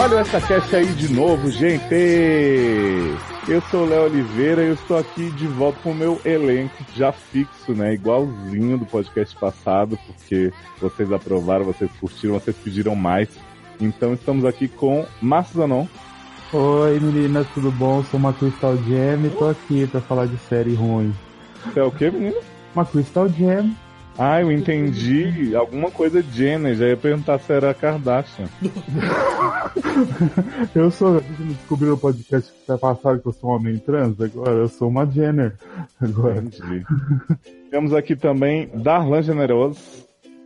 [0.00, 1.94] Olha essa cast aí de novo, gente!
[3.46, 6.82] Eu sou o Léo Oliveira e eu estou aqui de volta com o meu elenco
[6.96, 7.92] já fixo, né?
[7.92, 13.28] Igualzinho do podcast passado, porque vocês aprovaram, vocês curtiram, vocês pediram mais.
[13.78, 15.86] Então estamos aqui com Márcio Zanon.
[16.50, 18.02] Oi meninas, tudo bom?
[18.04, 21.14] Sou uma Crystal Gem e tô aqui pra falar de série ruim.
[21.62, 22.40] Você é o quê, menino?
[22.74, 23.76] Uma Crystal Gem.
[24.18, 25.54] Ah, eu entendi.
[25.54, 26.74] Alguma coisa Jenner.
[26.74, 28.48] Já ia perguntar se era Kardashian.
[30.74, 31.20] eu sou.
[31.20, 34.20] Descobriu no podcast que tá passado que eu sou um homem trans?
[34.20, 35.54] Agora eu sou uma Jenner.
[36.00, 36.38] Agora.
[36.38, 36.84] Entendi.
[37.70, 39.78] Temos aqui também Darlan Generoso.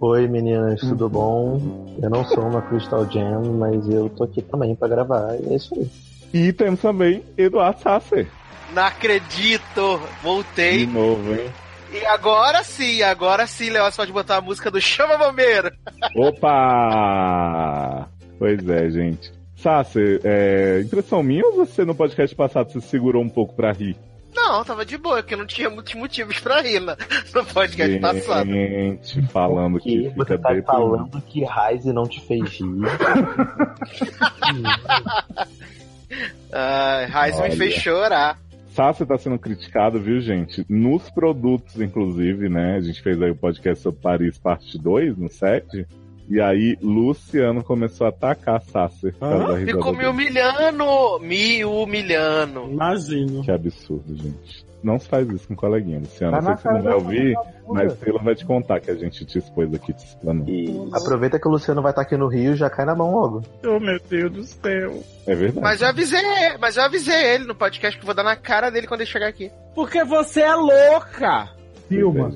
[0.01, 1.97] Oi meninas, tudo bom?
[2.03, 3.25] Eu não sou uma Crystal Gem,
[3.59, 5.89] mas eu tô aqui também pra gravar, e é isso aí.
[6.35, 8.27] E temos também Eduardo Sasser.
[8.75, 10.01] Não acredito!
[10.23, 10.85] Voltei.
[10.85, 11.49] De novo, hein?
[11.95, 15.71] E agora sim, agora sim, Léo, você pode botar a música do Chama Bombeiro.
[16.17, 18.09] Opa!
[18.37, 19.33] Pois é, gente.
[19.55, 23.97] Sassi, é, impressão minha ou você no podcast passado se segurou um pouco pra rir?
[24.35, 26.97] Não, tava de boa, porque não tinha muitos motivos pra rir né?
[27.33, 28.51] no podcast gente, passado.
[28.51, 32.75] Gente, falando que, que Você tá falando que Ryze não te fez rir.
[36.53, 38.37] ah, Ryze me fez chorar.
[38.75, 40.67] Sácia está sendo criticado, viu, gente?
[40.69, 42.75] Nos produtos, inclusive, né?
[42.75, 45.87] A gente fez aí o podcast sobre Paris, parte 2, no 7.
[46.29, 49.15] E aí, Luciano começou a atacar a Sácia.
[49.21, 51.21] Ah, ficou me humilhando!
[51.21, 52.65] Me humilhando.
[52.65, 53.45] Imagino.
[53.45, 54.64] Que absurdo, gente.
[54.85, 56.37] Não se faz isso com o coleguinha, Luciano.
[56.37, 57.35] Tá não sei se você não vai ouvir,
[57.67, 60.47] mas Taylor vai te contar que a gente te expôs aqui, te explanou.
[60.47, 63.11] E aproveita que o Luciano vai estar aqui no Rio e já cai na mão
[63.11, 63.43] logo.
[63.67, 65.03] Oh, meu Deus do céu.
[65.27, 65.63] É verdade.
[65.63, 66.23] Mas eu avisei,
[66.61, 69.29] mas eu avisei ele no podcast que vou dar na cara dele quando ele chegar
[69.29, 69.51] aqui.
[69.75, 71.49] Porque você é louca!
[71.89, 72.31] Filma.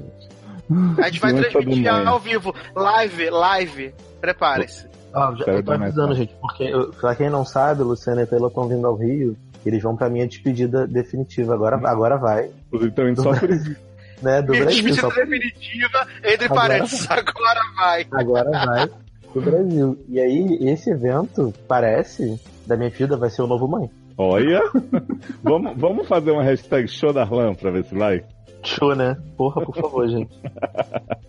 [0.99, 2.55] É, a gente vai transmitir ao vivo.
[2.75, 3.95] Live, live.
[4.23, 4.89] Prepare-se.
[5.13, 8.27] Ah, já, eu tô avisando, gente, porque eu, pra quem não sabe, o Luciano e
[8.27, 11.55] Taylor estão vindo ao Rio eles vão pra minha despedida definitiva.
[11.55, 12.51] Agora, agora vai.
[12.67, 13.77] Inclusive, estão indo só por isso.
[14.21, 15.15] Né, do minha Brasil, despedida só...
[15.15, 17.19] definitiva, entre agora parênteses, vai.
[17.21, 18.07] agora vai.
[18.11, 18.91] Agora vai
[19.35, 19.99] do Brasil.
[20.09, 23.91] E aí, esse evento, parece, da minha vida, vai ser o novo mãe.
[24.17, 24.61] Olha!
[25.43, 28.25] vamos, vamos fazer uma hashtag show da Arlan pra ver se vai?
[28.63, 29.17] Show, né?
[29.37, 30.35] Porra, por favor, gente.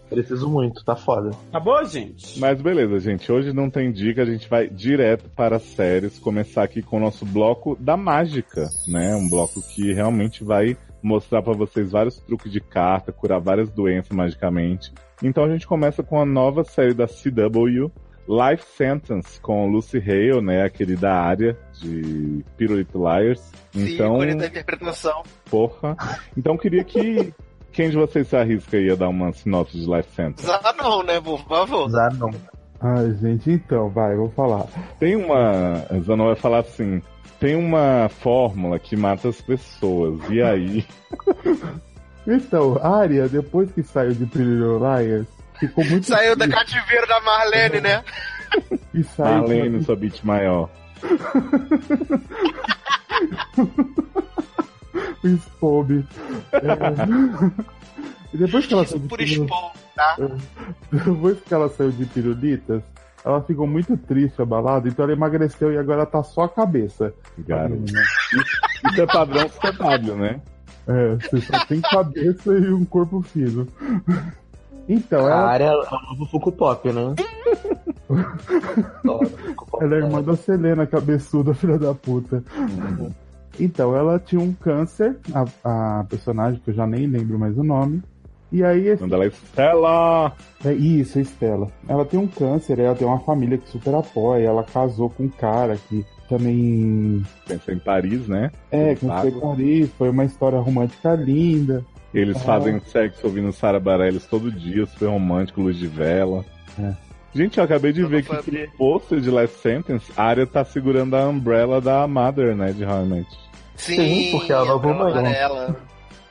[0.09, 1.31] Preciso muito, tá foda.
[1.50, 2.40] Acabou, gente?
[2.40, 3.31] Mas beleza, gente.
[3.31, 6.18] Hoje não tem dica, a gente vai direto para as séries.
[6.18, 9.16] Começar aqui com o nosso bloco da mágica, né?
[9.16, 14.16] Um bloco que realmente vai mostrar para vocês vários truques de carta, curar várias doenças
[14.16, 14.91] magicamente.
[15.23, 17.91] Então a gente começa com a nova série da CW,
[18.29, 23.41] Life Sentence com Lucy Hale, né, aquele da área de Pirulito Liars.
[23.72, 25.23] Sim, então, da interpretação.
[25.50, 25.97] Porra.
[26.38, 27.34] Então queria que
[27.73, 30.45] quem de vocês se arrisca aí a dar uma sinopse de Life Sentence?
[30.45, 31.89] Zanon, né, por favor.
[31.89, 32.29] Zanon.
[32.79, 34.68] Ai, gente, então, vai, vou falar.
[35.00, 35.84] Tem uma.
[36.06, 37.01] Zanon vai falar assim.
[37.39, 40.19] Tem uma fórmula que mata as pessoas.
[40.29, 40.85] E aí?
[42.28, 45.28] então, Arya, depois que saiu de Pretty Liars,
[45.59, 46.07] ficou muito.
[46.07, 48.03] Saiu da cativeiro da Marlene, né?
[48.91, 50.67] E saiu Marlene, sua beat maior.
[55.23, 56.05] o Spobe.
[56.51, 56.59] É...
[58.33, 60.17] E depois que ela saiu de por Spobe, tá?
[60.91, 62.81] Depois que ela saiu de pirulitas,
[63.23, 67.13] ela ficou muito triste, abalada, então ela emagreceu e agora tá só a cabeça.
[67.37, 67.83] Garoto.
[68.91, 70.41] Isso é padrão CW, né?
[70.87, 73.67] É, você só tem cabeça e um corpo fino.
[74.89, 75.47] Então, a ela...
[75.47, 77.13] área é o novo Fuku Pop, né?
[79.79, 82.44] ela é irmã da Selena, cabeçuda, filha da puta.
[82.57, 83.12] Uhum.
[83.59, 85.45] Então, ela tinha um câncer, a,
[86.00, 88.01] a, personagem, que eu já nem lembro mais o nome.
[88.51, 88.88] E aí.
[88.88, 88.97] Esse...
[88.97, 90.33] Quando ela é Estela!
[90.65, 91.68] É isso, Estela.
[91.88, 94.47] Ela tem um câncer, ela tem uma família que super apoia.
[94.47, 97.24] Ela casou com um cara que também.
[97.47, 98.51] Pensou em Paris, né?
[98.71, 99.91] É, pensou em Paris.
[100.00, 101.86] Foi uma história romântica linda.
[102.13, 102.39] Eles ah.
[102.39, 106.44] fazem sexo ouvindo Sara Bareilles todo dia, super romântico, luz de vela.
[106.79, 106.94] É.
[107.33, 110.65] Gente, eu acabei de eu ver que no pôster de Life Sentence, a área tá
[110.65, 113.25] segurando a umbrella da Mother, né, de How I
[113.75, 115.33] Sim, Sim, porque ela não mãe.
[115.33, 115.75] Ela.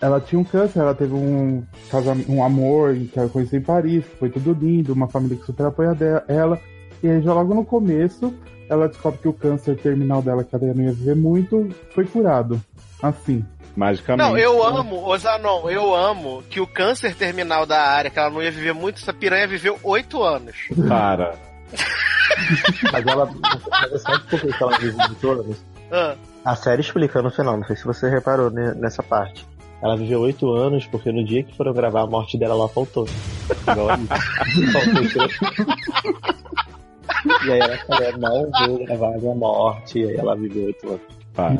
[0.01, 4.05] ela tinha um câncer, ela teve um casamento, um amor que ela conheceu em Paris,
[4.19, 5.97] foi tudo lindo, uma família que super apoia
[6.27, 6.61] ela.
[7.03, 8.35] E aí, já logo no começo,
[8.69, 12.61] ela descobre que o câncer terminal dela, que ela não ia viver muito, foi curado.
[13.01, 13.45] Assim,
[13.79, 14.29] magicamente.
[14.29, 18.43] Não, eu amo, Ozanon, eu amo que o câncer terminal da área, que ela não
[18.43, 20.57] ia viver muito, essa piranha viveu oito anos.
[20.89, 21.37] Para.
[22.93, 23.31] mas ela.
[23.91, 25.65] Mas sabe por que ela viveu oito anos?
[25.93, 26.17] Ah.
[26.45, 29.47] A série explica no final, não sei se você reparou nessa parte.
[29.81, 33.07] Ela viveu oito anos porque no dia que foram gravar a morte dela, ela faltou.
[33.63, 33.99] Igual a
[37.47, 40.89] e aí ela falou, não vou gravar a minha morte, e aí ela viveu oito
[40.89, 41.18] anos.
[41.39, 41.55] Para.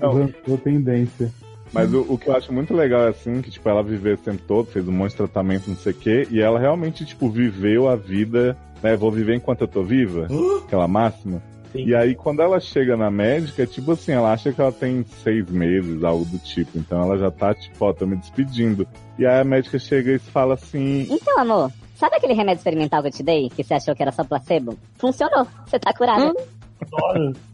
[0.00, 0.12] Não.
[0.12, 1.30] Lançou tendência.
[1.72, 4.22] Mas o, o que eu acho muito legal é assim, que tipo, ela viveu esse
[4.24, 7.28] tempo todo, fez um monte de tratamento, não sei o quê, e ela realmente, tipo,
[7.28, 8.96] viveu a vida, né?
[8.96, 10.26] Vou viver enquanto eu tô viva,
[10.64, 11.40] aquela máxima.
[11.72, 11.84] Sim.
[11.84, 15.04] E aí, quando ela chega na médica, é tipo assim, ela acha que ela tem
[15.22, 16.78] seis meses, algo do tipo.
[16.78, 18.86] Então ela já tá, tipo, ó, tô me despedindo.
[19.18, 23.08] E aí a médica chega e fala assim, Então, amor, sabe aquele remédio experimental que
[23.08, 24.76] eu te dei, que você achou que era só placebo?
[24.96, 26.30] Funcionou, você tá curada.
[26.30, 26.56] Adoro.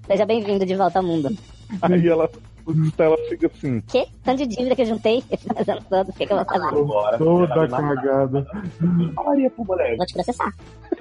[0.07, 1.29] Seja bem-vindo de volta ao mundo.
[1.81, 2.29] aí ela,
[2.99, 4.07] ela fica assim, Que?
[4.25, 6.67] Tanto de dívida que eu juntei esses anos todos, o que, que eu vou fazer?
[6.67, 8.47] Agora, Toda cagada.
[9.15, 9.97] Falaria pro moleque.
[9.97, 10.53] Vou te processar.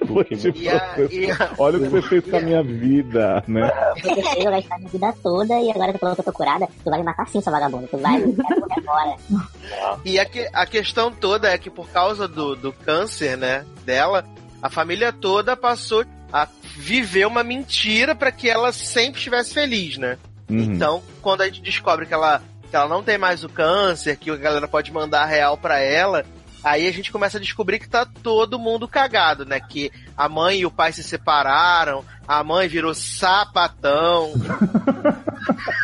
[0.07, 3.43] foi tipo, E a- e a- olha o que você fez com a minha vida,
[3.47, 3.69] né?
[4.01, 6.67] Você fez eu gastar minha vida toda e agora tu falou que eu tô curada.
[6.83, 7.87] Tu vai me matar sim, seu vagabundo.
[7.87, 8.35] Tu vai me
[8.77, 9.15] agora.
[10.05, 14.23] E a, que- a questão toda é que por causa do, do câncer, né, dela,
[14.61, 20.17] a família toda passou a viver uma mentira pra que ela sempre estivesse feliz, né?
[20.49, 20.59] Uhum.
[20.59, 24.29] Então, quando a gente descobre que ela, que ela não tem mais o câncer, que
[24.29, 26.25] a galera pode mandar real pra ela,
[26.63, 29.59] aí a gente começa a descobrir que tá todo mundo cagado, né?
[29.59, 34.33] Que a mãe e o pai se separaram, a mãe virou sapatão.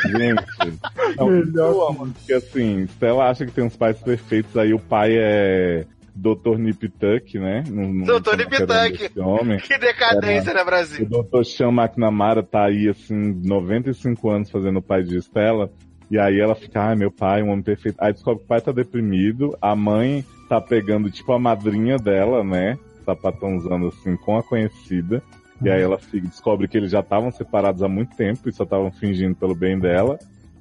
[0.05, 0.79] Gente,
[1.55, 5.13] eu amo, porque assim, se ela acha que tem uns pais perfeitos, aí o pai
[5.17, 5.85] é
[6.17, 6.57] Dr.
[6.57, 7.63] Nip Tuck, né?
[7.69, 8.37] Não, não Dr.
[8.37, 9.19] Nip o Tuck.
[9.19, 9.59] homem.
[9.59, 11.07] Que decadência, né, O Brasil?
[11.07, 11.43] Dr.
[11.43, 15.71] Sean McNamara tá aí, assim, 95 anos fazendo o pai de Stella.
[16.09, 17.97] E aí ela fica, ai, meu pai, um homem perfeito.
[17.99, 22.43] Aí descobre que o pai tá deprimido, a mãe tá pegando, tipo, a madrinha dela,
[22.43, 22.77] né?
[23.05, 25.21] Sapatãozando, assim, com a conhecida.
[25.61, 28.63] E aí ela fica, descobre que eles já estavam separados há muito tempo e só
[28.63, 30.17] estavam fingindo pelo bem dela.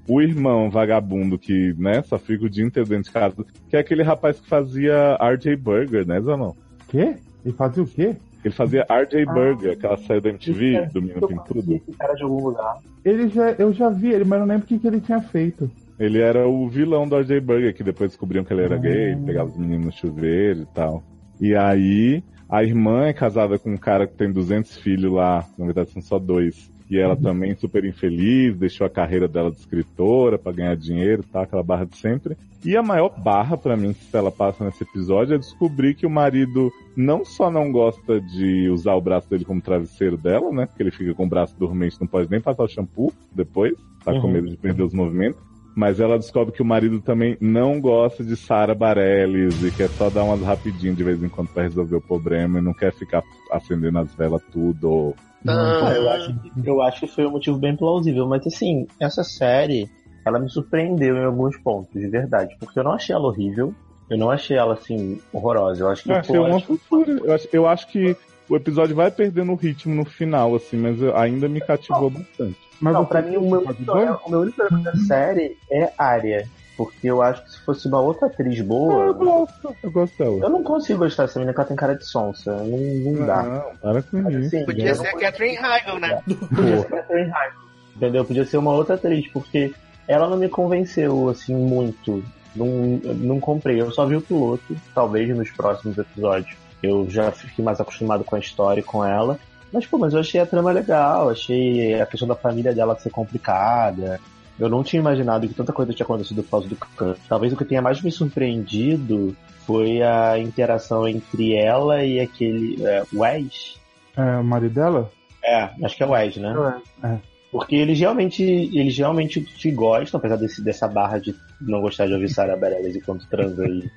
[0.08, 3.80] O irmão vagabundo que, né, só fica o dia inteiro dentro de casa, que é
[3.80, 6.54] aquele rapaz que fazia RJ Burger, né, Zanão?
[6.88, 7.14] Quê?
[7.44, 8.14] E fazia o quê?
[8.44, 9.32] Ele fazia RJ Ah.
[9.34, 11.74] Burger, aquela série da MTV, é- Domingo Eu Tem Tudo.
[11.74, 12.76] esse cara de algum lugar.
[13.04, 15.68] Ele já, eu já vi ele, mas não lembro o que, que ele tinha feito.
[15.98, 18.78] Ele era o vilão do RJ Burger, que depois descobriam que ele era Ah.
[18.78, 21.02] gay, pegava os meninos no chuveiro e tal.
[21.40, 25.64] E aí, a irmã é casada com um cara que tem 200 filhos lá, na
[25.64, 26.70] verdade são só dois.
[26.88, 31.42] E ela também super infeliz, deixou a carreira dela de escritora pra ganhar dinheiro, tá?
[31.42, 32.36] Aquela barra de sempre.
[32.64, 36.10] E a maior barra pra mim que ela passa nesse episódio é descobrir que o
[36.10, 40.66] marido não só não gosta de usar o braço dele como travesseiro dela, né?
[40.66, 43.74] Porque ele fica com o braço dormente, não pode nem passar o shampoo depois,
[44.04, 44.32] tá com Uhum.
[44.32, 45.40] medo de perder os movimentos.
[45.76, 50.08] Mas ela descobre que o marido também não gosta de Sara Bareilles e quer só
[50.08, 53.22] dar umas rapidinho de vez em quando pra resolver o problema e não quer ficar
[53.52, 55.14] acendendo as velas tudo.
[55.46, 56.34] Ah, eu, Ah, acho,
[56.64, 59.86] eu acho que foi um motivo bem plausível, mas assim, essa série,
[60.24, 63.74] ela me surpreendeu em alguns pontos, de verdade, porque eu não achei ela horrível,
[64.08, 66.78] eu não achei ela assim horrorosa, eu acho que Eu achei pô, uma acho que-
[66.78, 67.12] fofura.
[67.12, 68.16] Eu acho, eu acho que
[68.48, 72.65] o episódio vai perdendo o ritmo no final, assim, mas ainda me cativou bastante.
[72.80, 76.46] Mas Não, pra mim o meu, problema- o meu único problema da série é Arya.
[76.76, 80.38] Porque eu acho que se fosse uma outra atriz Eu boa, gosto, eu gosto dela.
[80.44, 82.52] eu não consigo gostar dessa menina, porque ela tem cara de sonsa.
[82.54, 82.76] Não,
[83.12, 83.42] não dá.
[83.42, 84.46] Não, para com isso.
[84.56, 86.22] assim, Podia eu ser a Catherine Heigl, né?
[86.54, 87.56] Podia ser Catherine Heigl,
[87.96, 88.24] Entendeu?
[88.26, 89.72] Podia ser uma outra atriz, porque
[90.06, 92.22] ela não me convenceu, assim, muito.
[92.54, 93.80] Não, não comprei.
[93.80, 96.54] Eu só vi o piloto, talvez nos próximos episódios.
[96.82, 99.38] Eu já fiquei mais acostumado com a história e com ela.
[99.72, 103.10] Mas, pô, mas eu achei a trama legal, achei a questão da família dela ser
[103.10, 104.20] complicada.
[104.58, 107.20] Eu não tinha imaginado que tanta coisa tinha acontecido por causa do câncer.
[107.28, 113.02] Talvez o que tenha mais me surpreendido foi a interação entre ela e aquele é,
[113.12, 113.78] Wes.
[114.16, 115.10] É, o marido dela?
[115.44, 116.80] É, acho que é Wes, né?
[117.04, 117.18] É.
[117.50, 122.14] Porque eles realmente, eles realmente te gostam, apesar desse, dessa barra de não gostar de
[122.14, 123.90] ouvir Sarah Bareilles enquanto transa e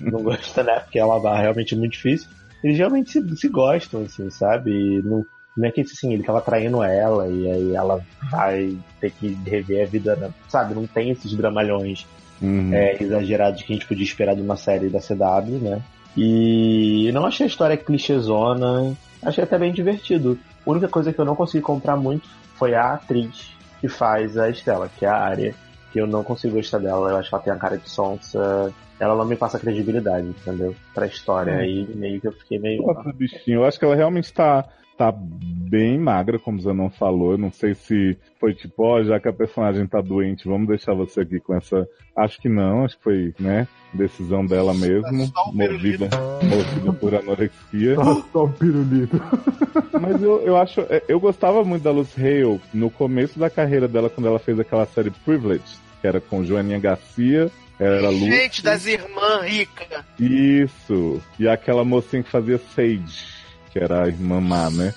[0.00, 0.80] não gosta, né?
[0.80, 2.28] Porque é uma barra realmente muito difícil.
[2.66, 4.72] Eles realmente se, se gostam, assim, sabe?
[4.72, 5.24] E não,
[5.56, 9.86] não é que assim, ele tava traindo ela e aí ela vai ter que rever
[9.86, 10.30] a vida, né?
[10.48, 10.74] sabe?
[10.74, 12.04] Não tem esses dramalhões
[12.42, 12.70] Uhum.
[12.70, 15.80] é, exagerados que a gente podia esperar de uma série da CW, né?
[16.14, 20.38] E não achei a história clichêzona, achei até bem divertido.
[20.66, 24.50] A única coisa que eu não consegui comprar muito foi a atriz que faz a
[24.50, 25.54] Estela, que é a Arya,
[25.92, 28.70] que eu não consigo gostar dela, eu acho que ela tem a cara de sonsa,
[28.98, 30.74] ela não me passa credibilidade, entendeu?
[30.94, 31.58] Pra história, Hum.
[31.58, 32.82] aí meio que eu fiquei meio...
[32.86, 34.64] Nossa, bichinho, eu acho que ela realmente tá,
[34.96, 37.32] tá bem magra, como o Zanon falou.
[37.32, 40.94] Eu não sei se foi tipo, ó, já que a personagem tá doente, vamos deixar
[40.94, 41.86] você aqui com essa.
[42.16, 43.68] Acho que não, acho que foi, né?
[43.92, 46.08] Decisão dela mesmo, Só o movida,
[46.42, 47.94] movida por anorexia.
[47.96, 49.16] Só, só o pirulito.
[50.00, 53.86] Mas eu, eu acho, é, eu gostava muito da Lucy Hale no começo da carreira
[53.88, 55.62] dela, quando ela fez aquela série Privilege,
[56.00, 58.30] que era com Joaninha Garcia, era Lucy.
[58.30, 60.04] Gente das irmãs ricas.
[60.18, 61.20] Isso.
[61.38, 63.26] E aquela mocinha que fazia Sage,
[63.70, 64.94] que era a irmã má, né?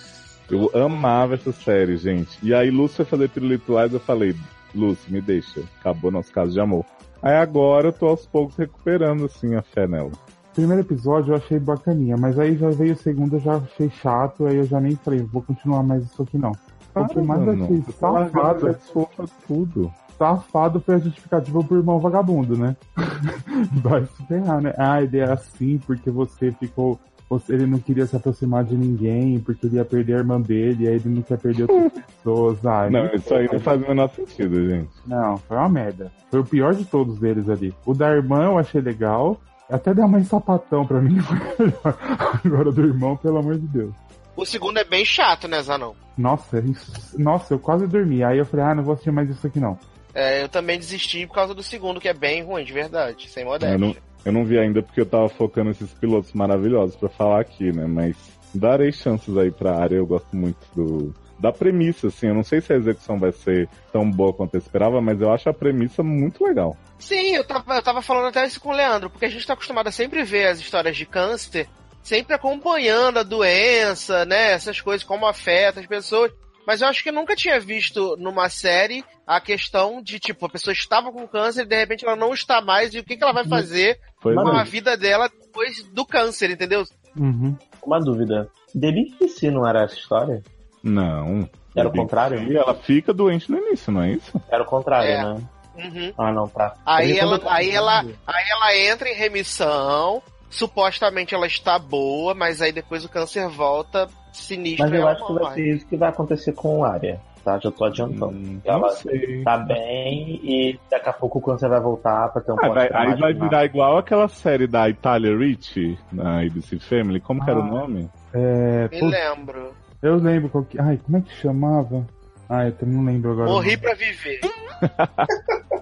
[0.50, 2.38] Eu amava essa série, gente.
[2.42, 4.36] E aí, Lúcio foi fazer Pirulito Lies, eu falei,
[4.74, 5.62] Lúcio, me deixa.
[5.80, 6.86] Acabou nosso caso de amor.
[7.22, 10.12] Aí agora eu tô aos poucos recuperando, assim, a fé nela.
[10.54, 14.48] Primeiro episódio eu achei bacaninha, mas aí já veio o segundo, eu já achei chato,
[14.48, 16.52] aí eu já nem falei, vou continuar mais isso aqui não.
[16.96, 17.64] O que mais mano.
[17.64, 19.94] achei tá safado, fofa tudo.
[20.20, 22.76] Safado foi a justificativa pro irmão vagabundo, né?
[23.82, 24.74] Vai se ferrar, né?
[24.78, 27.00] Ah, ele é assim porque você ficou.
[27.30, 30.88] você- Ele não queria se aproximar de ninguém, porque ele ia perder a irmã dele,
[30.88, 32.66] aí ele não quer perder outras pessoas.
[32.66, 34.90] Ai, Não, isso aí não faz o menor sentido, gente.
[35.08, 36.12] Não, foi uma merda.
[36.30, 37.74] Foi o pior de todos eles ali.
[37.86, 39.40] O da irmã eu achei legal.
[39.72, 41.98] Até dar mais sapatão pra mim foi melhor.
[42.44, 43.94] Agora do irmão, pelo amor de Deus.
[44.36, 45.94] O segundo é bem chato, né, Zanão?
[46.18, 48.24] Nossa, isso- nossa, eu quase dormi.
[48.24, 49.78] Aí eu falei, ah, não vou assistir mais isso aqui não.
[50.14, 53.46] É, eu também desisti por causa do segundo, que é bem ruim, de verdade, sem
[53.46, 53.76] modéstia.
[53.76, 57.42] Eu não, eu não vi ainda porque eu tava focando nesses pilotos maravilhosos pra falar
[57.42, 57.86] aqui, né?
[57.86, 58.16] Mas
[58.54, 59.96] darei chances aí pra área.
[59.96, 62.28] Eu gosto muito do da premissa, assim.
[62.28, 65.32] Eu não sei se a execução vai ser tão boa quanto eu esperava, mas eu
[65.32, 66.76] acho a premissa muito legal.
[67.00, 69.54] Sim, eu tava, eu tava falando até isso com o Leandro, porque a gente tá
[69.54, 71.68] acostumado a sempre ver as histórias de câncer,
[72.04, 74.52] sempre acompanhando a doença, né?
[74.52, 76.32] Essas coisas, como afeta as pessoas.
[76.70, 80.50] Mas eu acho que eu nunca tinha visto numa série a questão de, tipo, a
[80.50, 83.24] pessoa estava com câncer e de repente ela não está mais, e o que, que
[83.24, 86.84] ela vai fazer Pois com a vida dela depois do câncer, entendeu?
[87.18, 87.58] Uhum.
[87.84, 88.48] Uma dúvida.
[88.72, 90.44] Delícia não era essa história?
[90.84, 91.50] Não.
[91.76, 92.44] Era o contrário?
[92.44, 94.40] E ela fica doente no início, não é isso?
[94.48, 95.24] Era o contrário, É.
[95.24, 95.42] né?
[95.76, 96.14] Uhum.
[96.20, 96.76] Ah, não, tá.
[96.86, 100.22] Aí ela, aí ela, aí ela entra em remissão,
[100.52, 104.08] supostamente ela está boa, mas aí depois o câncer volta
[104.42, 107.20] sinistro Mas eu ela acho que vai ser isso que vai acontecer com o Arya,
[107.44, 107.58] tá?
[107.60, 108.28] Já tô adiantando.
[108.38, 109.44] Hum, ela não sei.
[109.44, 112.90] tá bem e daqui a pouco o câncer vai voltar pra ter um Ah, vai-
[112.94, 117.20] aí vai virar igual aquela série da Italia Rich, na ABC Family.
[117.20, 117.68] Como que era o Ah.
[117.68, 118.10] nome?
[118.34, 119.74] É, Me putz, lembro.
[120.02, 120.80] eu lembro qual que.
[120.80, 122.06] Ai, como é que chamava?
[122.50, 123.48] Ai, eu também não lembro agora.
[123.50, 124.40] Morri pra viver.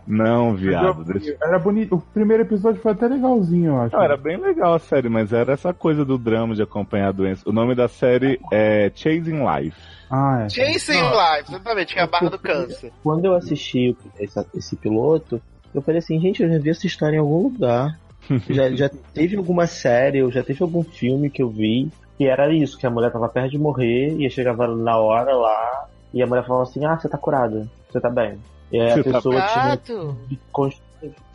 [0.06, 1.02] Não, viado.
[1.12, 1.38] eu- Deixa...
[1.42, 1.96] Era bonito.
[1.96, 3.96] O primeiro episódio foi até legalzinho, eu acho.
[3.96, 7.12] Não, era bem legal a série, mas era essa coisa do drama de acompanhar a
[7.12, 7.44] doença.
[7.48, 9.78] O nome da série é Chasing Life.
[10.10, 10.50] Ah, é.
[10.50, 12.92] Chasing Life, exatamente, que é a barra do câncer.
[13.04, 15.42] Quando eu assisti esse, esse piloto,
[15.76, 18.00] eu falei assim, gente, eu já vi essa história em algum lugar.
[18.50, 22.52] já, já teve alguma série, ou já teve algum filme que eu vi, que era
[22.54, 26.28] isso, que a mulher tava perto de morrer, e chegava na hora lá, e a
[26.28, 28.40] mulher falava assim, ah, você tá curada, você tá bem.
[28.72, 30.18] E aí a Você tá pessoa tinha Gato.
[30.28, 30.72] descon-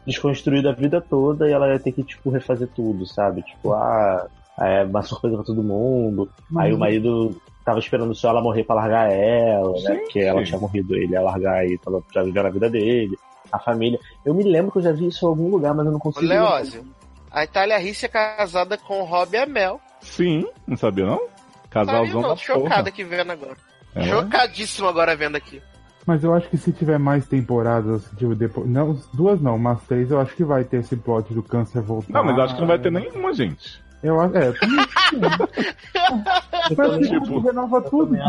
[0.07, 3.43] desconstruído a vida toda e ela ia ter que, tipo, refazer tudo, sabe?
[3.43, 4.27] Tipo, ah,
[4.61, 6.29] é uma surpresa pra todo mundo.
[6.57, 9.95] Aí o marido tava esperando só ela morrer pra largar ela, né?
[9.97, 13.17] Porque ela tinha morrido, ele ia largar e tava já vivendo a vida dele.
[13.51, 13.99] A família.
[14.25, 16.03] Eu me lembro que eu já vi isso em algum lugar, mas eu não Ô,
[16.03, 16.27] consigo.
[16.27, 16.85] Leózio,
[17.31, 19.81] a Itália Risse é casada com o Rob Amel.
[20.01, 21.19] Sim, não sabia não?
[21.19, 21.31] Sabia
[21.71, 23.57] Casalzão não, da chocada aqui vendo agora.
[23.95, 24.05] É.
[24.05, 25.61] Chocadíssimo agora vendo aqui.
[26.07, 28.69] Mas eu acho que se tiver mais temporadas, tipo, depois.
[28.69, 32.13] Não, duas não, mas três, eu acho que vai ter esse plot do câncer voltar.
[32.13, 33.81] Não, mas eu acho que não vai ter nenhuma, gente.
[34.03, 34.37] Eu acho.
[34.37, 34.55] É, eu
[37.03, 38.13] tipo, renova tudo.
[38.13, 38.25] né?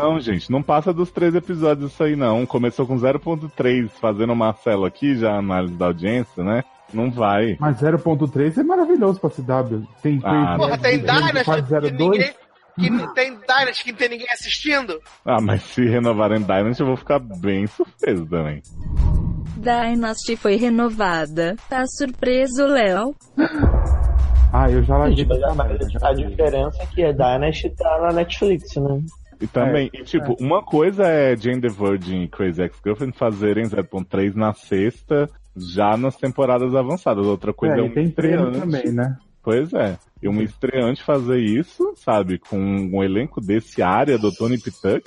[0.00, 2.46] não gente, não passa dos três episódios isso aí não.
[2.46, 6.64] Começou com 0.3, fazendo o Marcelo aqui, já a análise da audiência, né?
[6.92, 7.56] Não vai.
[7.60, 9.86] Mas 0.3 é maravilhoso pra CW.
[10.02, 11.92] Tem Ah, Porra, tem Dynasty que 02.
[11.98, 12.32] ninguém.
[12.78, 15.00] Que não tem Dynasty que não tem ninguém assistindo?
[15.24, 18.62] Ah, mas se renovarem Dynasty, eu vou ficar bem surpreso também.
[19.56, 21.56] Dynasty foi renovada.
[21.68, 23.14] Tá surpreso, Léo?
[24.52, 25.26] Ah, eu já larguei
[26.02, 29.00] a, diferença é que a Dynasty tá na Netflix, né?
[29.40, 34.34] E também, e, tipo, uma coisa é Jane the Virgin e Crazy Ex-Girlfriend fazerem 0.3
[34.34, 37.26] na sexta, já nas temporadas avançadas.
[37.26, 39.16] Outra coisa é, É, um tem treino também, né?
[39.42, 39.98] Pois é.
[40.22, 45.02] E um estreante fazer isso, sabe, com um elenco desse área do Tony Pituck?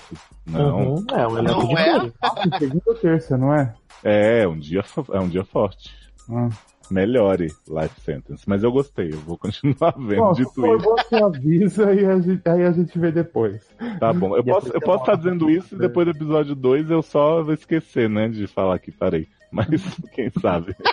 [0.46, 0.96] Não.
[0.96, 2.12] Uhum, É, um elenco Não de é?
[2.22, 3.74] Ah, segunda ou terça, não é?
[4.04, 5.92] É, um dia, é um dia forte.
[6.30, 6.50] Ah.
[6.92, 8.44] Melhore Life Sentence.
[8.46, 10.78] Mas eu gostei, eu vou continuar vendo Bom, de tudo.
[10.80, 13.66] você avisa e a gente, aí a gente vê depois.
[14.00, 14.36] Tá bom.
[14.36, 17.02] Eu E posso, eu posso estar Alves dizendo isso e depois do episódio 2 eu
[17.02, 19.28] só vou esquecer, né, de falar que parei.
[19.52, 19.68] Mas
[20.14, 20.76] quem sabe.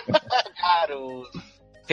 [0.63, 1.23] Claro.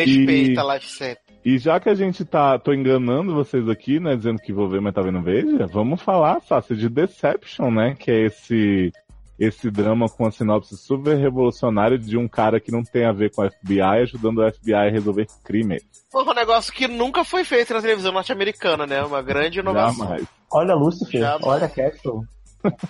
[0.04, 1.30] Respeita a Life Center.
[1.44, 4.80] E já que a gente tá, tô enganando vocês aqui, né, dizendo que vou ver,
[4.80, 8.92] mas tá vendo veja, vamos falar, Sassi, de Deception, né, que é esse
[9.40, 13.30] esse drama com a sinopse super revolucionária de um cara que não tem a ver
[13.34, 15.82] com o FBI ajudando o FBI a resolver crimes.
[16.14, 19.02] Um negócio que nunca foi feito na televisão norte-americana, né?
[19.02, 20.04] Uma grande inovação.
[20.04, 20.26] Jamais.
[20.52, 21.46] Olha Lucifer, Jamais.
[21.46, 22.20] olha Castle.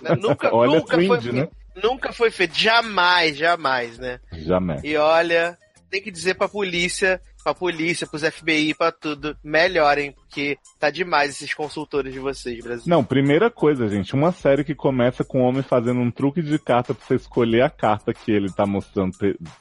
[0.02, 0.16] Né?
[0.20, 1.48] Nunca, Olha nunca foi né?
[1.80, 2.58] Nunca foi feito.
[2.58, 4.18] Jamais, jamais, né?
[4.32, 4.82] Jamais.
[4.82, 5.56] E olha,
[5.90, 11.30] tem que dizer pra polícia, pra polícia, pros FBI, pra tudo, melhorem, porque tá demais
[11.30, 12.84] esses consultores de vocês, Brasil.
[12.86, 16.58] Não, primeira coisa, gente, uma série que começa com um homem fazendo um truque de
[16.58, 19.12] carta pra você escolher a carta que ele tá mostrando.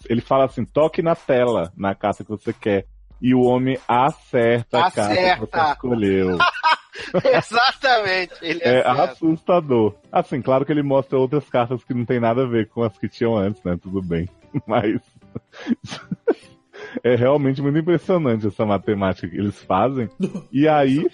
[0.07, 2.85] Ele fala assim, toque na tela, na carta que você quer.
[3.21, 5.45] E o homem acerta, a carta que Acerta.
[5.45, 6.37] você escolheu.
[7.37, 8.33] Exatamente.
[8.41, 9.03] Ele É acerta.
[9.11, 9.95] assustador.
[10.11, 12.97] Assim, claro que ele mostra outras cartas que não tem nada a ver com as
[12.97, 13.77] que tinham antes, né?
[13.81, 14.27] Tudo bem.
[14.67, 15.01] Mas.
[17.03, 20.09] é realmente muito impressionante essa matemática que eles fazem.
[20.51, 21.05] E aí,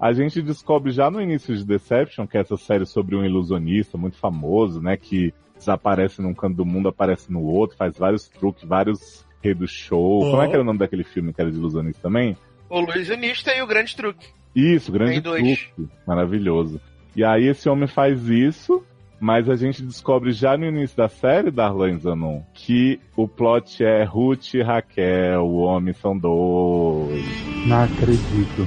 [0.00, 3.96] a gente descobre já no início de Deception, que é essa série sobre um ilusionista
[3.96, 4.96] muito famoso, né?
[4.96, 9.66] Que desaparece num canto do mundo, aparece no outro, faz vários truques, vários rei do
[9.66, 10.20] show.
[10.20, 12.36] Como é que era o nome daquele filme que era de ilusionista também?
[12.68, 14.26] O Luiz Unista e o grande truque.
[14.54, 15.68] Isso, grande truque.
[16.06, 16.80] Maravilhoso.
[17.14, 18.84] E aí esse homem faz isso,
[19.22, 24.02] mas a gente descobre já no início da série, Darlan Zanon, que o plot é
[24.02, 27.24] Ruth e Raquel, o homem são dois.
[27.64, 28.66] Não acredito.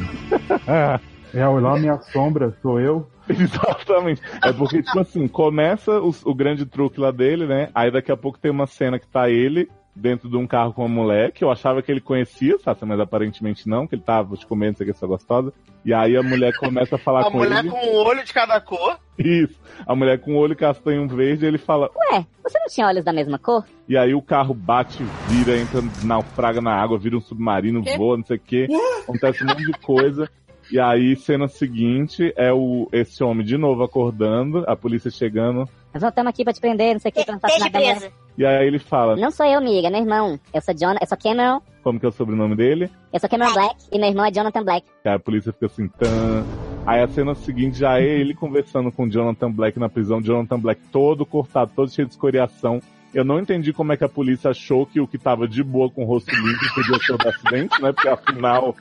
[1.33, 3.09] É o nome a sombra, sou eu.
[3.27, 4.21] Exatamente.
[4.41, 7.67] É porque, tipo assim, começa o, o grande truque lá dele, né?
[7.75, 10.83] Aí daqui a pouco tem uma cena que tá ele dentro de um carro com
[10.85, 12.79] uma mulher, que eu achava que ele conhecia, sabe?
[12.85, 15.53] Mas aparentemente não, que ele tava te comendo, sei que essa gostosa.
[15.85, 17.69] E aí a mulher começa a falar A com mulher ele.
[17.69, 18.99] com um olho de cada cor.
[19.17, 19.55] Isso.
[19.85, 21.89] A mulher com o olho castanho verde, ele fala.
[22.11, 23.63] Ué, você não tinha olhos da mesma cor?
[23.87, 28.25] E aí o carro bate, vira, entra, naufraga na água, vira um submarino, voa, não
[28.25, 28.67] sei o quê.
[29.03, 30.29] Acontece um monte de coisa.
[30.71, 35.69] E aí, cena seguinte, é o esse homem de novo acordando, a polícia chegando.
[35.93, 38.13] Nós voltamos aqui pra te prender, não sei o que, pra não Esteja assassinar preso.
[38.37, 40.39] E aí ele fala, Não sou eu, amiga, é meu irmão.
[40.53, 42.89] Eu sou John, eu sou Cameron, como que é o sobrenome dele?
[43.13, 44.87] eu sou Cameron Black e meu irmão é Jonathan Black.
[45.05, 46.43] Aí a polícia fica assim, tan.
[46.83, 50.59] Aí a cena seguinte já é ele conversando com o Jonathan Black na prisão, Jonathan
[50.59, 52.81] Black todo cortado, todo cheio de escoriação.
[53.13, 55.89] Eu não entendi como é que a polícia achou que o que tava de boa
[55.89, 57.93] com o rosto limpo podia ser o do acidente, né?
[57.93, 58.75] Porque afinal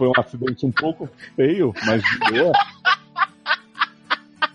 [0.00, 2.52] foi um acidente um pouco feio, mas de boa.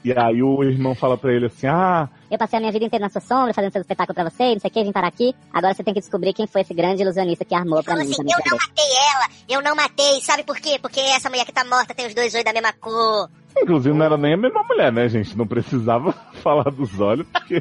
[0.03, 3.05] E aí o irmão fala pra ele assim, ah, Eu passei a minha vida inteira
[3.05, 5.35] na sua sombra, fazendo seu espetáculo pra você, não sei o que, vim parar aqui.
[5.53, 8.11] Agora você tem que descobrir quem foi esse grande ilusionista que armou pra Falou mim.
[8.11, 10.79] assim, eu não matei ela, eu não matei, sabe por quê?
[10.81, 13.29] Porque essa mulher que tá morta tem os dois olhos da mesma cor.
[13.55, 15.37] inclusive não era nem a mesma mulher, né, gente?
[15.37, 17.59] Não precisava falar dos olhos, porque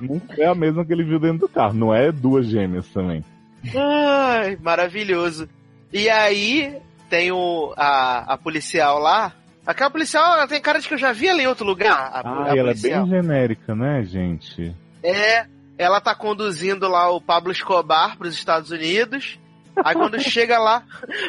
[0.00, 1.74] não é a mesma que ele viu dentro do carro.
[1.74, 3.24] Não é duas gêmeas também.
[3.74, 5.48] Ai, maravilhoso.
[5.92, 6.76] E aí
[7.08, 9.32] tem o, a, a policial lá.
[9.66, 12.10] Aquela policial, ela tem cara de que eu já vi ela em outro lugar.
[12.12, 14.74] A, Ah, a ela é bem genérica, né, gente?
[15.02, 19.38] É, ela tá conduzindo lá o Pablo Escobar pros Estados Unidos.
[19.84, 20.82] Aí quando chega lá,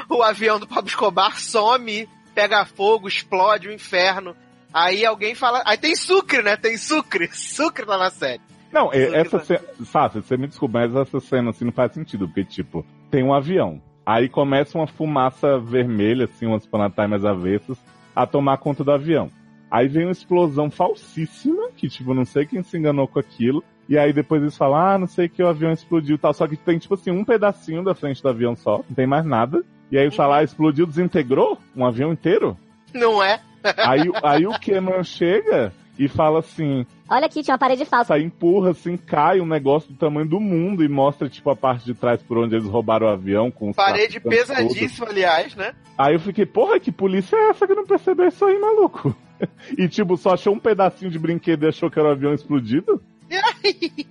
[0.10, 4.36] o avião do Pablo Escobar some, pega fogo, explode o inferno.
[4.74, 5.62] Aí alguém fala.
[5.66, 6.56] Aí tem Sucre, né?
[6.56, 7.30] Tem Sucre.
[7.34, 8.42] Sucre tá na série.
[8.72, 9.62] Não, essa que cena.
[9.84, 13.34] Sácia, você me desculpa, mas essa cena assim não faz sentido, porque, tipo, tem um
[13.34, 13.82] avião.
[14.10, 17.78] Aí começa uma fumaça vermelha, assim, umas panataimas avessas,
[18.16, 19.30] a tomar conta do avião.
[19.70, 23.64] Aí vem uma explosão falsíssima, que, tipo, não sei quem se enganou com aquilo.
[23.88, 26.34] E aí depois eles falam, ah, não sei que o avião explodiu e tal.
[26.34, 29.24] Só que tem, tipo assim, um pedacinho da frente do avião só, não tem mais
[29.24, 29.64] nada.
[29.92, 32.58] E aí fala, ah, explodiu, desintegrou um avião inteiro.
[32.92, 33.40] Não é?
[33.78, 38.14] Aí, aí o Cameron chega e fala assim, Olha aqui, tinha uma parede falsa.
[38.14, 41.84] Aí empurra, assim, cai um negócio do tamanho do mundo e mostra, tipo, a parte
[41.86, 44.74] de trás por onde eles roubaram o avião com Parede traficantes todos.
[44.74, 45.74] pesadíssima, aliás, né?
[45.98, 49.14] Aí eu fiquei, porra, que polícia é essa que não percebeu isso aí, maluco?
[49.78, 53.02] E, tipo, só achou um pedacinho de brinquedo e achou que era o avião explodido?
[53.32, 54.06] E aí,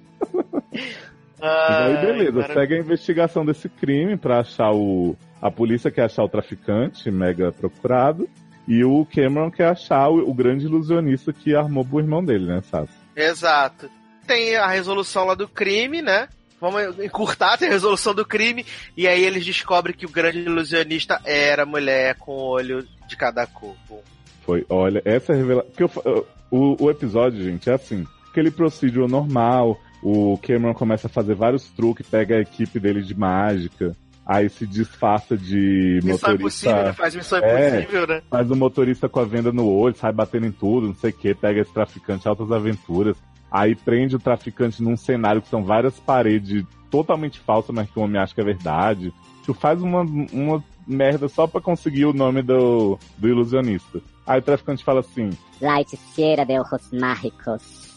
[1.41, 2.53] Ai, beleza, maravilhoso.
[2.55, 5.17] segue a investigação desse crime pra achar o...
[5.41, 8.29] A polícia quer achar o traficante, mega procurado,
[8.69, 12.61] e o Cameron quer achar o, o grande ilusionista que armou pro irmão dele, né,
[12.63, 12.93] Sassi?
[13.17, 13.91] Exato.
[14.27, 16.29] Tem a resolução lá do crime, né?
[16.61, 18.67] Vamos encurtar, tem a resolução do crime.
[18.97, 23.75] E aí eles descobrem que o grande ilusionista era mulher com olho de cada cor.
[23.89, 24.03] Bom,
[24.45, 25.89] Foi, olha, essa revelação.
[25.89, 31.11] Fa- eu- o, o episódio, gente, é assim: aquele procedural normal, o Cameron começa a
[31.11, 33.95] fazer vários truques, pega a equipe dele de mágica,
[34.29, 36.79] aí se disfarça de Missão impossível, né?
[36.79, 36.95] motorista.
[37.03, 37.69] Faz missão É.
[37.81, 38.23] impossível, né?
[38.31, 41.15] Faz o motorista com a venda no olho, sai batendo em tudo, não sei o
[41.15, 43.17] que, pega esse traficante, altas aventuras.
[43.51, 48.03] Aí prende o traficante num cenário que são várias paredes totalmente falsas, mas que o
[48.03, 49.11] homem acha que é verdade.
[49.47, 54.03] Tu faz uma, uma merda só pra conseguir o nome do, do ilusionista.
[54.27, 55.31] Aí o traficante fala assim,
[55.63, 57.89] Light Sierra de Ojos Mágicos.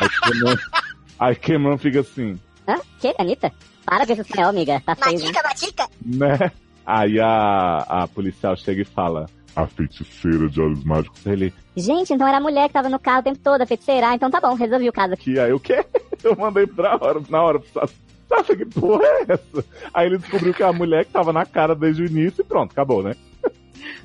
[0.00, 0.56] Aí Cameron,
[1.20, 2.36] aí Cameron fica assim,
[2.68, 2.76] Hã?
[3.00, 3.52] Que, Anitta?
[3.84, 4.80] Para esse espanhol, amiga.
[4.84, 5.24] Tá feio, né?
[5.26, 5.88] Matica, matica.
[6.04, 6.52] né?
[6.84, 11.24] Aí a, a policial chega e fala, a feiticeira de olhos mágicos.
[11.26, 14.08] Ele, Gente, então era a mulher que tava no carro o tempo todo, a feiticeira.
[14.10, 15.34] Ah, então tá bom, resolvi o caso aqui.
[15.34, 15.84] que aí o quê?
[16.24, 17.94] Eu mandei pra hora, na hora pro Sassi.
[18.28, 19.64] Nossa, que porra é essa?
[19.94, 22.44] Aí ele descobriu que é a mulher que tava na cara desde o início e
[22.44, 23.14] pronto, acabou, né?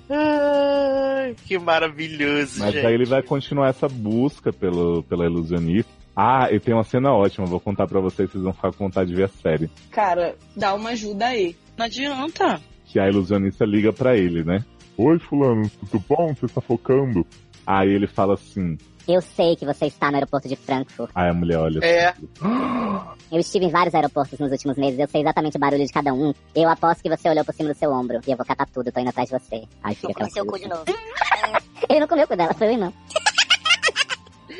[0.09, 2.85] Ai, que maravilhoso, Mas gente.
[2.85, 5.91] aí ele vai continuar essa busca pelo, pela ilusionista.
[6.15, 9.09] Ah, e tem uma cena ótima, vou contar pra vocês, vocês vão ficar com vontade
[9.09, 9.69] de ver a série.
[9.91, 11.55] Cara, dá uma ajuda aí.
[11.77, 12.59] Não adianta.
[12.85, 14.63] Que a ilusionista liga pra ele, né?
[14.97, 16.33] Oi, fulano, tudo bom?
[16.35, 17.25] Você tá focando?
[17.65, 21.09] Aí ele fala assim, Eu sei que você está no aeroporto de Frankfurt.
[21.15, 22.13] aí a mulher olha É,
[23.31, 26.13] Eu estive em vários aeroportos nos últimos meses, eu sei exatamente o barulho de cada
[26.13, 26.33] um.
[26.53, 28.19] Eu aposto que você olhou por cima do seu ombro.
[28.27, 29.63] E eu vou catar tudo, tô indo atrás de você.
[29.81, 30.83] Aí fica aquela comer seu cu de novo.
[31.89, 32.93] Ele não comeu o cu dela, foi eu não.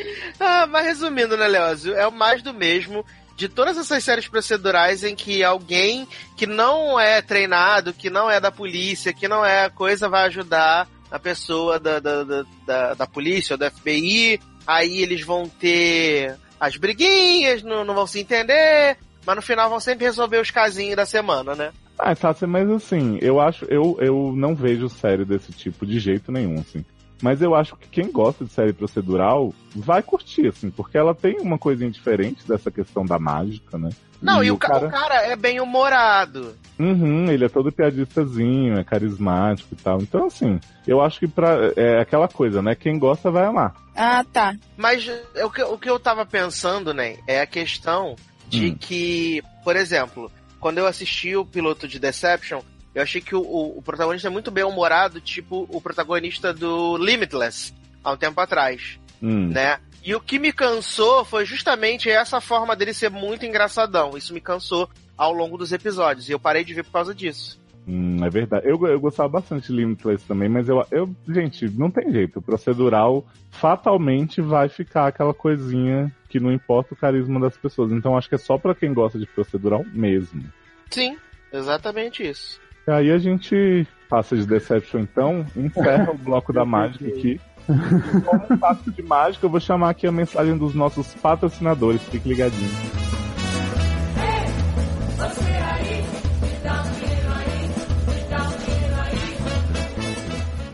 [0.40, 1.94] Ah, mas resumindo, né, Leózio?
[1.94, 7.00] É o mais do mesmo de todas essas séries procedurais em que alguém que não
[7.00, 11.80] é treinado, que não é da polícia, que não é coisa, vai ajudar a pessoa
[11.80, 14.40] da, da, da, da, polícia ou da FBI.
[14.66, 19.80] Aí eles vão ter as briguinhas, não, não vão se entender, mas no final vão
[19.80, 21.72] sempre resolver os casinhos da semana, né?
[21.98, 26.32] Ah, Sassi, mas assim, eu acho, eu, eu não vejo série desse tipo de jeito
[26.32, 26.86] nenhum, assim.
[27.22, 31.40] Mas eu acho que quem gosta de série procedural vai curtir, assim, porque ela tem
[31.40, 33.90] uma coisinha diferente dessa questão da mágica, né?
[34.22, 36.56] Não, e, o, ca- o cara é bem humorado.
[36.78, 40.00] Uhum, ele é todo piadistazinho, é carismático e tal.
[40.00, 42.76] Então, assim, eu acho que pra, é aquela coisa, né?
[42.76, 43.74] Quem gosta vai amar.
[43.96, 44.56] Ah, tá.
[44.78, 48.16] Mas é, o que, o que eu tava pensando, né, é a questão
[48.48, 48.78] de Hum.
[48.80, 52.62] que, por exemplo, quando eu assisti o piloto de Deception,
[52.94, 56.98] eu achei que o, o- o protagonista é muito bem humorado, tipo o protagonista do
[56.98, 57.74] Limitless,
[58.04, 59.50] há um tempo atrás, Hum.
[59.50, 59.80] né?
[60.04, 64.18] E o que me cansou foi justamente essa forma dele ser muito engraçadão.
[64.18, 66.28] Isso me cansou ao longo dos episódios.
[66.28, 67.60] E eu parei de ver por causa disso.
[67.88, 68.68] Hum, é verdade.
[68.68, 72.40] Eu, eu gostava bastante de Limitless também, mas eu, eu, gente, não tem jeito.
[72.40, 77.92] O procedural fatalmente vai ficar aquela coisinha que não importa o carisma das pessoas.
[77.92, 80.44] Então acho que é só pra quem gosta de procedural mesmo.
[80.90, 81.16] Sim,
[81.54, 82.60] exatamente isso.
[82.88, 87.40] E aí a gente passa de Deception então, encerra o bloco da mágica aqui.
[87.66, 92.02] Como um passo de mágica, eu vou chamar aqui a mensagem dos nossos patrocinadores.
[92.04, 92.70] Fique ligadinho.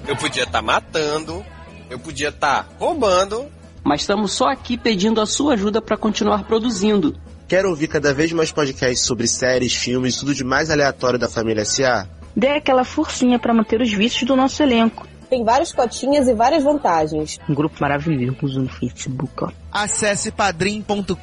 [0.08, 1.46] Eu podia estar matando,
[1.90, 3.46] eu podia estar roubando.
[3.84, 7.16] Mas estamos só aqui pedindo a sua ajuda para continuar produzindo.
[7.48, 11.64] Quer ouvir cada vez mais podcasts sobre séries, filmes, tudo de mais aleatório da família
[11.64, 12.06] SA?
[12.36, 15.08] Dê aquela forcinha pra manter os vícios do nosso elenco.
[15.30, 17.40] Tem várias cotinhas e várias vantagens.
[17.50, 19.50] Um grupo maravilhoso no Facebook, ó.
[19.72, 21.16] Acesse padrim.com.br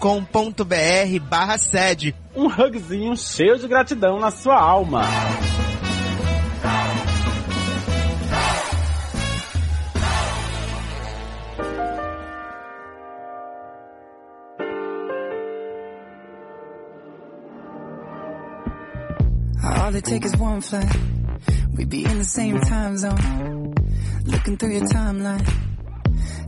[1.28, 2.14] barra sede.
[2.34, 5.02] Um hugzinho cheio de gratidão na sua alma.
[19.85, 20.97] All it takes is one flight.
[21.77, 23.75] We be in the same time zone.
[24.25, 25.47] Looking through your timeline.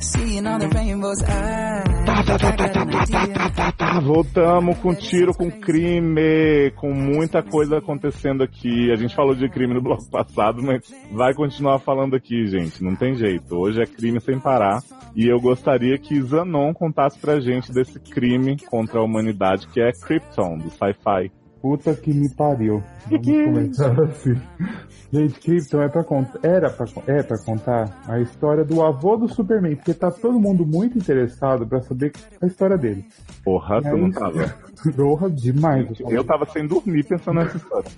[0.00, 1.18] Seeing all the rainbows.
[1.18, 1.84] Tá,
[2.24, 4.00] tá, tá, tá, tá, tá, tá, tá, tá.
[4.00, 8.90] Voltamos com tiro, com crime, com muita coisa acontecendo aqui.
[8.90, 12.82] A gente falou de crime no bloco passado, mas vai continuar falando aqui, gente.
[12.82, 13.54] Não tem jeito.
[13.54, 14.82] Hoje é crime sem parar.
[15.14, 19.92] E eu gostaria que Zanon contasse pra gente desse crime contra a humanidade que é
[19.92, 21.30] Krypton, do sci-fi.
[21.66, 22.80] Puta que me pariu.
[23.10, 24.40] Vamos começar assim.
[25.12, 26.38] Gente, Krypton é pra contar.
[26.44, 30.64] Era pra, é pra contar a história do avô do Superman, porque tá todo mundo
[30.64, 33.04] muito interessado pra saber a história dele.
[33.42, 34.54] Porra, tu É não tava.
[34.96, 35.88] Porra, demais.
[36.08, 37.90] Eu tava sem dormir pensando nessa história.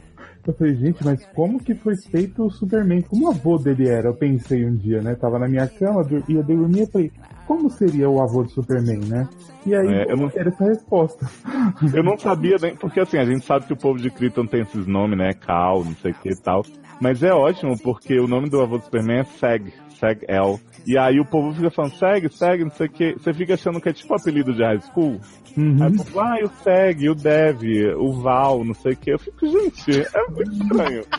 [0.48, 3.02] Eu falei, gente, mas como que foi feito o Superman?
[3.02, 4.08] Como o avô dele era?
[4.08, 5.14] Eu pensei um dia, né?
[5.14, 7.12] Tava na minha cama, ia dormir, eu falei,
[7.46, 9.28] como seria o avô do Superman, né?
[9.66, 11.26] E aí, É, eu não- era essa resposta.
[11.94, 14.62] Eu não sabia nem, porque assim, a gente sabe que o povo de Krypton tem
[14.62, 15.34] esses nomes, né?
[15.34, 16.64] Cal, não sei o que e tal.
[16.98, 20.58] Mas é ótimo, porque o nome do avô do Superman é Seg, Seg-El.
[20.88, 23.12] E aí o povo fica falando, Seg, Seg, não sei o que.
[23.12, 25.20] Você fica achando que é tipo apelido de high school.
[25.54, 27.60] Aí o povo, ah, o Seg, o Dev,
[27.98, 29.10] o Val, não sei o que.
[29.12, 31.04] Eu fico, gente, é muito estranho.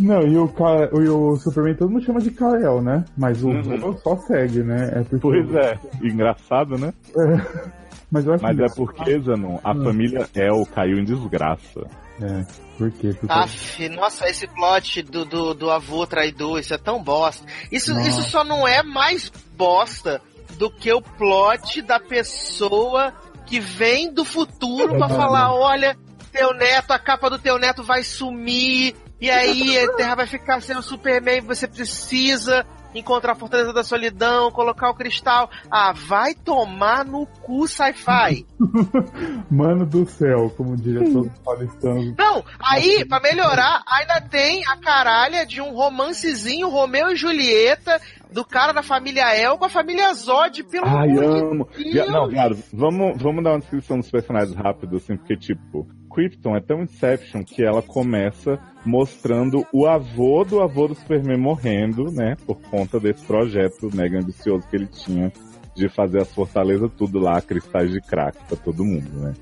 [0.00, 3.04] Não, e o, Ka- e o Superman todo mundo chama de Kal-El, né?
[3.16, 3.96] Mas o Uhum.
[3.98, 4.90] só segue, né?
[4.94, 5.18] É porque...
[5.18, 6.92] Pois é, engraçado, né?
[7.16, 7.70] É.
[8.10, 9.84] Mas eu acho Mas que- é porque, Zanon, a Hum.
[9.84, 11.86] família El caiu em desgraça.
[12.20, 12.44] É,
[12.82, 13.14] por quê?
[13.18, 13.32] Porque...
[13.32, 17.46] Aff, nossa, esse plot do, do, do avô traidor, isso é tão bosta.
[17.70, 18.08] Isso, Nossa.
[18.08, 20.20] isso só não é mais bosta
[20.58, 23.14] do que o plot da pessoa
[23.46, 25.14] que vem do futuro pra Uhum.
[25.14, 25.96] falar, olha,
[26.32, 30.60] teu neto, a capa do teu neto vai sumir, e aí a Terra vai ficar
[30.60, 35.50] sem o Superman, você precisa encontrar a Fortaleza da Solidão, colocar o cristal.
[35.70, 38.46] Ah, vai tomar no cu sci-fi.
[39.50, 42.14] Mano do céu, como diria todos os paulistanos.
[42.16, 48.00] Não, aí, pra melhorar, ainda tem a caralha de um romancezinho Romeu e Julieta
[48.32, 51.92] do cara da família El com a família Zod, pelo Ai, amor de.
[51.92, 52.10] Deus.
[52.10, 56.60] Não, Garo, vamos, vamos dar uma descrição dos personagens rápido, assim, porque, tipo, Krypton é
[56.60, 62.36] tão Inception que ela começa mostrando o avô do avô do Superman morrendo, né?
[62.46, 65.32] Por conta desse projeto mega ambicioso que ele tinha
[65.74, 69.32] de fazer as fortalezas tudo lá, cristais de crack pra todo mundo, né?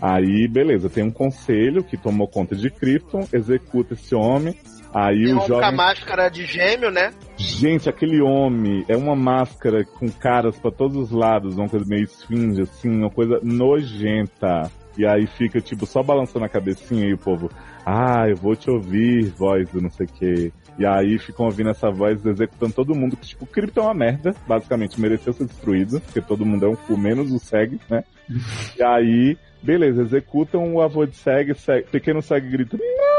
[0.00, 4.54] Aí, beleza, tem um conselho que tomou conta de Krypton, executa esse homem.
[4.94, 7.12] Aí Tem o um com a jovem máscara de gêmeo, né?
[7.36, 12.04] Gente, aquele homem é uma máscara com caras pra todos os lados, uma coisa meio
[12.04, 14.70] esfinge, assim, uma coisa nojenta.
[14.98, 17.48] E aí fica, tipo, só balançando a cabecinha e o povo,
[17.86, 20.52] ah, eu vou te ouvir, voz do não sei o quê.
[20.76, 23.94] E aí ficam ouvindo essa voz executando todo mundo, que tipo, o Krypton é uma
[23.94, 28.02] merda, basicamente, mereceu ser destruído, porque todo mundo é um cu, menos o Seg, né?
[28.76, 33.18] e aí, beleza, executam o avô de Seg, Seg pequeno Seg grita, não!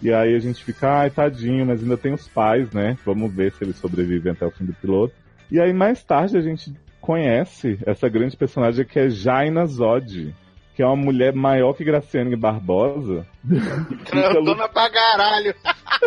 [0.00, 2.96] E aí a gente fica, ai, tadinho, mas ainda tem os pais, né?
[3.04, 5.14] Vamos ver se eles sobrevivem até o fim do piloto.
[5.50, 6.72] E aí mais tarde a gente
[7.06, 10.34] conhece essa grande personagem que é Jaina Zod,
[10.74, 13.24] que é uma mulher maior que Graciane Barbosa.
[14.10, 15.54] Grandona pra caralho.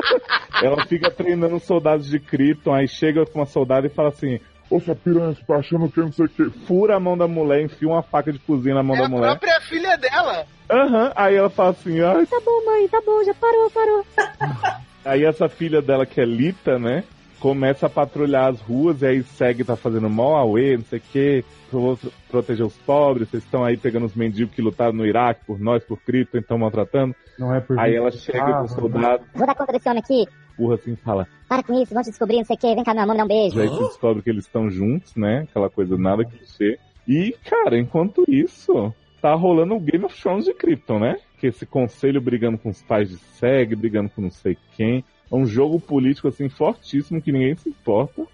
[0.62, 4.80] ela fica treinando soldados de Krypton, aí chega com uma soldada e fala assim: Ô,
[4.80, 6.50] sua piranha, você tá achando que não sei o que?
[6.68, 9.10] Fura a mão da mulher, enfia uma faca de cozinha na mão É da a
[9.10, 9.30] mulher.
[9.30, 10.46] própria filha dela.
[10.70, 14.06] Aham, aí ela fala assim: ai, Tá bom, mãe, tá bom, já parou, parou.
[15.06, 17.06] Aí essa filha dela, que é Lita, né?
[17.40, 21.04] Começa a patrulhar as ruas e aí segue, tá fazendo mó auê, não sei o
[21.12, 21.46] quê.
[21.72, 22.00] Eu vou
[22.30, 25.84] proteger os pobres, vocês estão aí pegando os mendigos que lutaram no Iraque por nós,
[25.84, 27.16] por Cristo, então maltratando.
[27.38, 30.02] Não é por Aí ela chega Ah, com o soldado, Vou dar conta desse homem
[30.04, 30.26] aqui.
[30.54, 31.28] empurra assim e fala.
[31.48, 32.76] Para com isso, vão te descobrir, não sei o que.
[32.76, 33.58] Vem cá, meu amor, me dá um beijo.
[33.58, 35.46] E aí tu descobre que eles estão juntos, né?
[35.50, 36.78] Aquela coisa nada clichê.
[37.08, 41.16] E, cara, enquanto isso, tá rolando o Game of Thrones de Krypton, né?
[41.40, 45.06] Que esse conselho brigando com os pais de SEG, brigando com não sei quem.
[45.32, 48.26] É um jogo político, assim, fortíssimo, que ninguém se importa.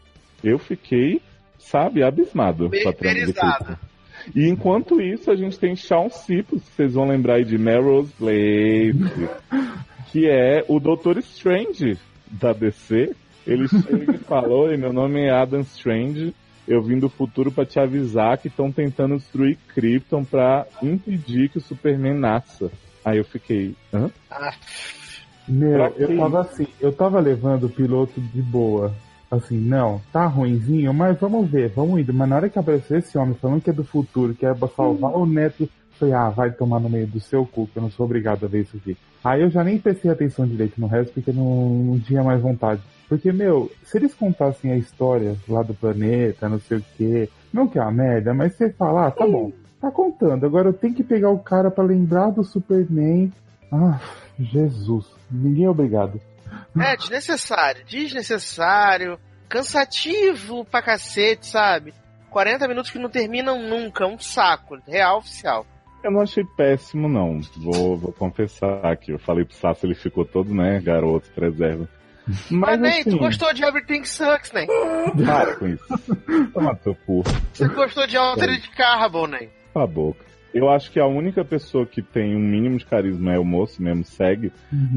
[0.43, 1.21] Eu fiquei,
[1.59, 3.75] sabe, abismado Krypton.
[4.33, 8.11] E enquanto isso, a gente tem Shawn Cipos, que vocês vão lembrar aí de Melrose
[8.13, 9.29] Place,
[10.11, 11.97] que é o Doutor Strange
[12.31, 13.15] da DC.
[13.45, 16.33] Ele chega e falou, e meu nome é Adam Strange,
[16.67, 21.59] eu vim do futuro pra te avisar que estão tentando destruir Krypton pra impedir que
[21.59, 22.71] o Superman nasça.
[23.03, 24.09] Aí eu fiquei, hã?
[25.47, 28.93] Meu, eu tava assim, eu tava levando o piloto de boa.
[29.29, 32.13] Assim, não, tá ruinzinho, mas vamos ver, vamos indo.
[32.13, 34.67] Mas na hora que apareceu esse homem falando que é do futuro, que é pra
[34.67, 35.67] salvar o neto,
[35.99, 38.47] falei, ah, vai tomar no meio do seu cu, que eu não sou obrigado a
[38.47, 38.97] ver isso aqui.
[39.23, 42.81] Aí eu já nem prestei atenção direito no resto, porque não, não tinha mais vontade.
[43.09, 47.67] Porque, meu, se eles contassem a história lá do planeta, não sei o quê, não
[47.67, 50.45] que é uma merda, mas você fala, ah, tá bom, tá contando.
[50.45, 53.31] Agora eu tenho que pegar o cara pra lembrar do Superman.
[53.71, 53.99] Ah,
[54.39, 56.19] Jesus, ninguém é obrigado.
[56.79, 61.93] É, desnecessário, desnecessário, cansativo pra cacete, sabe?
[62.29, 65.65] 40 minutos que não terminam nunca, um saco, real oficial.
[66.03, 67.39] Eu não achei péssimo, não.
[67.57, 69.11] Vou, vou confessar aqui.
[69.11, 71.89] Eu falei pro Sassi, ele ficou todo, né, garoto, preserva.
[72.49, 74.67] Mas, Mas, assim, tu gostou de Everything Sucks, nem?
[74.67, 75.85] para com isso.
[76.53, 77.23] Toma teu cu.
[77.53, 79.49] Você gostou de Altered Carbon, nem?
[79.73, 80.25] Cala a boca.
[80.55, 83.83] Eu acho que a única pessoa que tem um mínimo de carisma é o moço
[83.83, 84.53] mesmo, segue.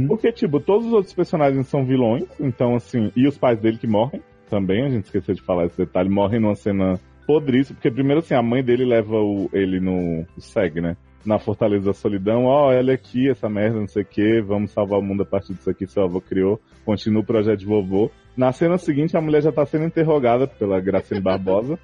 [0.06, 3.86] Porque, tipo, todos os outros personagens são vilões, então, assim, e os pais dele que
[3.88, 8.20] morrem também, a gente esqueceu de falar esse detalhe, morrem numa cena podríssima, porque primeiro,
[8.20, 10.96] assim, a mãe dele leva o, ele no o segue, né?
[11.24, 14.98] Na Fortaleza da Solidão, ó, olha aqui, essa merda, não sei o que, vamos salvar
[14.98, 18.10] o mundo a partir disso aqui, seu avô criou, continua o projeto de vovô.
[18.36, 21.78] Na cena seguinte, a mulher já tá sendo interrogada pela Graciane Barbosa.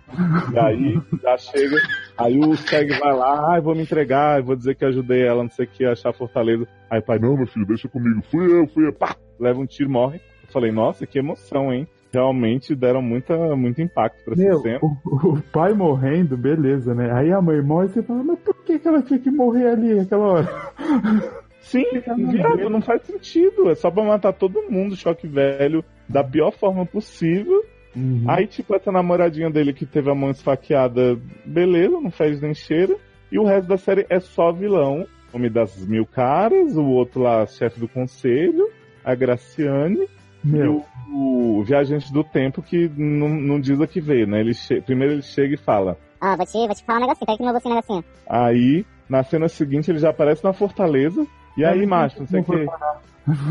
[0.53, 1.77] e aí já chega,
[2.17, 5.51] aí o Seg vai lá, ai, vou me entregar, vou dizer que ajudei ela, não
[5.51, 6.67] sei o que, achar a fortaleza.
[6.89, 9.17] Aí pai, não, meu filho, deixa comigo, fui eu, fui eu, pá!
[9.39, 10.21] Leva um tiro, morre.
[10.43, 11.89] Eu falei, nossa, que emoção, hein?
[12.15, 14.79] Realmente deram muita, muito impacto pra essa Meu, cena.
[14.81, 17.13] o, o pai morrendo, beleza, né?
[17.13, 19.69] Aí a mãe morre e você fala, mas por que, que ela tinha que morrer
[19.69, 20.49] ali naquela hora?
[21.61, 21.85] Sim,
[22.31, 23.71] viado, não faz sentido.
[23.71, 27.65] É só pra matar todo mundo, choque velho, da pior forma possível.
[27.97, 28.25] Uhum.
[28.29, 32.99] Aí, tipo, essa namoradinha dele que teve a mão esfaqueada, beleza, não fez nem cheiro.
[33.33, 35.07] E o resto da série é só vilão.
[35.33, 38.69] Homem das Mil Caras, o outro lá, chefe do conselho,
[39.05, 40.07] a Graciane.
[40.45, 40.85] Meu.
[41.09, 44.41] E o, o Viajante do Tempo, que não, não diz a que veio, né?
[44.41, 45.97] Ele che- Primeiro ele chega e fala.
[46.21, 48.05] Ó, vou te, vou te falar um negocinho, pega aqui meu bolsinho um negocinho.
[48.29, 51.27] Aí, na cena seguinte, ele já aparece na fortaleza.
[51.57, 52.67] E aí, Mas macho, não sei o que.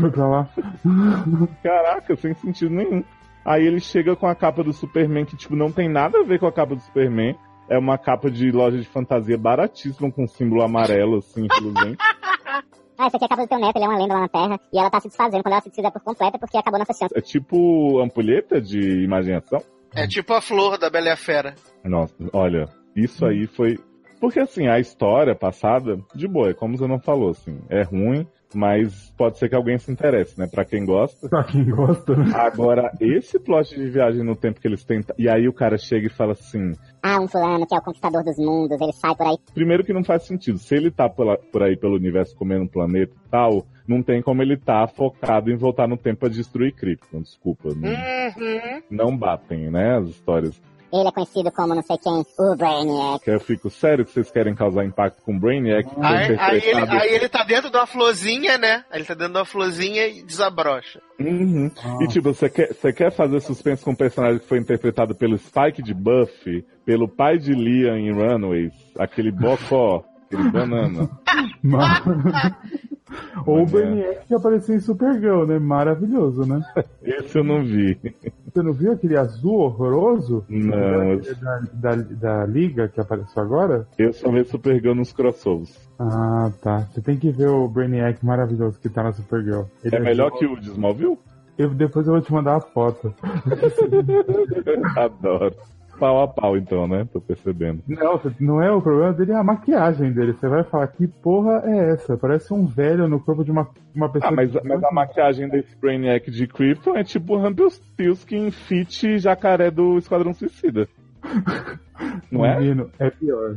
[0.00, 0.48] Foi pra lá.
[1.62, 3.02] Caraca, sem sentido nenhum.
[3.44, 6.38] Aí ele chega com a capa do Superman, que, tipo, não tem nada a ver
[6.38, 7.36] com a capa do Superman.
[7.68, 11.98] É uma capa de loja de fantasia baratíssima, com símbolo amarelo, assim, reluzente.
[12.98, 14.28] Ah, essa aqui é a capa do teu neto, ele é uma lenda lá na
[14.28, 14.60] Terra.
[14.72, 15.42] E ela tá se desfazendo.
[15.42, 17.16] Quando ela se desfizer por completo porque acabou nossa chance.
[17.16, 19.62] É tipo ampulheta de imaginação.
[19.94, 21.54] É tipo a flor da Bela e a Fera.
[21.84, 23.78] Nossa, olha, isso aí foi.
[24.20, 28.26] Porque assim, a história passada, de boa, é como você não falou, assim, é ruim,
[28.54, 30.46] mas pode ser que alguém se interesse, né?
[30.50, 31.28] Pra quem gosta.
[31.28, 32.32] Pra quem gosta, né?
[32.34, 35.14] Agora, esse plot de viagem no tempo que eles tentam.
[35.18, 36.72] E aí o cara chega e fala assim.
[37.02, 39.36] Ah, um fulano que é o conquistador dos mundos, ele sai por aí.
[39.52, 40.58] Primeiro que não faz sentido.
[40.58, 44.40] Se ele tá por aí pelo universo comendo um planeta e tal, não tem como
[44.42, 47.20] ele tá focado em voltar no tempo pra destruir Krypton.
[47.20, 47.68] Desculpa.
[47.74, 48.82] Não, Uhum.
[48.90, 49.98] não batem, né?
[49.98, 50.60] As histórias.
[50.94, 53.28] Ele é conhecido como não sei quem, o Brainiac.
[53.28, 55.88] Eu fico sério que vocês querem causar impacto com o Brainiac?
[56.00, 58.84] Aí, aí ele, aí ele tá dentro de uma florzinha, né?
[58.90, 61.00] Aí ele tá dentro de uma florzinha e desabrocha.
[61.18, 61.68] Uhum.
[62.00, 65.36] E tipo, você quer, você quer fazer suspense com um personagem que foi interpretado pelo
[65.36, 71.10] Spike de Buffy, pelo pai de Liam em Runaways, aquele bocó, aquele banana.
[73.46, 75.58] Ou o Brainiac que apareceu em Supergirl, né?
[75.58, 76.62] Maravilhoso, né?
[77.02, 77.98] Esse eu não vi.
[78.46, 80.44] Você não viu aquele azul horroroso?
[80.48, 83.86] Não, Da, da, da Liga que apareceu agora?
[83.98, 85.76] Eu só vi Supergirl nos crossovers.
[85.98, 86.86] Ah, tá.
[86.92, 89.62] Você tem que ver o Brainiac maravilhoso que tá na Supergirl.
[89.82, 91.18] Ele É melhor de- que o de Smallville?
[91.56, 93.14] Eu, depois eu vou te mandar a foto.
[94.96, 95.54] Adoro.
[95.98, 97.06] Pau a pau, então, né?
[97.12, 97.82] Tô percebendo.
[97.86, 100.32] Não, não é o problema dele, é a maquiagem dele.
[100.32, 102.16] Você vai falar, que porra é essa?
[102.16, 104.32] Parece um velho no corpo de uma, uma pessoa.
[104.32, 109.70] Ah, mas, que- mas a maquiagem desse Brainiac de Krypton é tipo Rumpelstiltskin fit jacaré
[109.70, 110.88] do Esquadrão Suicida.
[112.30, 112.58] Não é?
[112.58, 113.56] Menino, é pior.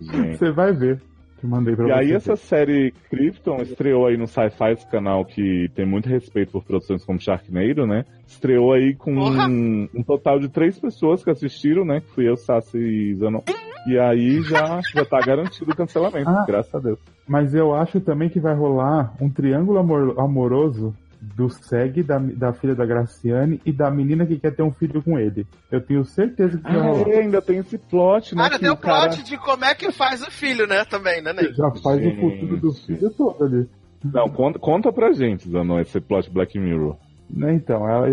[0.00, 0.36] Gente.
[0.38, 1.00] Você vai ver.
[1.42, 1.92] Te mandei pra E você.
[1.98, 2.14] aí ver.
[2.14, 7.04] essa série Krypton estreou aí no Sci-Fi, esse canal que tem muito respeito por produções
[7.04, 8.04] como Sharknado, né?
[8.26, 12.00] Estreou aí com um, um total de três pessoas que assistiram, né?
[12.00, 13.40] Que fui eu, Sassi e Zanon.
[13.88, 16.44] E aí já, já tá garantido o cancelamento, Ah.
[16.46, 16.98] graças a Deus.
[17.26, 20.94] Mas eu acho também que vai rolar um triângulo amor- amoroso
[21.36, 25.00] do Seg, da, da filha da Graciane e da menina que quer ter um filho
[25.02, 25.46] com ele.
[25.70, 28.42] Eu tenho certeza que Ah, é, ainda tem esse plot, né?
[28.44, 30.84] Ah, que tem o cara- plot de como é que faz o filho, né?
[30.84, 31.52] Também, né, Ney?
[31.54, 32.18] Já faz Gente.
[32.18, 33.68] o futuro do filho todo ali.
[34.04, 36.96] Não, conta, conta pra gente, Zanon, esse plot Black Mirror.
[37.30, 38.08] Né, Então, ela,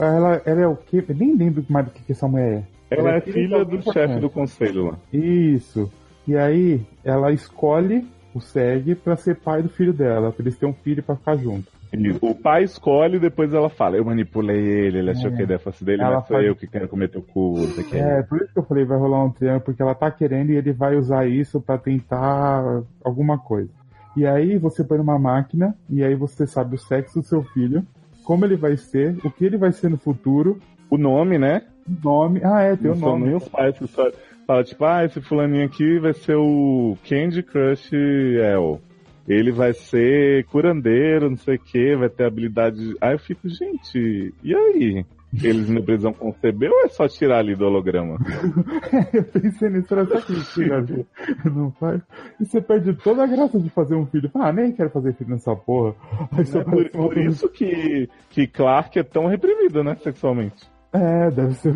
[0.00, 1.04] ela, ela é o quê?
[1.08, 2.96] Eu nem lembro mais do que, que essa mulher é.
[2.98, 4.98] Ela é filha do chefe do conselho lá.
[5.12, 5.90] Isso.
[6.26, 10.72] E aí, ela escolhe o Seg pra ser pai do filho dela, pra eles terem
[10.72, 11.73] um filho pra ficar junto.
[12.20, 15.34] O pai escolhe e depois ela fala, eu manipulei ele, ele achou É.
[15.34, 17.54] que a ideia fosse dele, Ela mas foi eu que quero comer teu cu,
[17.88, 17.96] que.
[17.96, 20.56] É, por isso que eu falei vai rolar um triângulo, porque ela tá querendo e
[20.56, 23.70] ele vai usar isso pra tentar alguma coisa.
[24.16, 27.84] E aí você põe numa máquina e aí você sabe o sexo do seu filho,
[28.24, 30.58] como ele vai ser, o que ele vai ser no futuro,
[30.90, 31.62] O nome, né?
[31.88, 32.40] o nome.
[32.42, 33.26] Ah, é, tem o Não são nome.
[33.26, 34.10] nem os pais que só
[34.46, 38.80] fala, tipo, ah, esse fulaninho aqui vai ser o Candy Crush El.
[39.26, 42.76] Ele vai ser curandeiro, não sei o que, vai ter habilidade.
[42.76, 45.04] de- Aí eu fico, gente, e aí?
[45.42, 48.18] Eles não precisam conceber ou é só tirar ali do holograma?
[49.12, 51.04] eu pensei nisso, era só que tira ali.
[51.44, 52.00] Não faz.
[52.40, 54.30] E você perde toda a graça de fazer um filho.
[54.34, 55.94] Ah, nem quero fazer filho nessa porra.
[56.38, 60.62] É por, por isso que, que Clark é tão reprimido, né, sexualmente.
[60.92, 61.74] É, deve ser.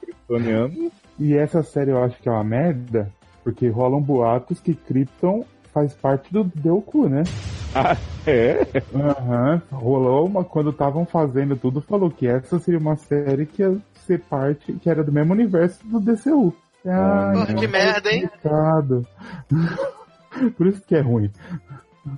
[0.00, 0.90] Kryptoniano.
[1.18, 3.10] E essa série eu acho que é uma merda,
[3.42, 5.44] porque rolam boatos que Krypton
[5.76, 7.22] faz parte do Deoku, né?
[7.78, 7.94] Ah,
[8.26, 8.60] é?
[8.94, 9.60] Aham.
[9.70, 10.42] Rolou uma.
[10.42, 14.88] Quando estavam fazendo tudo, falou que essa seria uma série que ia ser parte, que
[14.88, 16.54] era do mesmo universo do DCU.
[16.86, 18.30] Ah, Porra, que merda, hein?
[20.56, 21.30] Por isso que é ruim.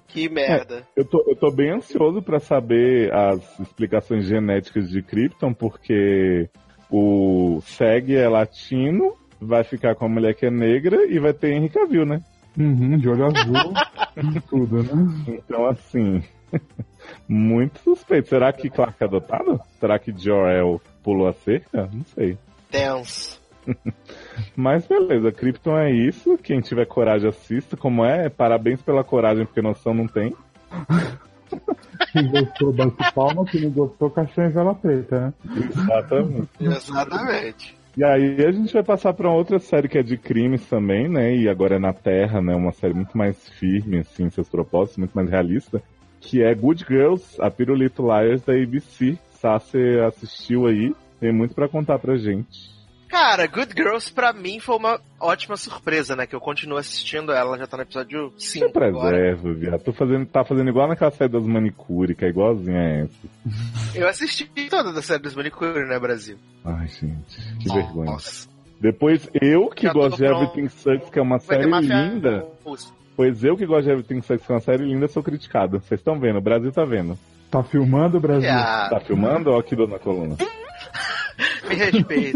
[0.06, 0.84] Que merda.
[0.94, 6.48] Eu tô, eu tô bem ansioso pra saber as explicações genéticas de Krypton, porque
[6.88, 11.52] o Seg é latino, vai ficar com a mulher que é negra e vai ter
[11.52, 12.22] Henry Cavill, né?
[12.58, 13.72] Uhum, de olho azul
[14.36, 15.14] e tudo, né?
[15.28, 16.22] Então, assim,
[17.28, 18.28] muito suspeito.
[18.28, 19.60] Será que Clark é adotado?
[19.78, 21.88] Será que Jor-El pulou a cerca?
[21.92, 22.36] Não sei.
[22.70, 23.40] Tenso.
[24.56, 26.36] Mas beleza, Krypton é isso.
[26.38, 27.76] Quem tiver coragem, assista.
[27.76, 28.28] Como é?
[28.28, 30.34] Parabéns pela coragem, porque noção não tem.
[32.12, 33.44] Quem gostou, bate palma.
[33.44, 35.34] Quem não gostou, caixão em vela preta, né?
[35.56, 36.48] Exatamente.
[36.60, 37.77] Exatamente.
[37.98, 41.34] E aí a gente vai passar pra outra série que é de crimes também, né?
[41.34, 42.54] E agora é na Terra, né?
[42.54, 45.82] Uma série muito mais firme, assim, em seus propósitos, muito mais realista.
[46.20, 49.18] Que é Good Girls, a Pirulito Liars da ABC.
[49.32, 52.77] Sassi assistiu aí, tem muito pra contar pra gente.
[53.08, 56.26] Cara, Good Girls pra mim foi uma ótima surpresa, né?
[56.26, 59.16] Que eu continuo assistindo ela, já tá no episódio 5 Eu agora.
[59.16, 59.82] preservo, viado.
[59.82, 63.28] Tô fazendo, tá fazendo igual naquela série das manicure, que é igualzinha a essa.
[63.94, 66.36] Eu assisti toda da série dos Manicure, né, Brasil?
[66.64, 68.16] Ai, gente, que vergonha.
[68.80, 70.24] Depois, eu que Já gosto de.
[70.26, 72.46] Everything Sucks, que é uma série linda.
[73.16, 75.80] Pois eu que gosto de Everything Sucks, que é uma série linda, sou criticado.
[75.80, 77.18] Vocês estão vendo, o Brasil tá vendo.
[77.50, 78.50] Tá filmando, Brasil?
[78.50, 78.88] Ah.
[78.90, 79.50] Tá filmando?
[79.50, 80.36] Ó, aqui na coluna.
[81.68, 82.32] Me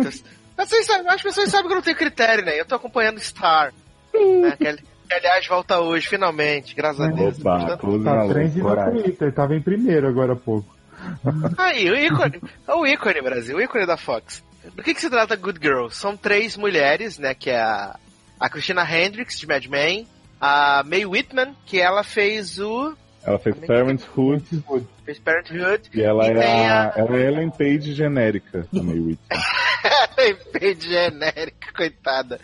[0.63, 0.67] respeita.
[0.67, 2.59] Vocês sabem- as pessoas sabem que eu não tenho critério, né?
[2.61, 3.73] Eu tô acompanhando Star.
[4.15, 4.57] né?
[4.57, 7.39] Que, que, aliás, volta hoje, finalmente, graças a Deus.
[7.41, 10.75] Opa, close Tá trend no Twitter, tava em primeiro agora há pouco.
[11.59, 12.41] Aí, o ícone.
[12.69, 14.43] O ícone, Brasil, o ícone da Fox.
[14.77, 15.97] Do que, que se trata Good Girls?
[15.97, 17.35] São três mulheres, né?
[17.35, 17.97] Que é a,
[18.39, 20.07] a Christina Hendricks, de Mad Men,
[20.41, 22.95] a Mae Whitman, que ela fez o.
[23.25, 24.45] Ela fez Parenthood
[25.05, 25.91] fez Parenthood.
[25.95, 29.43] e ela E é tem a, a- ela é Ellen Page genérica, a May Whitman.
[30.53, 32.41] Bem genérica, coitada.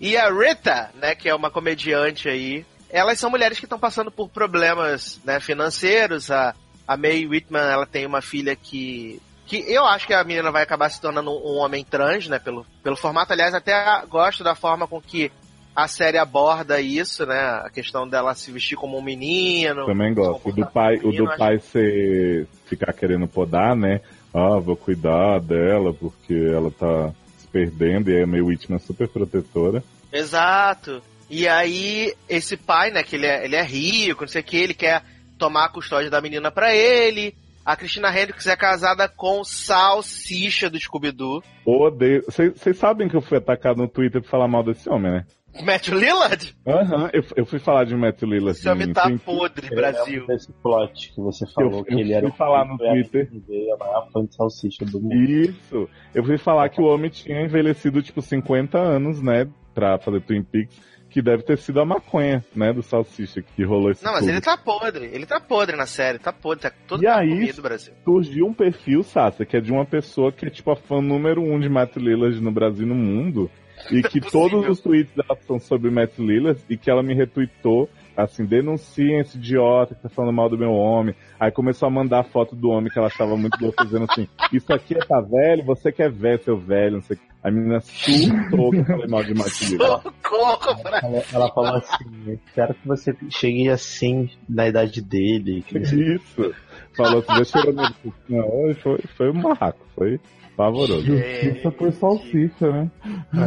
[0.00, 4.10] E a Rita, né, que é uma comediante aí, elas são mulheres que estão passando
[4.10, 6.30] por problemas né, financeiros.
[6.30, 6.54] A,
[6.86, 9.20] a Mae Whitman, ela tem uma filha que.
[9.46, 12.38] Que eu acho que a menina vai acabar se tornando um homem trans, né?
[12.38, 13.32] Pelo, pelo formato.
[13.32, 15.32] Aliás, até gosto da forma com que
[15.74, 17.38] a série aborda isso, né?
[17.64, 19.86] A questão dela se vestir como um menino.
[19.86, 20.48] Também gosto.
[20.48, 24.00] O do pai, o do pai ser ficar querendo podar, né?
[24.34, 29.08] Ah, vou cuidar dela porque ela tá se perdendo e a May Whitman é super
[29.08, 29.82] protetora.
[30.12, 31.02] Exato.
[31.30, 34.56] E aí, esse pai, né, que ele é, ele é rico, não sei o que,
[34.56, 35.02] ele quer
[35.38, 37.34] tomar a custódia da menina pra ele.
[37.64, 41.42] A Christina Hendricks é casada com Salsicha do Scooby-Doo.
[41.66, 42.24] Odeio.
[42.26, 45.26] Vocês sabem que eu fui atacado no Twitter por falar mal desse homem, né?
[45.62, 46.54] Matthew Lillard?
[46.66, 48.58] Aham, eu, eu fui falar de Matthew Lillard.
[48.58, 50.20] Esse homem em tá podre, Eu Brasil.
[50.20, 53.28] lembro desse plot que você falou Eu- que eu ele era fui falar no Twitter.
[53.74, 55.14] a maior fã de salsicha do mundo.
[55.14, 55.88] Isso.
[56.14, 59.48] Eu fui falar que o homem tinha envelhecido, tipo, 50 anos, né?
[59.74, 60.88] Pra fazer Twin Peaks.
[61.10, 62.70] Que deve ter sido a maconha, né?
[62.70, 64.30] Do Salsicha que rolou esse Não, mas tudo.
[64.30, 65.06] ele tá podre.
[65.06, 67.94] Ele tá podre na série, tá podre, tá todo E aí, comido, Brasil.
[68.04, 71.40] surgiu um perfil, Sassa, que é de uma pessoa que é tipo a fã número
[71.40, 73.50] um de Matt Lillard no Brasil e no mundo.
[73.90, 77.88] E que todos os tweets dela são sobre Matt Lillard e que ela me retweetou,
[78.16, 81.14] assim, denunciem esse idiota que tá falando mal do meu homem.
[81.38, 84.72] Aí começou a mandar foto do homem que ela achava muito louco, dizendo assim, isso
[84.72, 87.28] aqui é tá velho, você que é velho, seu velho, não sei o que.
[87.40, 89.72] A menina surtou que eu falei mal de Matt.
[89.72, 90.02] Ela,
[91.32, 95.62] ela falou assim: espero que você chegue assim na idade dele.
[95.62, 96.52] que Isso.
[96.96, 97.94] Falou assim, deixa eu ver.
[98.28, 100.18] Não, foi, foi um barraco, foi
[100.58, 101.02] pavoroso.
[101.02, 102.90] Justiça por salsicha, né?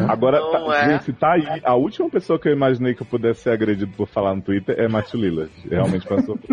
[0.08, 0.94] Agora, Não tá, é.
[0.94, 1.62] gente, tá aí.
[1.66, 4.80] A última pessoa que eu imaginei que eu pudesse ser agredido por falar no Twitter
[4.80, 5.52] é Matthew Lillard.
[5.70, 6.40] Realmente passou.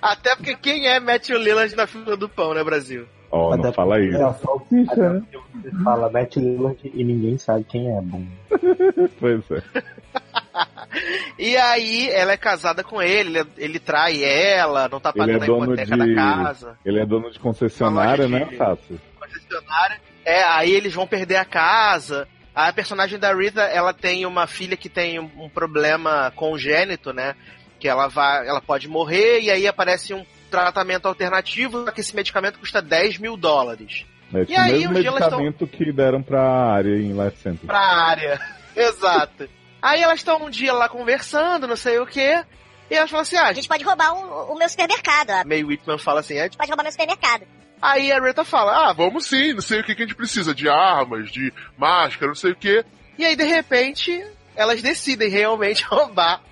[0.00, 3.04] Até porque quem é Matthew Lillard na fila do pão, né, Brasil?
[3.32, 4.16] Ó, não Até fala isso.
[4.16, 5.22] É a salsicha, né?
[5.62, 8.00] Você fala Matt Lillard e ninguém sabe quem é.
[8.00, 8.24] Bom.
[9.18, 9.62] Pois é.
[11.38, 15.42] E aí, ela é casada com ele, ele, ele trai ela, não tá é pagando
[15.42, 16.14] a dono hipoteca de.
[16.14, 16.78] da casa.
[16.84, 19.00] Ele é dono de concessionária, né, de- Sácio?
[19.18, 20.00] concessionária.
[20.24, 22.28] É, aí eles vão perder a casa.
[22.54, 27.34] A personagem da Rita, ela tem uma filha que tem um, um problema congênito, né?
[27.78, 32.14] Que ela vai, ela pode morrer e aí aparece um tratamento alternativo, só que esse
[32.14, 34.04] medicamento custa 10 mil dólares.
[34.34, 37.66] É E o aí, mesmo tão- medicamento que deram pra área em Life Center.
[37.66, 38.38] Pra área.
[38.76, 39.48] Exato.
[39.82, 42.42] Aí elas estão um dia lá conversando, não sei o quê.
[42.90, 45.30] E elas falam assim: ah, A gente pode roubar o, o meu supermercado.
[45.30, 47.46] A a May Whitman fala assim: ah, gente pode roubar meu supermercado.
[47.80, 50.54] Aí a Rita fala: ah, Vamos sim, não sei o que, que a gente precisa
[50.54, 52.84] de armas, de máscara, não sei o que.
[53.18, 54.24] E aí, de repente,
[54.56, 56.42] elas decidem realmente roubar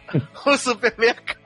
[0.47, 1.39] o supermercado.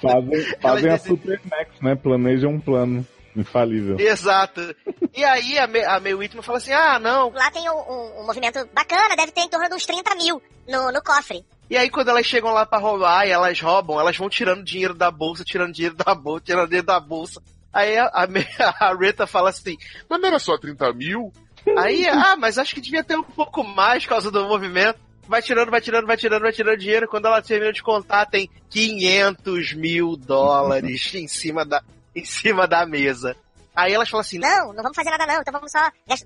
[0.00, 1.94] Fazem, fazem a decidem- Super Max, né?
[1.94, 3.06] Planejam um plano
[3.36, 3.98] infalível.
[3.98, 4.74] Exato.
[5.14, 7.30] E aí a May, a May Whitman fala assim: ah, não.
[7.30, 10.42] Lá tem um, um- um movimento bacana, deve ter em torno de uns 30 mil
[10.68, 11.44] no, no cofre.
[11.68, 14.92] E aí, quando elas chegam lá pra roubar e elas roubam, elas vão tirando dinheiro
[14.94, 17.40] da bolsa, tirando dinheiro da bolsa, tirando dinheiro da bolsa.
[17.72, 18.26] Aí a, a,
[18.90, 19.76] a Rita fala assim:
[20.08, 21.32] Mas não era só 30 mil?
[21.78, 24.98] Aí, ah, mas acho que devia ter um pouco mais por causa do movimento.
[25.28, 27.06] Vai tirando, vai tirando, vai tirando, vai tirando dinheiro.
[27.06, 31.82] Quando ela termina de contar, tem 500 mil dólares em cima da,
[32.20, 33.36] em cima da mesa.
[33.74, 35.78] Aí elas falam assim, Não, não vamos fazer nada não, então vamos só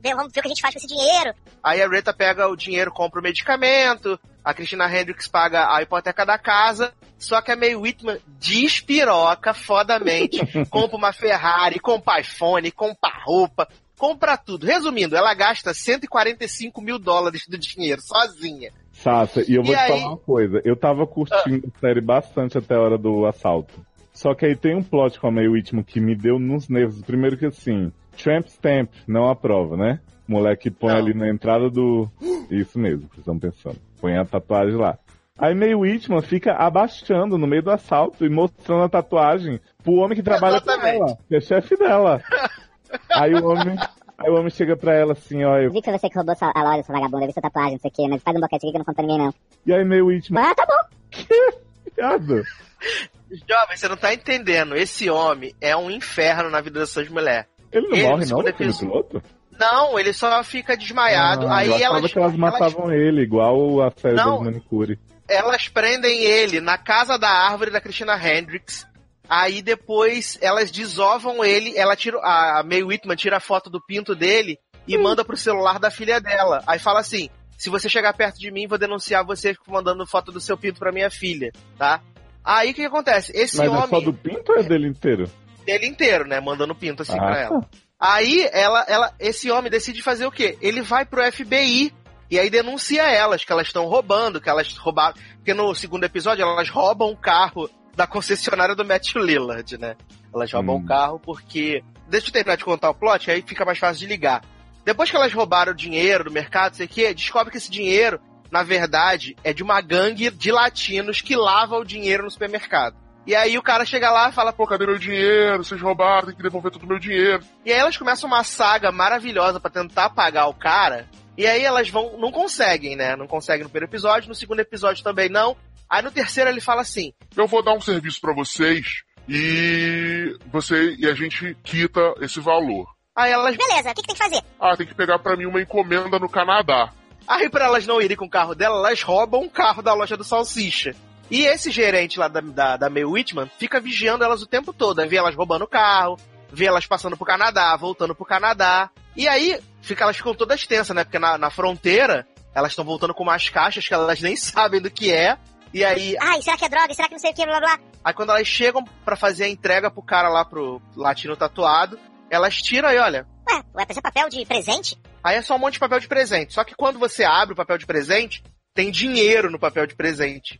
[0.02, 1.34] vamos ver o que a gente faz com esse dinheiro.
[1.62, 6.24] Aí a Rita pega o dinheiro, compra o medicamento, a Christina Hendricks paga a hipoteca
[6.24, 10.38] da casa, só que a May Whitman despiroca fodamente,
[10.70, 13.68] compra uma Ferrari, compra iPhone, compra roupa,
[13.98, 14.66] compra tudo.
[14.66, 18.72] Resumindo, ela gasta 145 mil dólares do dinheiro, sozinha.
[18.92, 19.88] Sassa, e eu vou E te aí?
[20.00, 20.60] falar uma coisa.
[20.64, 23.84] Eu tava curtindo a série bastante até a hora do assalto.
[24.14, 27.02] Só que aí tem um plot com a May Whitman que me deu nos nervos.
[27.02, 30.00] Primeiro que assim, Tramp Stamp, não aprova, né?
[30.26, 30.98] Moleque põe Não.
[30.98, 32.08] ali na entrada do.
[32.48, 33.76] Isso mesmo, vocês estão pensando.
[34.00, 34.96] Põe a tatuagem lá.
[35.36, 40.16] Aí May Whitman fica abaixando no meio do assalto e mostrando a tatuagem pro homem
[40.16, 41.02] que trabalha com Exatamente.
[41.02, 42.22] ela, que é chefe dela.
[43.12, 43.76] aí o homem.
[44.16, 45.72] Aí o homem chega pra ela assim, ó, eu...
[45.72, 47.92] Vi que você que roubou a loja, sua vagabunda, vi sua tatuagem, não sei o
[47.92, 49.34] quê, mas faz um boquete aqui que eu não conta pra ninguém, não.
[49.66, 50.40] E aí May Whitman.
[50.40, 51.58] Ah, tá bom.
[51.98, 54.76] Jovem, você não tá entendendo.
[54.76, 57.46] Esse homem é um inferno na vida dessas mulheres.
[57.72, 59.22] Ele não Ele, morre, não, no filme episódio- piloto?
[59.58, 61.46] Não, ele só fica desmaiado.
[61.46, 64.36] Ah, aí eu achava elas, que elas matavam ele, igual a série Não.
[64.38, 64.98] das manicure.
[65.28, 68.84] elas prendem ele na casa da árvore da Christina Hendricks.
[69.28, 71.76] Aí depois elas desovam ele.
[71.78, 75.78] Ela tira a May Whitman tira a foto do pinto dele e manda pro celular
[75.78, 76.62] da filha dela.
[76.66, 80.40] Aí fala assim: se você chegar perto de mim, vou denunciar você mandando foto do
[80.40, 82.00] seu pinto pra minha filha, tá?
[82.44, 83.32] Aí o que, que acontece?
[83.34, 85.30] Esse Mas é homem só do pinto ou é dele inteiro?
[85.64, 86.40] dele inteiro, né?
[86.40, 87.40] Mandando pinto assim Ah, pra tá.
[87.40, 87.60] ela.
[87.98, 90.58] Aí ela, ela, esse homem decide fazer o quê?
[90.60, 91.90] Ele vai pro FBI
[92.30, 95.14] e aí denuncia elas que elas estão roubando, que elas roubaram.
[95.36, 99.96] Porque no segundo episódio elas roubam o carro da concessionária do Matthew Lillard, né?
[100.34, 100.80] Elas roubam Hum.
[100.80, 101.82] o carro porque.
[102.08, 104.42] Deixa eu terminar de contar o plot, aí fica mais fácil de ligar.
[104.84, 108.20] Depois que elas roubaram o dinheiro do mercado, sei o quê, descobre que esse dinheiro,
[108.50, 112.96] na verdade, é de uma gangue de latinos que lava o dinheiro no supermercado.
[113.26, 115.64] E aí o cara chega lá e fala, pô, Cadê meu dinheiro?
[115.64, 117.42] Vocês roubaram, tem que devolver todo o meu dinheiro.
[117.64, 121.08] e aí elas começam uma saga maravilhosa pra tentar pagar o cara.
[121.36, 123.16] E aí elas vão, não conseguem, né?
[123.16, 125.56] Não conseguem no primeiro episódio, no segundo episódio também não.
[125.88, 130.94] Aí no terceiro ele fala assim: Eu vou dar um serviço pra vocês e você
[130.98, 132.93] e a gente quita esse valor.
[133.16, 134.42] Aí elas, Beleza, o que, que tem que fazer?
[134.60, 136.90] Ah, tem que pegar pra mim uma encomenda no Canadá.
[137.28, 140.16] aí pra elas não irem com o carro dela, elas roubam um carro da loja
[140.16, 140.94] do Salsicha.
[141.30, 144.98] E esse gerente lá da, da, da May Whitman fica vigiando elas o tempo todo,
[144.98, 145.06] né?
[145.06, 146.18] Vê elas roubando o carro,
[146.52, 148.90] vê elas passando pro Canadá, voltando pro Canadá.
[149.16, 151.04] E aí fica, elas ficam todas tensas, né?
[151.04, 154.90] Porque na, na fronteira elas estão voltando com umas caixas que elas nem sabem do
[154.90, 155.38] que é.
[155.72, 156.94] E aí Ai, será que é droga?
[156.94, 157.78] Será que não sei o que, blá blá?
[158.04, 161.98] Aí quando elas chegam pra fazer a entrega pro cara lá, pro latino tatuado,
[162.30, 163.26] elas tiram aí, olha.
[163.48, 164.98] Ué, vai fazer papel de presente?
[165.22, 166.52] Aí é só um monte de papel de presente.
[166.52, 168.42] Só que quando você abre o papel de presente,
[168.74, 170.58] tem dinheiro no papel de presente.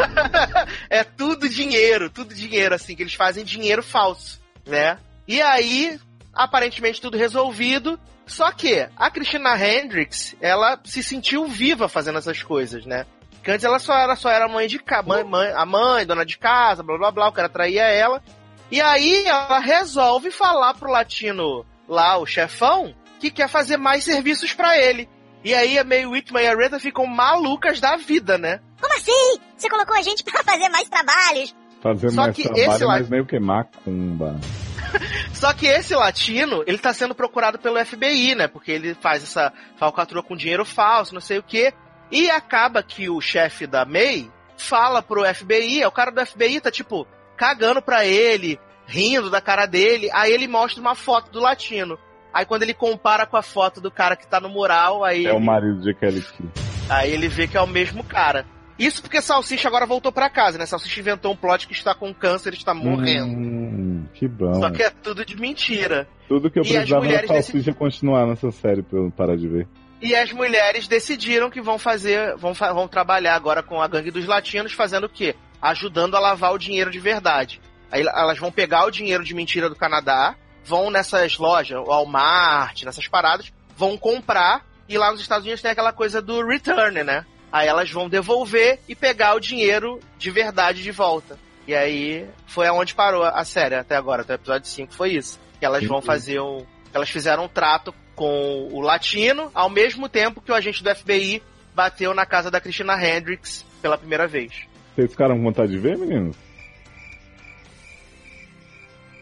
[0.88, 4.98] é tudo dinheiro, tudo dinheiro, assim, que eles fazem dinheiro falso, né?
[5.26, 5.98] E aí,
[6.32, 7.98] aparentemente tudo resolvido.
[8.26, 13.04] Só que a Christina Hendricks, ela se sentiu viva fazendo essas coisas, né?
[13.32, 16.24] Porque antes ela só era, só era mãe de casa, mãe, mãe, a mãe, dona
[16.24, 18.22] de casa, blá blá blá, o cara traía ela.
[18.70, 24.52] E aí ela resolve falar pro latino lá, o chefão, que quer fazer mais serviços
[24.54, 25.08] pra ele.
[25.42, 28.60] E aí a May Whitman e a Rita ficam malucas da vida, né?
[28.80, 29.40] Como assim?
[29.56, 31.54] Você colocou a gente pra fazer mais trabalhos?
[31.82, 34.38] Fazer Só mais que trabalho, esse mas meio que macumba.
[35.32, 38.48] Só que esse latino, ele tá sendo procurado pelo FBI, né?
[38.48, 41.72] Porque ele faz essa falcatrua com dinheiro falso, não sei o quê.
[42.10, 46.70] E acaba que o chefe da May fala pro FBI, o cara do FBI tá
[46.70, 47.06] tipo
[47.40, 50.10] cagando pra ele, rindo da cara dele.
[50.12, 51.98] Aí ele mostra uma foto do latino.
[52.34, 55.32] Aí quando ele compara com a foto do cara que tá no mural, aí, É
[55.32, 56.44] o ele, marido de Kelly Key.
[56.90, 58.44] aí ele vê que é o mesmo cara.
[58.78, 60.66] Isso porque Salsicha agora voltou pra casa, né?
[60.66, 63.32] Salsicha inventou um plot que está com câncer, está morrendo.
[63.32, 64.54] Hum, que bom.
[64.54, 66.06] Só que é tudo de mentira.
[66.28, 69.66] Tudo que eu E precisava era salsicha continuar nessa série pra eu parar de ver.
[70.00, 74.26] E as mulheres decidiram que vão fazer, vão, vão trabalhar agora com a gangue dos
[74.26, 75.34] latinos, fazendo o quê?
[75.60, 77.60] Ajudando a lavar o dinheiro de verdade.
[77.90, 83.08] Aí elas vão pegar o dinheiro de mentira do Canadá, vão nessas lojas, Walmart, nessas
[83.08, 87.24] paradas, vão comprar, e lá nos Estados Unidos tem aquela coisa do return, né?
[87.52, 91.38] Aí elas vão devolver e pegar o dinheiro de verdade de volta.
[91.66, 95.38] E aí foi aonde parou a série até agora, até o episódio 5 foi isso.
[95.58, 96.64] Que elas vão fazer um.
[96.92, 101.42] Elas fizeram um trato com o latino, ao mesmo tempo que o agente do FBI
[101.74, 104.69] bateu na casa da Christina Hendricks pela primeira vez.
[105.00, 106.36] Vocês ficaram com vontade de ver, meninos?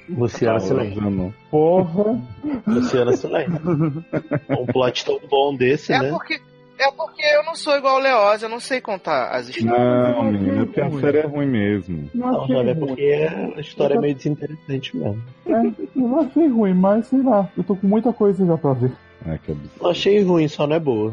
[0.09, 1.35] Luciana Tá Silêncio.
[1.51, 2.21] Porra.
[2.67, 4.05] Luciana Silêncio.
[4.51, 6.09] Um plot tão bom desse, É né?
[6.11, 6.41] porque.
[6.81, 9.77] É porque eu não sou igual o Leoz, eu não sei contar as histórias.
[10.17, 12.09] Não, menino, porque a série é ruim mesmo.
[12.15, 15.21] Não Não, mas é porque a história é meio desinteressante mesmo.
[15.47, 18.75] É, eu não achei ruim, mas sei lá, eu tô com muita coisa já pra
[18.75, 18.93] ver.
[19.27, 19.73] Ai, que absurdo.
[19.83, 21.13] Não achei ruim, só não é boa.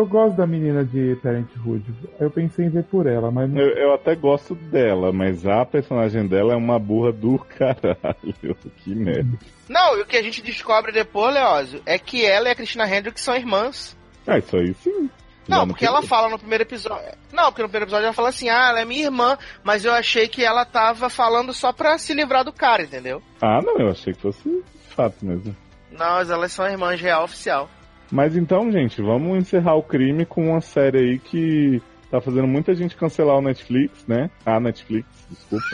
[0.00, 1.84] Eu gosto da menina de Parenthood.
[2.18, 3.60] Eu pensei em ver por ela, mas não.
[3.60, 8.56] Eu, eu até gosto dela, mas a personagem dela é uma burra do caralho.
[8.78, 9.38] Que merda.
[9.68, 12.88] Não, e o que a gente descobre depois, Leózio, é que ela e a Christina
[12.88, 13.94] Hendricks são irmãs.
[14.26, 15.10] Ah, isso aí sim.
[15.46, 17.12] Não, porque ela fala no primeiro episódio.
[17.30, 19.92] Não, porque no primeiro episódio ela fala assim, ah, ela é minha irmã, mas eu
[19.92, 23.22] achei que ela tava falando só pra se livrar do cara, entendeu?
[23.42, 25.54] Ah, não, eu achei que fosse fato mesmo.
[25.92, 27.68] Não, mas elas são irmãs real oficial.
[28.10, 31.80] Mas então, gente, vamos encerrar o crime com uma série aí que
[32.10, 34.30] tá fazendo muita gente cancelar o Netflix, né?
[34.44, 35.64] A Netflix, desculpa.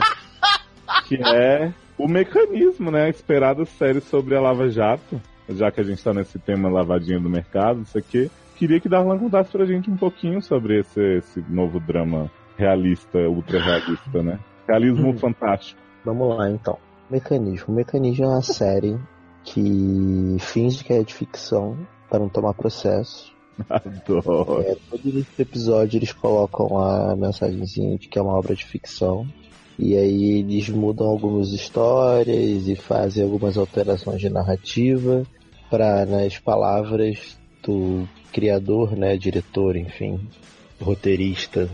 [1.08, 3.04] que é o mecanismo, né?
[3.04, 5.20] A esperada série sobre a Lava Jato.
[5.48, 8.30] Já que a gente tá nesse tema lavadinha do mercado, isso aqui.
[8.56, 13.62] Queria que Darlan contasse pra gente um pouquinho sobre esse, esse novo drama realista, ultra
[13.62, 14.38] realista, né?
[14.66, 15.80] Realismo fantástico.
[16.04, 16.78] Vamos lá, então.
[17.08, 17.74] Mecanismo.
[17.74, 18.98] Mecanismo é uma série
[19.44, 21.76] que finge que é de ficção
[22.16, 23.30] para não tomar processo.
[23.68, 24.62] Adoro.
[24.62, 28.64] É, todo início do episódio eles colocam a mensagenzinha de que é uma obra de
[28.64, 29.26] ficção.
[29.78, 35.24] E aí eles mudam algumas histórias e fazem algumas alterações de narrativa
[35.70, 40.18] para, nas palavras do criador, né, diretor, enfim,
[40.80, 41.68] roteirista,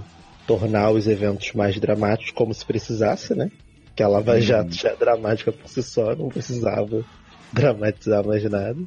[0.46, 3.50] tornar os eventos mais dramáticos como se precisasse, né?
[3.94, 7.04] Que a Lava Jato já é dramática por si só, não precisava
[7.52, 8.78] dramatizar mais nada.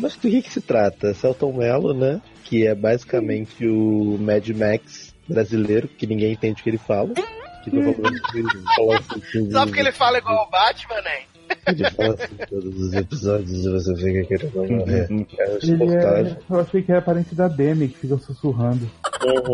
[0.00, 1.14] Mas do que, que se trata?
[1.14, 2.20] Celton Mello, né?
[2.44, 7.12] Que é basicamente o Mad Max brasileiro, que ninguém entende o que ele fala.
[7.62, 11.20] Que fala assim, Só porque ele fala igual o Batman, né?
[11.66, 15.00] ele fala assim em todos os episódios e você fica querendo morrer.
[15.00, 15.26] É Ele
[15.62, 16.26] insuportável.
[16.26, 18.90] é, eu achei que era parente da Demi, que fica sussurrando.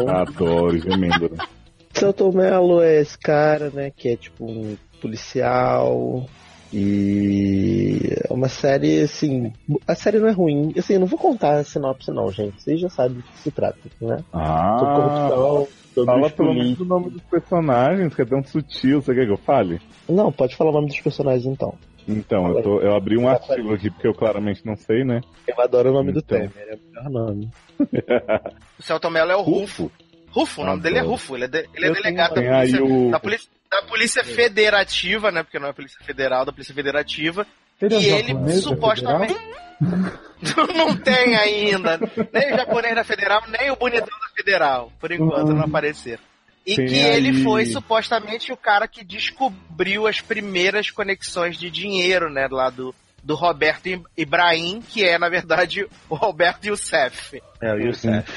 [0.08, 1.30] Adoro, gemendo.
[1.34, 1.46] né?
[1.92, 3.90] Celton Mello é esse cara, né?
[3.90, 6.28] Que é tipo um policial.
[6.72, 9.52] E é uma série, assim.
[9.86, 10.72] A série não é ruim.
[10.76, 12.62] Assim, eu não vou contar a sinopse, não, gente.
[12.62, 14.18] Vocês já sabem do que se trata, né?
[14.32, 19.00] Ah, Sobre corrupção, sobre fala pelo menos o nome dos personagens, que é tão sutil.
[19.00, 19.80] Você quer que eu fale?
[20.08, 21.74] Não, pode falar o nome dos personagens então.
[22.08, 25.20] Então, eu, tô- eu abri um artigo aqui porque eu claramente não sei, né?
[25.48, 26.38] Eu adoro o nome do Então.
[26.38, 27.50] Temer, é o melhor nome.
[28.78, 29.90] O Celton Mello é o Rufo.
[30.30, 31.12] Rufo, o nome dele é Adoro.
[31.14, 31.34] Rufo.
[31.34, 35.42] Ele é, de- ele é delegado da polícia, o- da polícia, da polícia federativa, né?
[35.42, 37.46] Porque não é polícia federal, da polícia federativa.
[37.80, 39.36] É e ele da supostamente.
[40.74, 41.98] não tem ainda.
[42.32, 44.92] Nem o japonês da federal, nem o bonitão da federal.
[44.98, 46.22] Por enquanto não apareceram.
[46.66, 51.70] E Tem que ele aí- foi supostamente o cara que descobriu as primeiras conexões de
[51.70, 52.48] dinheiro, né?
[52.50, 53.86] Lá do, do Roberto
[54.16, 57.40] Ibrahim, que é, na verdade, o Roberto Youssef.
[57.62, 58.28] É, o Youssef.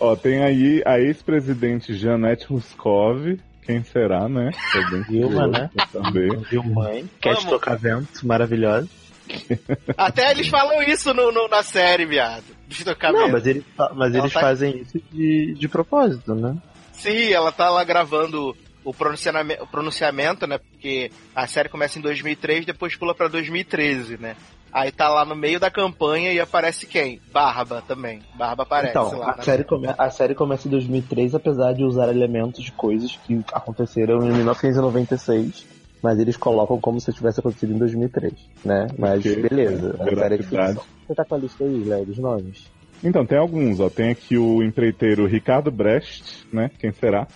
[0.00, 3.38] Ó, tem aí a ex-presidente Janete Ruskov.
[3.66, 4.50] Quem será, né?
[4.74, 5.68] É bem Vilma, né?
[5.92, 6.38] saber.
[6.48, 7.04] Vilmãe.
[7.20, 7.50] Cat Vamos.
[7.50, 8.88] Tocavento, maravilhosa.
[9.98, 12.44] Até eles falam isso no, no- na série, viado.
[12.68, 13.22] Destocamento.
[13.24, 13.64] Não, mas, ele,
[13.94, 16.56] mas Ela eles tá- fazem isso de, de propósito, né?
[16.92, 20.58] Sim, ela tá lá gravando o pronunciamento, o pronunciamento, né?
[20.58, 24.36] Porque a série começa em 2003, depois pula pra 2013, né?
[24.76, 27.18] Aí tá lá no meio da campanha e aparece quem?
[27.32, 28.20] Barba também.
[28.34, 29.32] Barba aparece então, lá.
[29.32, 29.42] a né?
[29.42, 34.22] série, come- a série começa em 2003, apesar de usar elementos de coisas que aconteceram
[34.22, 35.64] em 1996,
[36.02, 38.86] mas eles colocam como se tivesse acontecido em 2003, né?
[38.98, 40.84] Mas Ok, beleza, é, a série é ficção.
[41.06, 42.66] Você tá com a lista aí, Léo, dos nomes?
[43.02, 43.88] Então, tem alguns, ó.
[43.88, 46.70] Tem aqui o empreiteiro Ricardo Brecht, né?
[46.78, 47.26] Quem será?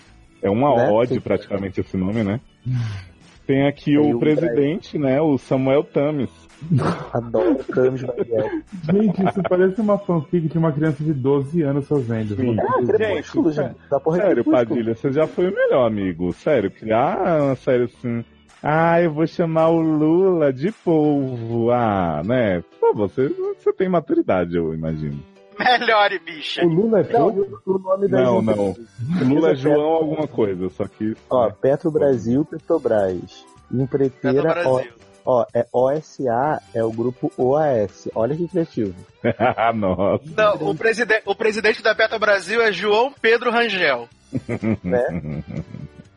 [0.43, 0.89] É uma Né?
[0.91, 2.39] ode praticamente esse nome, né?
[3.51, 5.19] Tem aqui Tem o presidente, né?
[5.19, 6.29] O Samuel Tames.
[7.11, 8.63] Adoro Camis Barbieri.
[8.89, 12.33] Gente, isso parece uma fanfic de uma criança de 12 anos fazendo.
[12.37, 12.55] Sim.
[12.57, 13.75] Ah, Crepúsculo, gente.
[13.89, 14.45] Da porra é Sério.
[14.45, 16.31] Padilha, você já foi o melhor, amigo.
[16.31, 18.23] Sério, criar uma série assim.
[18.63, 21.71] Ah, eu vou chamar o Lula de polvo.
[21.71, 22.63] Ah, né?
[22.79, 25.19] Pô, você, você tem maturidade, eu imagino.
[25.57, 26.63] Melhore, bicha.
[26.63, 27.27] O Lula é Não,
[27.65, 28.69] o nome da Não, não.
[28.71, 31.15] O Lula é João alguma coisa, só que.
[31.29, 33.45] Ó, Petro Brasil, Petrobras.
[33.71, 34.93] Empreiteira, Petro ó, Brasil.
[35.25, 38.09] ó, é OSA, é o grupo OAS.
[38.15, 38.95] Olha que criativo.
[39.75, 40.23] Nossa.
[40.35, 44.07] Não, o, preside o presidente da Beta Brasil é João Pedro Rangel.
[44.83, 45.43] Né?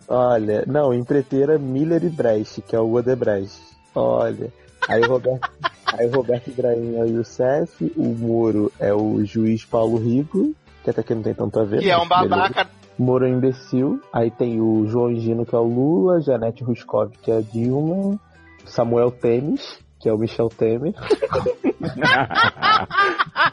[0.06, 3.60] Olha, não, empreiteira Miller e Brecht, que é o Odebrecht.
[3.94, 4.52] Olha.
[4.88, 5.50] Aí o Roberto,
[5.92, 10.90] aí o Roberto Ibrahim é o Youssef, o Moro é o juiz Paulo Rigo, que
[10.90, 11.80] até aqui não tem tanto a ver.
[11.80, 12.28] Que é um beleza.
[12.28, 12.68] babaca.
[12.98, 14.00] Moro é um imbecil.
[14.12, 18.18] Aí tem o João Gino, que é o Lula, Janete Ruskov, que é a Dilma,
[18.64, 20.92] Samuel Temes, que é o Michel Temer.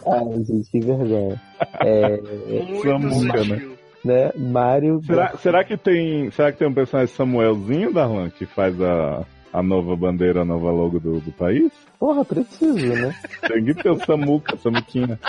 [0.06, 1.42] Ai, gente, que vergonha.
[1.80, 2.18] É,
[2.64, 3.44] Muito Samuca, né?
[3.44, 3.78] sutil.
[4.06, 4.32] né?
[4.36, 5.02] Mário.
[5.04, 6.30] Será, será que tem.
[6.32, 10.72] Será que tem um personagem Samuelzinho, Darlan, que faz a, a nova bandeira, a nova
[10.72, 11.72] logo do, do país?
[12.00, 13.14] Porra, preciso, né?
[13.48, 15.08] Tem que ter o Samuca, Samuquinha.
[15.08, 15.20] né?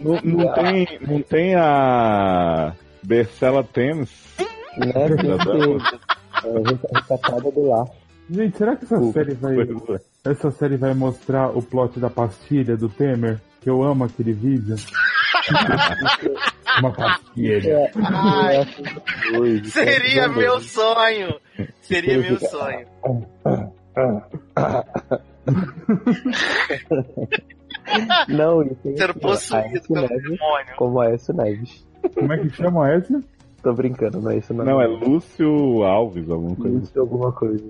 [0.00, 4.10] Não, não tem, não tem a Bercela Temes?
[4.78, 4.86] Né?
[6.44, 7.86] É, recatada do lar.
[8.28, 9.56] Gente, será que essa série vai.
[10.24, 13.40] Essa série vai mostrar o plot da pastilha do Temer?
[13.60, 14.76] Que eu amo aquele vídeo.
[16.80, 17.90] Uma pastilha.
[18.04, 18.66] Ai,
[19.38, 21.36] Oi, seria meu sonho.
[21.86, 22.86] Seria meu sonho.
[28.28, 30.76] Não, e tem Ser aqui, ó, possuído Aécio pelo Neves, demônio.
[30.76, 31.86] Como Aécio Neves.
[32.14, 33.18] Como é que chama esse?
[33.62, 34.64] Tô brincando, não é isso não.
[34.64, 36.78] Não, é Lúcio Alves, alguma coisa.
[36.78, 37.64] Lúcio alguma coisa.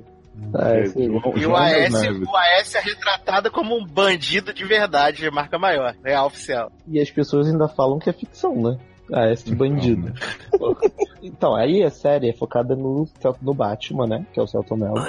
[0.55, 1.03] Ah, É, é isso.
[1.03, 5.59] João- E o Aécio, o Aécio é retratado como um bandido de verdade, de marca
[5.59, 6.71] maior, real oficial.
[6.87, 8.79] E as pessoas ainda falam que é ficção, né?
[9.13, 10.13] Ah, esse bandido.
[11.23, 13.07] então, aí a série é focada no,
[13.41, 14.27] no Batman, né?
[14.33, 15.01] Que é o Celton Mello.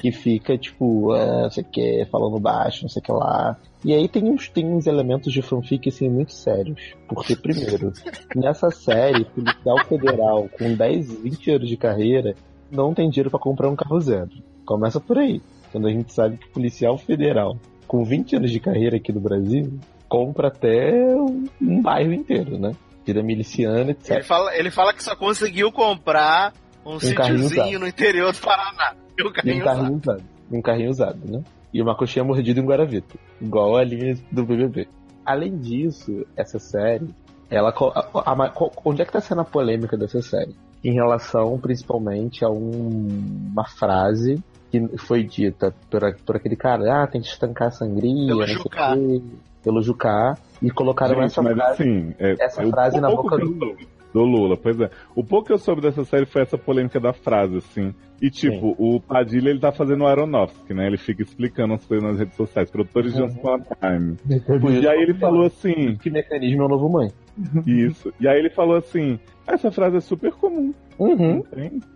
[0.00, 3.56] Que fica, tipo, ah, não sei o que, falando baixo, não sei o que lá.
[3.84, 6.94] E aí tem uns, tem uns elementos de fanfic, assim, muito sérios.
[7.08, 7.92] Porque, primeiro,
[8.34, 12.34] nessa série, policial federal com 10, 20 anos de carreira
[12.70, 14.30] não tem dinheiro pra comprar um carro zero.
[14.64, 15.40] Começa por aí.
[15.72, 17.56] Quando a gente sabe que policial federal
[17.86, 22.72] com 20 anos de carreira aqui no Brasil compra até um, um bairro inteiro, né?
[23.08, 24.10] Vira miliciano, etc.
[24.16, 26.52] Ele fala, ele fala que só conseguiu comprar
[26.84, 27.78] um, carrinho sítiozinho usado.
[27.80, 28.94] no interior do Paraná.
[29.18, 30.22] E E carrinho um carrinho usado.
[30.50, 31.42] E um carrinho usado, né?
[31.72, 33.16] E uma coxinha mordida em Guaravita.
[33.40, 34.88] Igual a linha do BBB.
[35.24, 37.08] Além disso, essa série,
[37.50, 37.70] ela.
[37.70, 38.52] a- a- a-
[38.84, 40.54] onde é que tá sendo a polêmica dessa série?
[40.84, 47.06] Em relação, principalmente, a um- uma frase que foi dita por, por aquele cara, ah,
[47.06, 49.22] tem que estancar a sangria, Pelo não sei o quê,
[49.62, 53.36] pelo Jucá, e colocaram Gente, essa frase, assim, é, essa eu- frase o na boca
[53.38, 54.88] do soube do Lula, pois é.
[55.14, 57.94] O pouco que eu soube dessa série foi essa polêmica da frase, assim.
[58.22, 60.86] E tipo, o Padilha ele tá fazendo o Aronofsky, né?
[60.86, 63.26] Ele fica explicando as coisas nas redes sociais, produtores de Uhum.
[63.26, 64.16] Once Upon a Time.
[64.46, 67.10] Por E aí ele falou assim, que mecanismo é o novo mãe.
[67.66, 68.10] isso.
[68.18, 70.72] E aí ele falou assim, essa frase é super comum.
[70.98, 71.44] Uhum.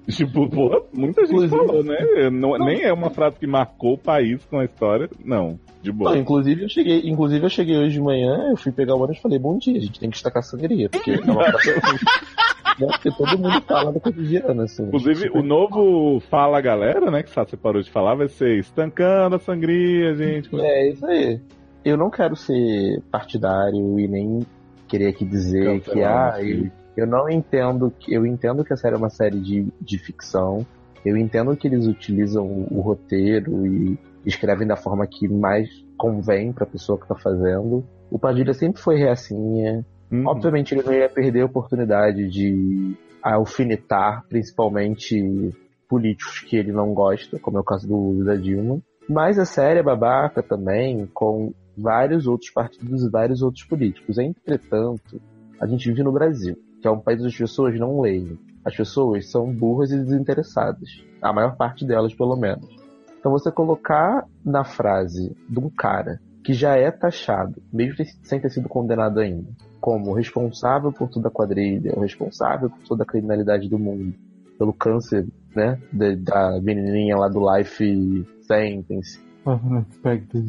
[0.08, 2.30] Tipo, pô, muita gente Inclusive- falou, né?
[2.30, 5.08] Não, nem é uma frase que marcou o país com a história.
[5.24, 6.12] Não, de boa.
[6.12, 9.18] Não, inclusive eu cheguei, inclusive eu cheguei hoje de manhã, eu fui pegar o ônibus
[9.18, 11.44] e falei, bom dia, a gente tem que destacar a sangria, porque é uma
[12.78, 12.86] né?
[12.86, 14.84] Porque todo mundo fala do cotidiano, assim.
[14.84, 19.38] Inclusive, o novo Fala Galera, né, que você parou de falar, vai ser estancando a
[19.38, 20.48] sangria, gente.
[20.58, 21.40] É isso aí.
[21.84, 24.46] Eu não quero ser partidário e nem
[24.86, 28.76] querer aqui dizer que Cancelar, ah, eu, eu não entendo que eu entendo que a
[28.76, 30.64] série é uma série de, de ficção.
[31.04, 36.52] Eu entendo que eles utilizam o, o roteiro e escrevem da forma que mais convém
[36.52, 37.84] pra pessoa que tá fazendo.
[38.10, 39.84] O Padilha sempre foi reacinha.
[40.10, 40.26] Uhum.
[40.26, 45.52] Obviamente ele não ia perder a oportunidade de alfinetar, principalmente
[45.88, 48.80] políticos que ele não gosta, como é o caso do da Dilma.
[49.08, 54.18] Mas a série é babaca também, com vários outros partidos e vários outros políticos.
[54.18, 55.20] Entretanto,
[55.60, 58.38] a gente vive no Brasil, que é um país onde as pessoas não leem.
[58.64, 60.88] As pessoas são burras e desinteressadas.
[61.20, 62.81] A maior parte delas, pelo menos.
[63.22, 68.50] Então você colocar na frase de um cara que já é taxado, mesmo sem ter
[68.50, 69.48] sido condenado ainda,
[69.80, 74.12] como responsável por toda a quadrilha, responsável por toda a criminalidade do mundo,
[74.58, 79.20] pelo câncer, né, da, da menininha lá do Life Sentence,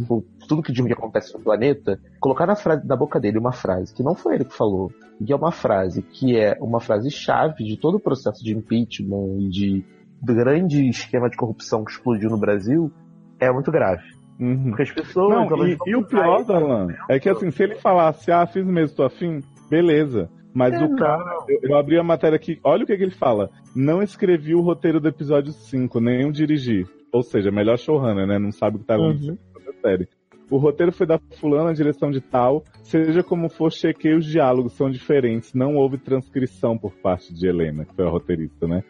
[0.07, 3.51] por tudo que de ruim acontece no planeta, colocar na, frase, na boca dele uma
[3.51, 6.79] frase que não foi ele que falou, e que é uma frase que é uma
[6.79, 9.85] frase chave de todo o processo de impeachment e de
[10.23, 12.91] grande esquema de corrupção que explodiu no Brasil,
[13.39, 14.03] é muito grave.
[14.37, 15.49] Porque as pessoas.
[15.49, 18.95] Não, e, e o pior, Darlan, é que assim, se ele falasse, ah, fiz mesmo,
[18.95, 20.29] tô afim, beleza.
[20.53, 23.15] Mas É, o cara, eu, eu abri a matéria aqui, olha o que, que ele
[23.15, 23.49] fala.
[23.75, 26.85] Não escrevi o roteiro do episódio 5, nem o dirigi.
[27.11, 28.37] Ou seja, melhor showrunner, né?
[28.37, 30.07] Não sabe o que tá acontecendo na série.
[30.49, 32.63] O roteiro foi da fulana, a direção de tal.
[32.83, 35.53] Seja como for, chequei os diálogos, são diferentes.
[35.53, 38.83] Não houve transcrição por parte de Helena, que foi a roteirista, né?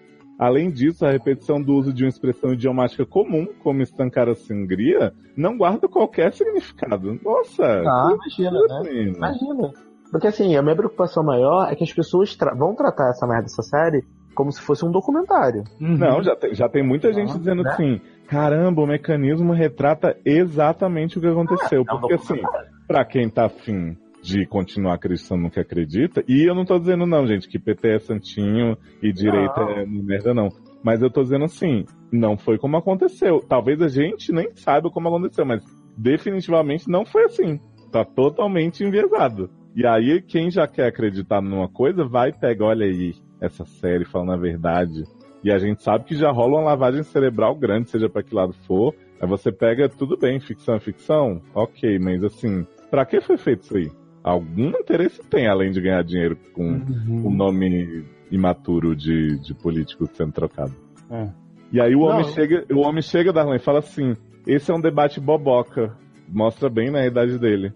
[0.44, 5.14] Além disso, a repetição do uso de uma expressão idiomática comum, como estancar a sangria,
[5.38, 7.18] não guarda qualquer significado.
[7.24, 7.64] Nossa!
[7.64, 8.94] Ah, imagina, né?
[9.04, 9.72] Imagina.
[10.12, 13.44] Porque assim, a minha preocupação maior é que as pessoas tra- vão tratar essa merda
[13.44, 14.04] dessa série
[14.36, 15.64] como se fosse um documentário.
[15.80, 17.72] Não, já tem, já tem muita gente dizendo né?
[17.72, 21.86] assim: caramba, o mecanismo retrata exatamente o que aconteceu.
[21.88, 22.42] é um Porque assim,
[22.86, 27.06] pra quem tá afim de continuar acreditando no que acredita, e eu não tô dizendo
[27.06, 29.70] não, gente, que PT é santinho e direita Não.
[29.70, 30.48] é merda, não.
[30.82, 33.42] Mas eu tô dizendo assim, não foi como aconteceu.
[33.42, 35.62] Talvez a gente nem saiba como aconteceu, mas
[35.98, 37.60] definitivamente não foi assim.
[37.92, 39.50] Tá totalmente enviesado.
[39.76, 44.34] E aí, quem já quer acreditar numa coisa, vai pegar, olha aí, essa série falando
[44.34, 45.04] a verdade.
[45.44, 48.54] E a gente sabe que já rola uma lavagem cerebral grande, seja pra que lado
[48.66, 48.96] for.
[49.20, 53.64] Aí você pega, tudo bem, ficção é ficção, ok, mas assim, pra que foi feito
[53.64, 54.03] isso aí?
[54.24, 57.28] Algum interesse tem, além de ganhar dinheiro com Uhum.
[57.28, 60.72] o nome imaturo de, de político sendo trocado.
[61.12, 61.28] É.
[61.72, 62.06] E aí o Não.
[62.08, 64.16] homem chega, o homem chega, Darlan, e fala assim:
[64.48, 65.96] esse é um debate boboca.
[66.30, 67.74] Mostra bem na idade dele.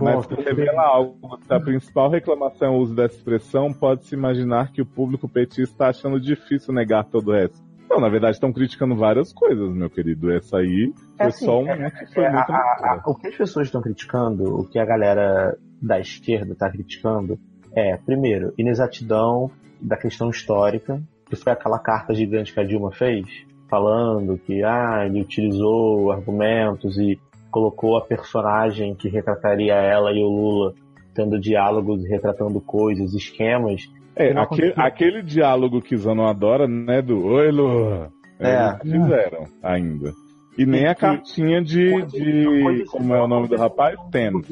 [0.00, 1.38] Mas se revela algo.
[1.48, 5.88] A principal reclamação é o uso dessa expressão, pode-se imaginar que o público petista está
[5.88, 7.58] achando difícil negar todo o resto.
[7.88, 10.30] Não, na verdade estão criticando várias coisas, meu querido.
[10.32, 11.72] Essa aí foi assim, só um é-
[12.16, 15.98] é, muito a- a- o que as pessoas estão criticando, o que a galera da
[15.98, 17.38] esquerda está criticando,
[17.72, 19.50] é, primeiro, inexatidão
[19.80, 23.26] da questão histórica, que foi aquela carta gigante que a Dilma fez,
[23.68, 27.18] falando que ah, ele utilizou argumentos e
[27.50, 30.74] colocou a personagem que retrataria ela e o Lula
[31.14, 33.82] tendo diálogos, retratando coisas, esquemas.
[34.16, 38.10] É, aquele, aquele diálogo que Zanon adora, né, do Oi, Lu.
[38.38, 38.78] É.
[38.84, 40.12] Eles fizeram ainda.
[40.60, 42.84] E nem a cartinha de, de.
[42.84, 43.96] Como é o nome do rapaz?
[43.96, 44.42] Governo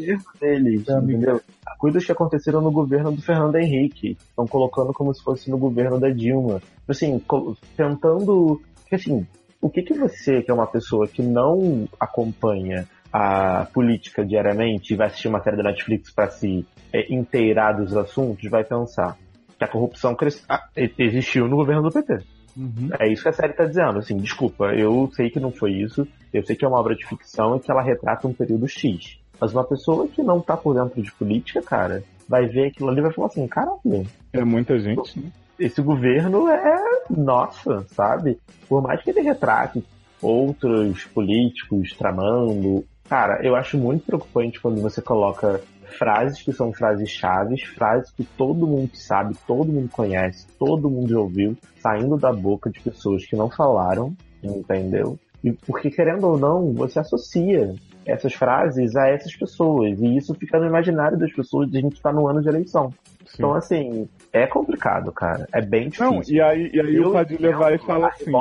[0.41, 1.39] deles, entendeu?
[1.79, 4.17] Coisas que aconteceram no governo do Fernando Henrique.
[4.31, 6.63] Estão colocando como se fosse no governo da Dilma.
[6.89, 7.23] Assim,
[7.77, 8.59] tentando.
[8.91, 9.27] Assim,
[9.61, 14.97] o que, que você, que é uma pessoa que não acompanha a política diariamente e
[14.97, 19.15] vai assistir uma série da Netflix para se é, inteirar dos assuntos, vai pensar
[19.59, 20.43] que a corrupção cres...
[20.49, 22.38] ah, existiu no governo do PT.
[22.99, 23.99] É isso que a série tá dizendo.
[23.99, 26.07] Assim, desculpa, eu sei que não foi isso.
[26.33, 29.19] Eu sei que é uma obra de ficção e que ela retrata um período X.
[29.41, 32.99] Mas uma pessoa que não tá por dentro de política, cara, vai ver aquilo ali
[32.99, 35.31] e vai falar assim, caralho, É muita gente, né?
[35.59, 38.39] esse governo é nossa, sabe?
[38.69, 39.83] Por mais que ele retrate
[40.23, 42.85] outros políticos tramando.
[43.09, 48.24] Cara, eu acho muito preocupante quando você coloca frases que são frases chaves, frases que
[48.24, 53.26] todo mundo sabe, todo mundo conhece, todo mundo já ouviu, saindo da boca de pessoas
[53.26, 55.18] que não falaram, entendeu?
[55.43, 57.74] E porque, querendo ou não, você associa
[58.05, 60.01] essas frases a essas pessoas.
[60.01, 62.93] E isso fica no imaginário das pessoas de a gente estar no ano de eleição.
[63.34, 65.47] Então, assim, é complicado, cara.
[65.53, 66.11] É bem difícil.
[66.11, 68.32] Não, e aí, e aí Eu o Padilha vai e fala assim.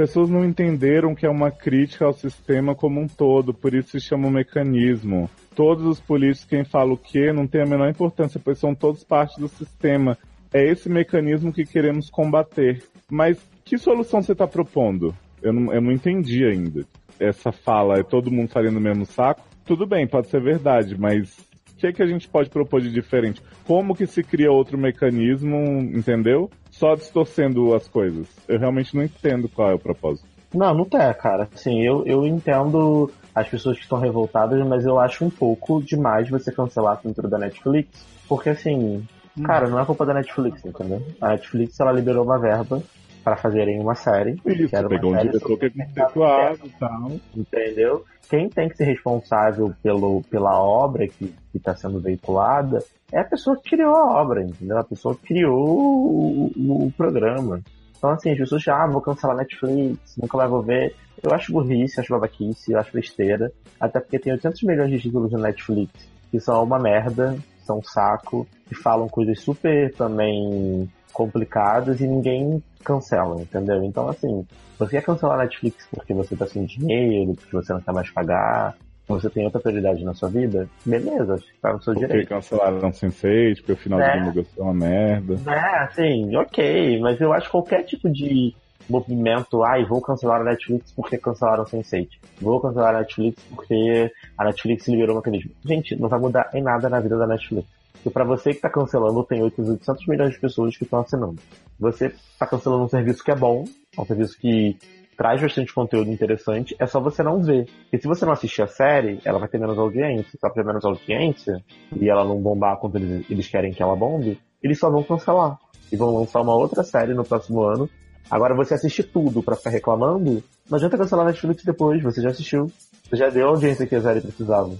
[0.00, 0.10] Pessoas.
[0.10, 3.90] As pessoas não entenderam que é uma crítica ao sistema como um todo, por isso
[3.90, 5.28] se chama um mecanismo.
[5.54, 9.04] Todos os políticos, quem fala o quê, não tem a menor importância, pois são todos
[9.04, 10.16] parte do sistema.
[10.52, 12.82] É esse mecanismo que queremos combater.
[13.10, 15.14] Mas que solução você está propondo?
[15.42, 16.84] Eu não, eu não entendi ainda.
[17.18, 19.42] Essa fala é todo mundo faria no mesmo saco?
[19.64, 21.49] Tudo bem, pode ser verdade, mas o
[21.80, 23.42] que, é que a gente pode propor de diferente?
[23.66, 26.50] Como que se cria outro mecanismo, entendeu?
[26.70, 28.26] Só distorcendo as coisas.
[28.46, 30.28] Eu realmente não entendo qual é o propósito.
[30.54, 31.48] Não, não tem, cara.
[31.54, 36.28] Assim, eu, eu entendo as pessoas que estão revoltadas, mas eu acho um pouco demais
[36.28, 38.04] você cancelar dentro da Netflix.
[38.28, 39.06] Porque, assim,
[39.44, 41.02] cara, não é culpa da Netflix, entendeu?
[41.20, 42.82] A Netflix, ela liberou uma verba
[43.24, 44.32] para fazerem uma série.
[44.46, 47.12] Isso, que era uma pegou um diretor que é conceituado e tal.
[47.36, 48.04] Entendeu?
[48.28, 52.78] Quem tem que ser responsável pelo, pela obra que está sendo veiculada
[53.12, 54.78] é a pessoa que criou a obra, entendeu?
[54.78, 57.60] A pessoa que criou o, o- o programa.
[57.98, 60.94] Então, assim, as pessoas já, ah, vou cancelar Netflix, nunca mais vou ver.
[61.22, 63.52] Eu acho burrice, acho babaquice, eu acho besteira.
[63.78, 65.90] Até porque tem 800 milhões de títulos no Netflix
[66.30, 70.88] que são uma merda, são um saco, que falam coisas super também
[71.24, 73.84] complicadas e ninguém cancela, entendeu?
[73.84, 74.46] Então, assim,
[74.78, 78.10] você quer cancelar a Netflix porque você tá sem dinheiro, porque você não quer mais
[78.10, 78.74] pagar,
[79.06, 82.28] você tem outra prioridade na sua vida, beleza, tá no seu Porque direito.
[82.28, 84.12] cancelaram Sense8, porque o final É.
[84.12, 85.34] de divulgação é uma merda.
[85.46, 88.54] É, assim, ok, mas eu acho que qualquer tipo de
[88.88, 92.08] movimento, ai, vou cancelar a Netflix porque cancelaram Sense8.
[92.40, 95.50] Vou cancelar a Netflix porque a Netflix liberou o mecanismo.
[95.64, 97.68] Gente, não vai mudar em nada na vida da Netflix.
[98.02, 101.36] Porque pra você que tá cancelando, tem 800 milhões de pessoas que estão assinando.
[101.78, 103.64] Você tá cancelando um serviço que é bom,
[103.96, 104.78] é um serviço que
[105.20, 107.68] traz bastante conteúdo interessante, é só você não ver.
[107.92, 110.30] E se você não assistir a série, ela vai ter menos audiência.
[110.30, 111.62] Se ela menos audiência,
[111.94, 115.58] e ela não bombar quanto eles, eles querem que ela bombe, eles só vão cancelar.
[115.92, 117.86] E vão lançar uma outra série no próximo ano.
[118.30, 122.72] Agora, você assistir tudo pra ficar reclamando, não adianta cancelar Netflix depois, você já assistiu.
[123.10, 124.70] Você já deu a audiência que a série precisava.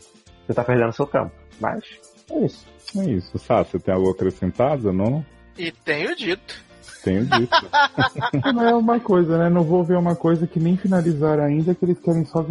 [0.47, 1.33] Você tá perdendo seu tempo.
[1.61, 1.85] Mas,
[2.31, 2.67] é isso.
[2.97, 3.39] É isso.
[3.39, 5.25] Sá, você tem algo acrescentado, não?
[5.59, 6.55] E tenho dito.
[7.03, 7.57] Tenho dito.
[8.55, 9.49] Não é uma coisa, né?
[9.49, 12.45] Não vou ver uma coisa que nem finalizaram ainda, que eles querem só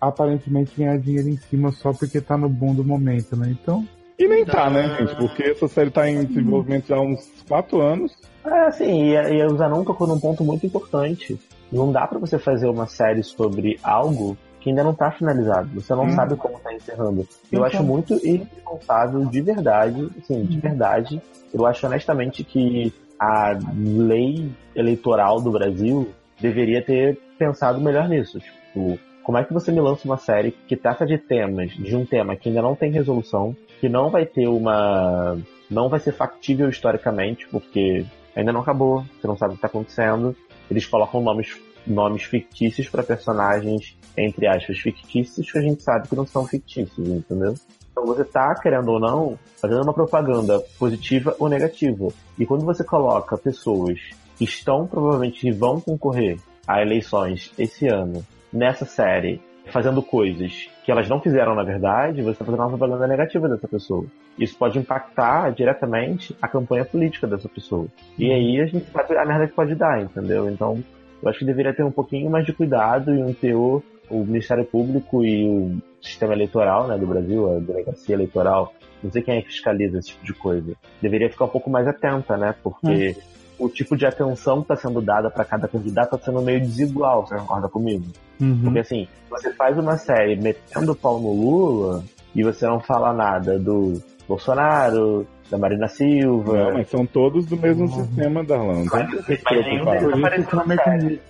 [0.00, 3.48] aparentemente ganhar dinheiro em cima só porque tá no bom do momento, né?
[3.50, 3.86] Então.
[4.18, 5.16] E nem tá, né, gente?
[5.16, 8.12] Porque essa série tá em desenvolvimento já há uns 4 anos.
[8.44, 11.38] É, assim, e, e o Zanon tocou num ponto muito importante.
[11.72, 15.68] Não dá pra você fazer uma série sobre algo que ainda não tá finalizado.
[15.74, 16.12] Você não Hum.
[16.12, 17.20] sabe como tá encerrando.
[17.20, 17.64] Eu Então.
[17.64, 21.20] acho muito irresponsável, de verdade, assim, de verdade.
[21.52, 22.90] Eu acho honestamente que
[23.20, 26.08] a lei eleitoral do Brasil
[26.40, 28.40] deveria ter pensado melhor nisso.
[28.40, 32.06] Tipo, como é que você me lança uma série que trata de temas, de um
[32.06, 35.36] tema que ainda não tem resolução, que não vai ter uma.
[35.70, 39.68] não vai ser factível historicamente, porque ainda não acabou, você não sabe o que está
[39.68, 40.34] acontecendo.
[40.70, 41.54] Eles colocam nomes
[41.86, 47.08] nomes fictícios para personagens, entre aspas, fictícios que a gente sabe que não são fictícios,
[47.08, 47.54] entendeu?
[47.90, 52.08] Então você tá, querendo ou não, fazendo uma propaganda positiva ou negativa.
[52.38, 54.00] E quando você coloca pessoas
[54.36, 60.90] que estão provavelmente que vão concorrer a eleições esse ano nessa série, fazendo coisas que
[60.90, 64.04] elas não fizeram na verdade, você está fazendo uma propaganda negativa dessa pessoa.
[64.38, 67.86] Isso pode impactar diretamente a campanha política dessa pessoa.
[68.18, 70.50] E aí a gente sabe a merda que pode dar, entendeu?
[70.50, 70.82] Então,
[71.24, 74.64] eu acho que deveria ter um pouquinho mais de cuidado e um teor, o Ministério
[74.64, 79.42] Público e o sistema eleitoral né, do Brasil, a delegacia eleitoral, não sei quem é
[79.42, 82.54] que fiscaliza esse tipo de coisa, deveria ficar um pouco mais atenta, né?
[82.62, 83.16] Porque
[83.58, 87.26] o tipo de atenção que está sendo dada para cada candidato está sendo meio desigual,
[87.26, 88.04] você concorda comigo?
[88.40, 88.60] Uhum.
[88.62, 92.04] Porque assim, você faz uma série metendo o pau no Lula
[92.34, 96.56] e você não fala nada do Bolsonaro, da Marina Silva.
[96.56, 98.84] Não, mas são todos do mesmo sistema, Darlan.
[98.84, 101.20] Não tem que se Mas nenhum deles apareceu na série.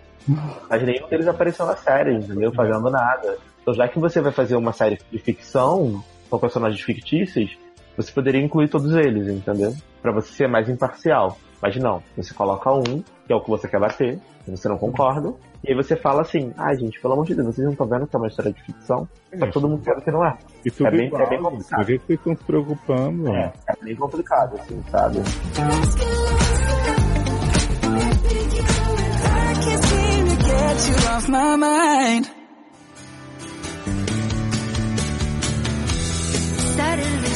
[0.70, 2.53] Mas nenhum deles apareceu na série, entendeu?
[2.53, 3.36] Fazendo nada.
[3.62, 7.57] Então já que você vai fazer uma série de ficção com personagens fictícios,
[7.97, 9.72] você poderia incluir todos eles, entendeu?
[10.03, 11.38] Pra você ser mais imparcial.
[11.64, 15.32] Mas não, você coloca um, que é o que você quer bater, você não concorda,
[15.66, 18.06] e aí você fala assim, ai gente, pelo amor de Deus, vocês não estão vendo
[18.06, 19.08] que é uma história de ficção?
[19.34, 20.36] Só que todo mundo sabe que não é.
[20.62, 21.48] E tudo é bem, igual, é bem gente.
[21.48, 21.78] complicado.
[21.78, 23.28] Por que vocês estão se preocupando?
[23.30, 25.16] É, é bem complicado, assim, sabe?
[30.86, 32.26] You off my mind.
[36.76, 37.34] Suddenly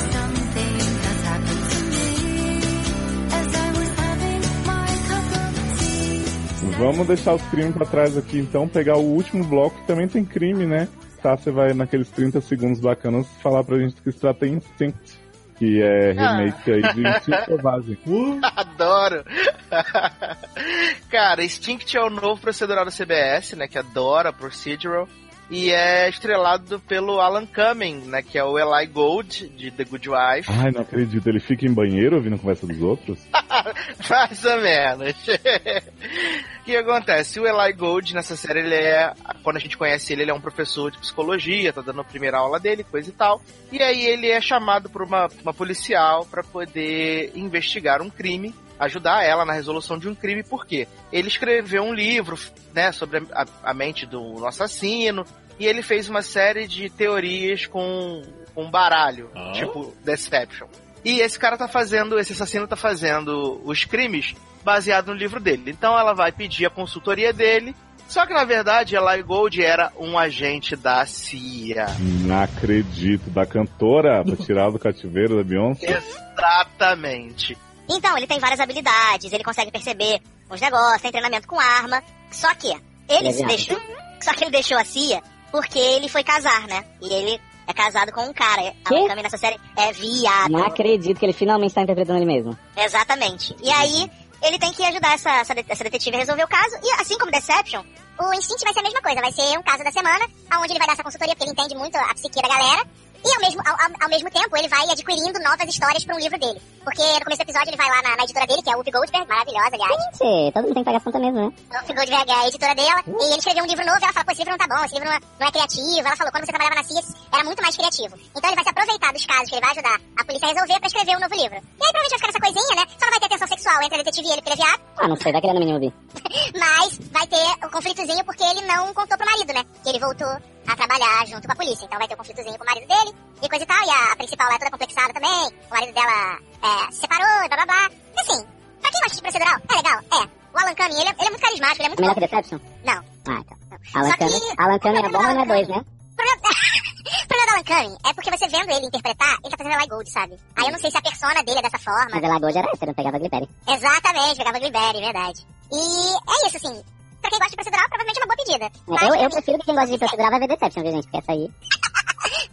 [6.78, 10.24] Vamos deixar os crimes pra trás aqui, então, pegar o último bloco, que também tem
[10.24, 10.86] crime, né?
[11.20, 15.18] Tá, você vai naqueles 30 segundos bacanas falar pra gente que se trata em Instinct,
[15.56, 17.98] que é remake aí de Instinto Selvagem.
[18.54, 19.24] Adoro!
[21.10, 23.66] Cara, Instinct é o novo procedural da CBS, né?
[23.66, 25.08] Que adora procedural.
[25.50, 28.22] E é estrelado pelo Alan Cumming, né?
[28.22, 30.50] Que é o Eli Gold, de The Good Wife.
[30.50, 33.18] Ai, não acredito, ele fica em banheiro ouvindo a conversa dos outros?
[34.10, 35.14] Mais ou menos.
[35.26, 37.40] o que acontece?
[37.40, 39.14] O Eli Gold, nessa série, ele é.
[39.42, 42.36] Quando a gente conhece ele, ele é um professor de psicologia, tá dando a primeira
[42.36, 43.40] aula dele, coisa e tal.
[43.72, 48.54] E aí ele é chamado por uma, uma policial para poder investigar um crime.
[48.78, 50.86] Ajudar ela na resolução de um crime, por quê?
[51.12, 52.38] Ele escreveu um livro,
[52.72, 55.24] né, sobre a, a mente do assassino,
[55.58, 58.22] e ele fez uma série de teorias com,
[58.54, 60.68] com baralho, tipo Deception.
[61.04, 65.70] E esse cara tá fazendo, esse assassino tá fazendo os crimes baseado no livro dele.
[65.70, 67.74] Então ela vai pedir a consultoria dele.
[68.08, 71.86] Só que na verdade Eli Gold era um agente da CIA.
[71.98, 75.98] Não acredito, da cantora pra tirar do cativeiro da Beyoncé.
[75.98, 77.56] Exatamente.
[77.88, 80.20] Então, ele tem várias habilidades, ele consegue perceber
[80.50, 82.02] os negócios, tem treinamento com arma.
[82.30, 82.68] Só que
[83.08, 83.56] ele se Legal.
[83.56, 83.80] deixou.
[84.20, 86.84] Só que ele deixou a CIA porque ele foi casar, né?
[87.00, 88.74] E ele é casado com um cara.
[88.84, 89.06] A Quê?
[89.06, 90.50] Kami nessa série é viado.
[90.50, 92.58] Não acredito que ele finalmente tá interpretando ele mesmo.
[92.76, 93.54] Exatamente.
[93.62, 94.10] E aí,
[94.42, 96.76] ele tem que ajudar essa, essa, essa detetive a resolver o caso.
[96.82, 97.82] E assim como Deception,
[98.18, 99.20] o Instinct vai ser a mesma coisa.
[99.20, 100.26] Vai ser um caso da semana,
[100.60, 102.86] onde ele vai dar essa consultoria, porque ele entende muito a psique da galera.
[103.24, 106.38] E ao mesmo, ao, ao- mesmo tempo, ele vai adquirindo novas histórias para um livro
[106.38, 106.60] dele.
[106.84, 108.76] Porque no começo do episódio ele vai lá na, na editora dele, que é a
[108.76, 110.02] Whoopi Goldberg, maravilhosa, aliás.
[110.16, 111.52] Gente, todo mundo tem que pagar conta mesmo, né?
[111.70, 113.02] A Whoopi Goldberg é a editora dela.
[113.06, 114.84] E ele escreveu um livro novo e ela falou, pô, esse livro não tá bom,
[114.84, 116.06] esse livro não é, não é criativo.
[116.08, 117.02] Ela falou, quando você trabalhava na CIA,
[117.32, 118.14] era muito mais criativo.
[118.34, 120.78] Então ele vai se aproveitar dos casos que ele vai ajudar a polícia a resolver
[120.78, 121.56] pra escrever um novo livro.
[121.58, 122.84] E aí provavelmente vai ficar essa coisinha, né?
[122.98, 124.80] Só não vai ter tensão sexual entre a detetive e ele, porque ele é viado.
[124.96, 125.92] Ah, não sei, vai querendo menino ouvir.
[126.56, 129.64] Mas vai ter o conflitozinho porque ele não contou pro marido, né?
[129.82, 130.28] Que ele voltou
[130.68, 131.84] a trabalhar junto com a polícia.
[131.84, 133.82] Então vai ter o conflitozinho com o marido dele e coisa e tal.
[133.86, 135.48] E a, a principal lá é toda complexada também.
[135.68, 137.90] O marido dela é, se separou e blá blá blá.
[138.16, 138.46] E assim,
[138.80, 140.38] pra quem gosta de procedural, é legal, é.
[140.54, 142.20] O Alan Cumming, ele, é- ele é muito carismático, ele é muito Melhor bom.
[142.20, 142.58] que Deception?
[142.84, 143.04] Não.
[143.28, 143.58] Ah, então.
[143.94, 145.84] Alan Cumming, Alan Cumming é bom, mas não é dois, né?
[147.08, 149.88] O problema, do Alan Cumming é porque você vendo ele interpretar, ele tá fazendo Eli
[149.88, 150.36] Gold, sabe?
[150.56, 152.08] Aí eu não sei se a persona dele é dessa forma.
[152.10, 153.48] Mas ela Gold era hétero, pegava Gliberi.
[153.66, 155.46] Exatamente, pegava Gliberry, verdade.
[155.72, 156.82] E é isso, assim.
[157.20, 158.70] Pra quem gosta de procedural, provavelmente é uma boa pedida.
[158.86, 161.02] Mas, Eu, pra eu prefiro que quem gosta de procedural vai ver Deception, viu, gente?
[161.04, 161.50] Porque essa aí...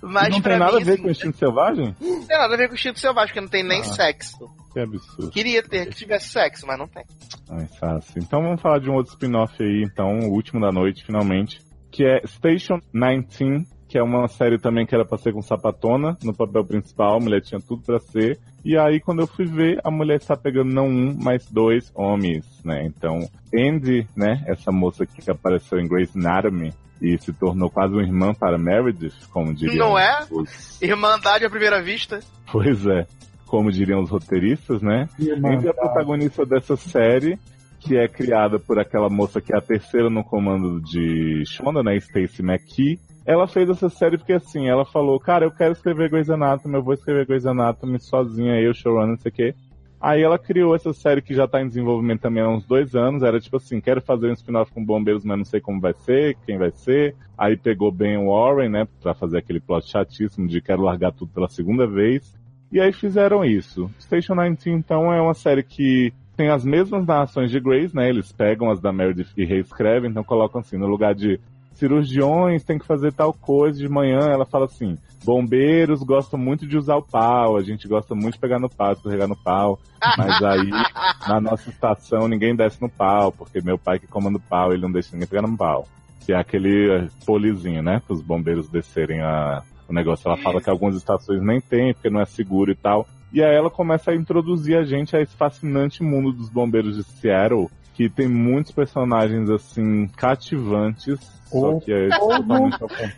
[0.01, 1.95] Mas não tem nada mim, a ver assim, com o instinto selvagem?
[1.99, 3.83] Não tem nada a ver com o Chico Selvagem, porque não tem nem Ah.
[3.83, 4.49] sexo.
[4.71, 5.31] Que absurdo.
[5.31, 7.03] Queria ter que tivesse sexo, mas não tem.
[7.49, 8.21] Ai, fácil.
[8.21, 11.59] Então vamos falar de um outro spin-off aí, então, o último da noite, finalmente.
[11.91, 13.65] Que é Station 19,
[13.95, 17.19] que é uma série também que era pra ser com sapatona no papel principal, a
[17.21, 18.37] mulher tinha tudo pra ser.
[18.65, 22.43] E aí, quando eu fui ver, a mulher está pegando não um, mas dois homens,
[22.61, 22.83] né?
[22.85, 23.19] Então,
[23.57, 28.33] Andy, né, essa moça que apareceu em Grey's Anatomy e se tornou quase uma irmã
[28.33, 30.25] para Meredith, como diriam Não é?
[30.29, 32.19] os Irmandade à primeira vista.
[32.51, 33.07] Pois é,
[33.45, 35.07] como diriam os roteiristas, né?
[35.17, 35.55] Irmandade.
[35.55, 37.39] Ele é a protagonista dessa série,
[37.79, 41.97] que é criada por aquela moça que é a terceira no comando de Shonda, né,
[41.97, 42.99] Stacey McKee.
[43.25, 46.83] Ela fez essa série porque assim, ela falou, cara, eu quero escrever Grey's Anatomy, eu
[46.83, 49.55] vou escrever Grey's Anatomy sozinha, eu, showrunner, não sei o quê.
[49.99, 53.23] Aí ela criou essa série que já tá em desenvolvimento também há uns dois anos.
[53.23, 56.37] Era tipo assim, quero fazer um spin-off com bombeiros, mas não sei como vai ser,
[56.45, 57.15] quem vai ser.
[57.35, 61.49] Aí pegou Ben Warren, né, pra fazer aquele plot chatíssimo de quero largar tudo pela
[61.49, 62.37] segunda vez.
[62.71, 63.89] E aí fizeram isso.
[63.99, 68.09] Station 19, então, é uma série que tem as mesmas narrações de Grace, né?
[68.09, 71.39] Eles pegam as da Meredith e reescrevem, então colocam assim, no lugar de
[71.75, 76.77] cirurgiões tem que fazer tal coisa de manhã, ela fala assim, bombeiros gostam muito de
[76.77, 79.79] usar o pau, a gente gosta muito de pegar no pau, escorregar no pau,
[80.17, 80.69] mas aí
[81.27, 84.81] na nossa estação ninguém desce no pau, porque meu pai que comanda o pau, ele
[84.81, 85.87] não deixa ninguém pegar no pau.
[86.25, 88.01] Que é aquele eh, polizinho, né?
[88.03, 90.27] Para os bombeiros descerem a, o negócio.
[90.27, 93.07] Ela fala que algumas estações nem tem, porque não é seguro e tal.
[93.31, 97.03] E aí ela começa a introduzir a gente a esse fascinante mundo dos bombeiros de
[97.03, 103.15] Seattle, que tem muitos personagens assim cativantes, só que é totalmente ao contrário.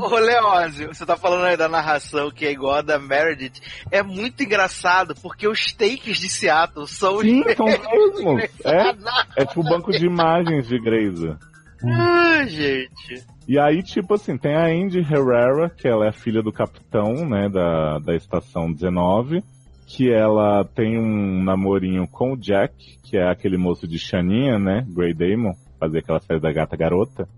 [0.00, 3.60] Ô, Leózio, você tá falando aí da narração que é igual a da Meredith.
[3.90, 8.44] É muito engraçado, porque os takes de Seattle são os Sim, são mesmos.
[8.64, 8.94] É,
[9.42, 11.20] é tipo o banco de imagens de Grey's.
[11.84, 13.24] Ah, gente.
[13.48, 17.48] E aí, tipo assim, tem a Andy Herrera, que ela é filha do capitão, né,
[17.48, 19.42] da, da estação 19,
[19.90, 24.86] que ela tem um namorinho com o Jack, que é aquele moço de Xaninha, né,
[24.88, 27.28] Grey Damon, fazer aquela série da gata garota.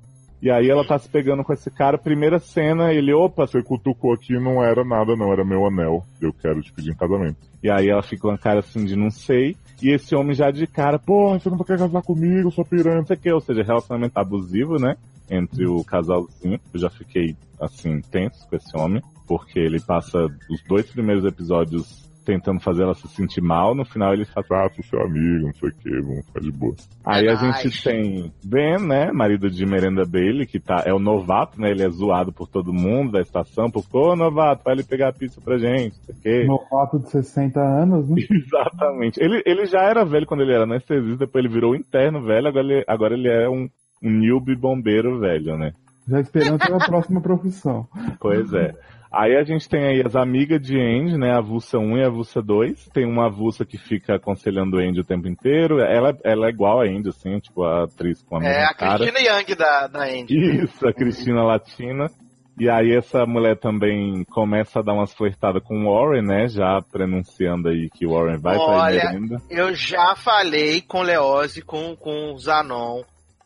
[0.42, 4.12] E aí ela tá se pegando com esse cara, primeira cena, ele, opa, Você cutucou
[4.12, 6.04] aqui não era nada, não, era meu anel.
[6.20, 7.38] Eu quero te pedir em casamento.
[7.62, 9.56] E aí ela fica com uma cara assim de não sei.
[9.80, 13.06] E esse homem já de cara, porra, você não quer casar comigo, sua piranha, não
[13.06, 13.32] sei o que.
[13.32, 14.96] Ou seja, relacionamento abusivo, né?
[15.30, 16.58] Entre o casalzinho.
[16.74, 19.00] Eu já fiquei, assim, tenso com esse homem.
[19.28, 23.74] Porque ele passa os dois primeiros episódios tentando fazer ela se sentir mal.
[23.74, 26.52] No final ele fala, ah, sou seu amigo, não sei o que, vamos ficar de
[26.52, 26.74] boa.
[27.04, 31.60] Aí a gente tem Ben, né, marido de Merenda Bailey, que tá, é o novato,
[31.60, 35.08] né, ele é zoado por todo mundo da estação, por, ô novato, vai ali pegar
[35.08, 36.44] a pizza pra gente, não sei o quê.
[36.46, 38.22] Novato de 60 anos, né?
[38.30, 39.22] Exatamente.
[39.22, 42.66] Ele, ele já era velho quando ele era anestesista, depois ele virou interno velho, agora
[42.66, 43.68] ele, agora ele é um,
[44.02, 45.72] um newbie bombeiro velho, né?
[46.08, 47.86] Já esperando pela próxima profissão.
[48.18, 48.74] Pois é.
[49.12, 51.32] Aí a gente tem aí as amigas de Andy, né?
[51.32, 52.88] A Avulsa 1 e a Avulsa 2.
[52.94, 55.80] Tem uma Avulsa que fica aconselhando o Andy o tempo inteiro.
[55.80, 58.98] Ela, ela é igual a Andy, assim, tipo, a atriz com a É a cara.
[59.04, 60.62] Cristina Young da, da Andy.
[60.64, 62.10] Isso, a Cristina Latina.
[62.58, 66.48] E aí essa mulher também começa a dar umas flertadas com o Warren, né?
[66.48, 69.42] Já prenunciando aí que o Warren vai Olha, sair merenda.
[69.50, 73.02] eu já falei com o Leose, com, com o Zanon,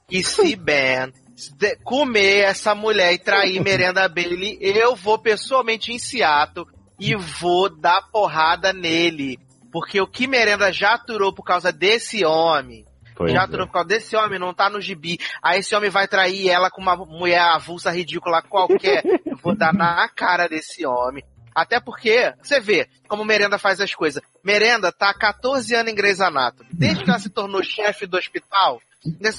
[0.08, 1.12] que se Ben
[1.84, 6.66] comer essa mulher e trair Merenda Bailey, eu vou pessoalmente em Seattle
[6.98, 9.38] e vou dar porrada nele.
[9.70, 13.44] Porque o que Merenda já aturou por causa desse homem, Pois já é.
[13.44, 15.18] aturou por causa desse homem, não tá no gibi.
[15.42, 19.02] Aí esse homem vai trair ela com uma mulher avulsa ridícula qualquer.
[19.24, 21.24] Eu vou dar na cara desse homem.
[21.54, 24.22] Até porque, você vê como Merenda faz as coisas.
[24.44, 26.68] Merenda tá há 14 anos em Grey's Anatomy.
[26.70, 28.78] Desde que ela se tornou chefe do hospital,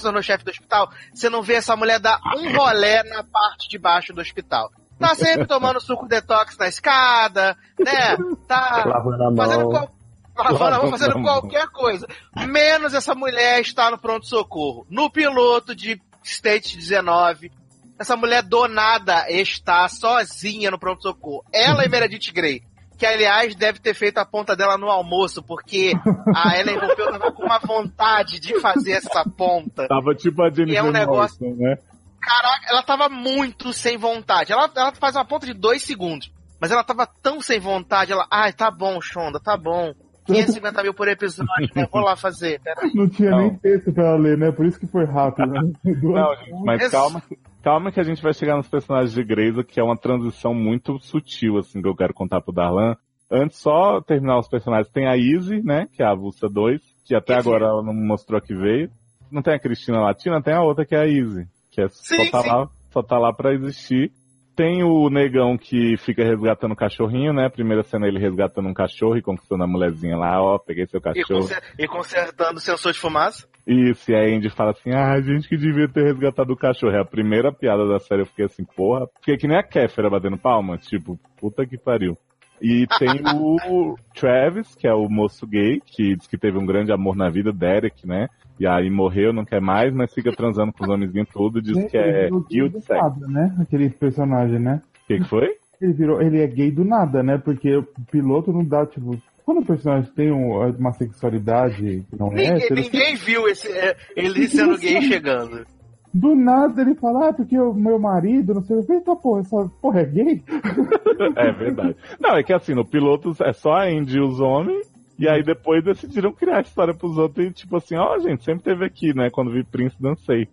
[0.00, 3.78] tornou chefe do hospital, você não vê essa mulher dar um rolé na parte de
[3.78, 4.70] baixo do hospital.
[4.98, 8.16] Tá sempre tomando suco detox na escada, né?
[8.48, 9.90] Tá Lavando a fazendo qual-
[10.36, 12.06] lavando mão, fazendo qualquer coisa.
[12.48, 14.86] Menos essa mulher estar no pronto-socorro.
[14.90, 17.50] No piloto de State 19,
[17.98, 21.44] essa mulher do nada está sozinha no pronto-socorro.
[21.52, 22.62] Ela e Meredith Grey.
[22.98, 25.92] Que, aliás, deve ter feito a ponta dela no almoço, porque
[26.34, 29.86] a Ellen Pompeu tava com uma vontade de fazer essa ponta.
[29.86, 31.76] Tava tipo a Jennifer E é um negócio- Morrison, né?
[32.20, 34.52] Caraca, ela tava muito sem vontade.
[34.52, 36.30] Ela, ela faz uma ponta de dois segundos.
[36.60, 39.94] Mas ela tava tão sem vontade, ela, ai, tá bom, Shonda, tá bom.
[40.26, 41.86] 550 mil por episódio, né?
[41.90, 42.60] Vou lá fazer.
[42.60, 42.80] Pera.
[42.94, 44.50] Não tinha nem texto pra ela ler, né?
[44.50, 45.46] Por isso que foi rápido.
[45.52, 45.60] Né?
[46.02, 47.22] Não, gente, mas calma,
[47.68, 50.98] calma que a gente vai chegar nos personagens de Grey's, que é uma transição muito
[51.00, 52.96] sutil, assim, que eu quero contar pro Darlan.
[53.30, 57.14] Antes, só terminar os personagens, tem a Izzy, né, que é a Avulsa 2, que
[57.14, 57.46] até Izzy.
[57.46, 58.90] agora ela não mostrou que veio.
[59.30, 62.24] Não tem a Cristina Latina, tem a outra que é a Izzy, que é, Sim,
[62.24, 62.48] só, tá sim.
[62.48, 64.12] lá, só tá lá pra existir.
[64.58, 67.48] Tem o negão que fica resgatando o cachorrinho, né?
[67.48, 71.00] Primeira cena ele resgatando um cachorro e conquistando a mulherzinha lá, ó, peguei seu E,
[71.00, 71.42] cachorro.
[71.42, 73.46] conser- e consertando o sensor de fumaça.
[73.64, 76.92] Isso, e a Andy fala assim, ah, a gente que devia ter resgatado o cachorro.
[76.92, 79.06] É a primeira piada da série, eu fiquei assim, porra.
[79.20, 82.18] Fiquei que nem a Kéfera batendo palma, tipo, puta que pariu.
[82.60, 83.06] E tem
[83.38, 87.30] o Travis, que é o moço gay, que diz que teve um grande amor na
[87.30, 88.26] vida, Derek, né?
[88.60, 91.96] E aí morreu, não quer mais, mas fica transando com os homenzinhos tudo, diz que
[91.96, 93.00] é Ele do sex.
[93.00, 93.56] nada, né?
[93.60, 94.82] Aquele personagem, né?
[95.04, 95.48] O que, que foi?
[95.80, 97.38] Ele virou, ele é gay do nada, né?
[97.38, 102.26] Porque o piloto não dá, tipo, Quando o personagem tem um- uma sexualidade que não
[102.26, 105.64] é Ninguém, hétero, ninguém viu esse, é, ele sendo gay chegando.
[106.12, 109.40] do nada ele fala, ah, porque o meu marido, não sei o que, eita porra,
[109.40, 110.42] essa porra é gay?
[111.36, 111.96] É verdade.
[112.20, 114.86] Não, é que assim, no piloto é só a Andy e os homens,
[115.18, 118.62] e aí depois decidiram criar a história pros outros e tipo assim, ó, gente, sempre
[118.62, 119.28] teve aqui, né?
[119.30, 120.48] Quando vi Prince, dancei.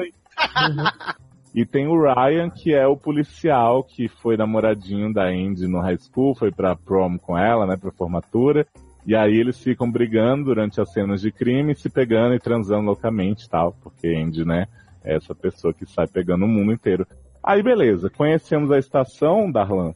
[0.00, 0.12] Aí.
[1.54, 5.96] E tem o Ryan, que é o policial que foi namoradinho da Andy no high
[5.96, 8.66] school, foi pra prom com ela, né, pra formatura.
[9.06, 13.46] E aí eles ficam brigando durante as cenas de crime, se pegando e transando loucamente
[13.46, 14.66] e tal, porque Andy, né,
[15.02, 17.06] é essa pessoa que sai pegando o mundo inteiro.
[17.42, 19.94] Aí beleza, conhecemos a estação, Darlan.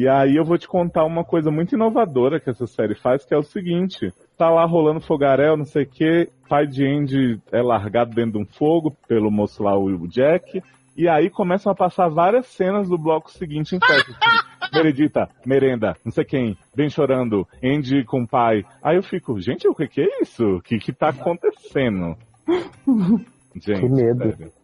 [0.00, 3.34] E aí eu vou te contar uma coisa muito inovadora que essa série faz, que
[3.34, 4.10] é o seguinte.
[4.34, 8.38] Tá lá rolando fogaréu, não sei o que, pai de Andy é largado dentro de
[8.38, 10.62] um fogo pelo moço lá, o Jack.
[10.96, 14.14] E aí começam a passar várias cenas do bloco seguinte em assim,
[14.72, 18.64] Meredita, merenda, não sei quem, bem chorando, Andy com o pai.
[18.82, 20.56] Aí eu fico, gente, o que, que é isso?
[20.56, 22.16] O que, que tá acontecendo?
[23.54, 24.30] Gente, Que medo.
[24.30, 24.59] sério.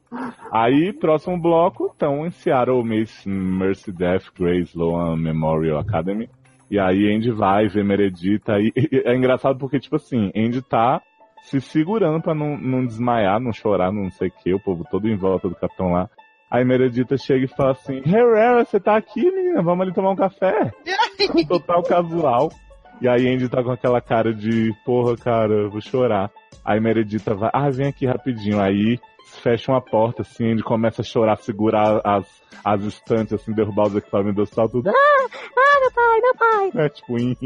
[0.53, 6.29] Aí, próximo bloco, estão em Seattle Miss Mercy Death Grace Loan Memorial Academy.
[6.71, 8.59] E aí Andy vai ver Meredita.
[8.61, 11.01] E, e é engraçado porque, tipo assim, Andy tá
[11.43, 15.09] se segurando pra não, não desmaiar, não chorar, não sei o que, o povo todo
[15.09, 16.11] em volta do capitão lá.
[16.51, 19.63] Aí Meredita chega e fala assim, Herrera, você tá aqui, menina?
[19.63, 20.73] Vamos ali tomar um café?
[21.49, 22.51] Total casual.
[23.01, 26.31] E aí Andy tá com aquela cara de, porra, cara, eu vou chorar.
[26.65, 28.61] Aí Meredita vai, ah, vem aqui rapidinho.
[28.61, 32.27] Aí fecha uma porta, assim, Andy começa a chorar, segurar as,
[32.65, 34.89] as estantes, assim, derrubar os equipamentos do salto, tudo.
[34.91, 34.93] Ah,
[35.57, 36.85] ah, meu pai, meu pai.
[36.85, 37.37] É, tipo, "Ih".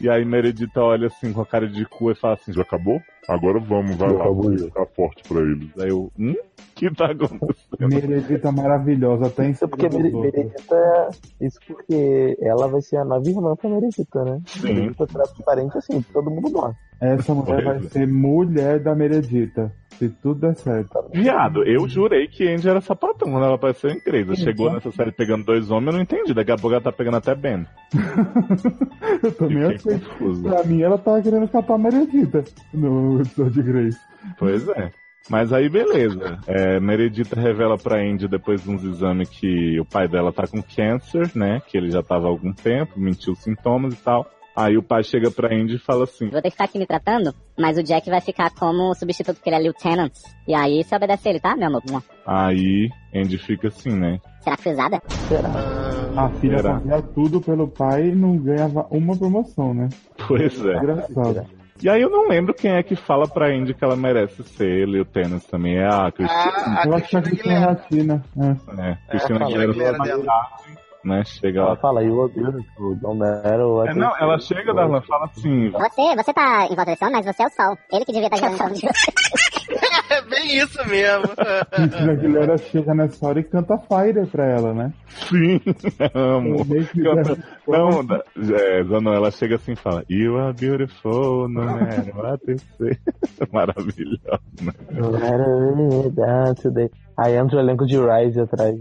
[0.00, 3.00] e aí Meredita olha assim com a cara de cu e fala assim, já acabou?
[3.28, 5.70] Agora vamos, vai lá, vamos ficar forte pra eles.
[5.78, 6.34] Aí eu, hum?
[6.74, 7.88] que tá acontecendo?
[7.88, 11.10] Meredita maravilhosa, até em Isso porque Mere- Meredita.
[11.40, 14.40] Isso porque ela vai ser a nova irmã pra Meredita, né?
[14.46, 14.74] Sim.
[14.74, 16.74] Meredita transparente assim, todo mundo morre.
[17.00, 19.72] Essa mulher vai ser mulher da Meredita,
[20.02, 21.04] se tudo der certo.
[21.12, 24.36] Viado, eu jurei que Andy era sapatão quando ela apareceu em Crazy.
[24.36, 26.34] Chegou nessa série pegando dois homens, eu não entendi.
[26.34, 27.66] Daqui a pouco ela tá pegando até Ben.
[29.22, 30.00] Eu também achei.
[30.42, 34.00] Pra mim, ela tava querendo escapar a Meredita no episódio de Grace.
[34.38, 34.90] Pois é.
[35.28, 36.38] Mas aí, beleza.
[36.46, 40.60] É, Meredita revela pra Andy, depois de uns exames, que o pai dela tá com
[40.62, 41.62] câncer, né?
[41.66, 44.28] Que ele já tava há algum tempo, mentiu os sintomas e tal.
[44.54, 46.86] Aí o pai chega pra Andy e fala assim: Vou ter que ficar aqui me
[46.86, 50.12] tratando, mas o Jack vai ficar como substituto, porque ele é lieutenant.
[50.46, 52.02] E aí você obedece ele, tá, meu amor?
[52.26, 54.20] Aí Andy fica assim, né?
[54.40, 55.00] Será que foi usada?
[56.16, 56.78] A filha Será?
[56.78, 59.88] fazia tudo pelo pai e não ganhava uma promoção, né?
[60.28, 60.76] Pois é.
[60.76, 61.46] Engraçado.
[61.82, 64.86] E aí eu não lembro quem é que fala pra Andy que ela merece ser
[64.86, 65.78] lieutenant também.
[65.78, 66.82] É a Cristina.
[66.84, 68.24] Eu acho que a Cristina Latina.
[68.38, 68.90] É.
[68.90, 70.24] É, Cristina Aguilera Aguilera só dela.
[71.04, 71.22] Né?
[71.24, 71.76] Chega Ela lá.
[71.76, 75.70] fala, you are beautiful, don't matter what É, não, ela chega, Darlan, fala assim.
[75.70, 77.78] Você, você tá em volta desse homem, mas você é o sol.
[77.92, 79.12] Ele que devia estar girando em torno de você.
[80.12, 81.28] É bem isso mesmo.
[81.70, 84.92] Cristina Aguilera chega nessa hora e canta Fire pra ela, né?
[85.08, 85.60] Sim,
[86.14, 86.64] amo.
[86.66, 92.16] Canta- Não, da- é, não, ela chega assim e fala, You are beautiful, no matter
[92.16, 92.42] what
[92.78, 92.98] say.
[93.52, 94.72] Maravilhosa, né?
[94.90, 95.12] No
[96.08, 96.90] matter.
[97.18, 98.74] Aí entra o elenco de Rise atrás.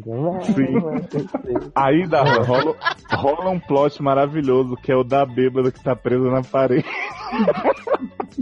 [0.44, 1.72] Sim.
[1.76, 2.76] Aí, Darlan, rola,
[3.12, 6.86] rola um plot maravilhoso, que é o da bêbada que tá presa na parede.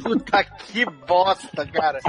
[0.02, 2.00] Puta que bosta, cara.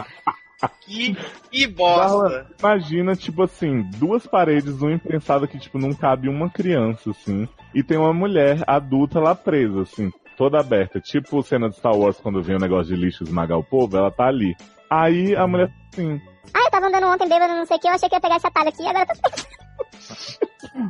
[0.82, 1.16] Que,
[1.51, 2.47] que bosta.
[2.59, 7.82] Imagina, tipo assim, duas paredes, um impensado que, tipo, não cabe uma criança, assim, e
[7.82, 11.01] tem uma mulher adulta lá presa, assim, toda aberta.
[11.01, 14.11] Tipo cena de Star Wars, quando vem o negócio de lixo esmagar o povo, ela
[14.11, 14.55] tá ali.
[14.91, 16.20] Aí a mulher, assim,
[16.53, 18.37] Ah, eu tava andando ontem bêbado, não sei o que, eu achei que ia pegar
[18.37, 19.31] esse atalho aqui, agora eu tô...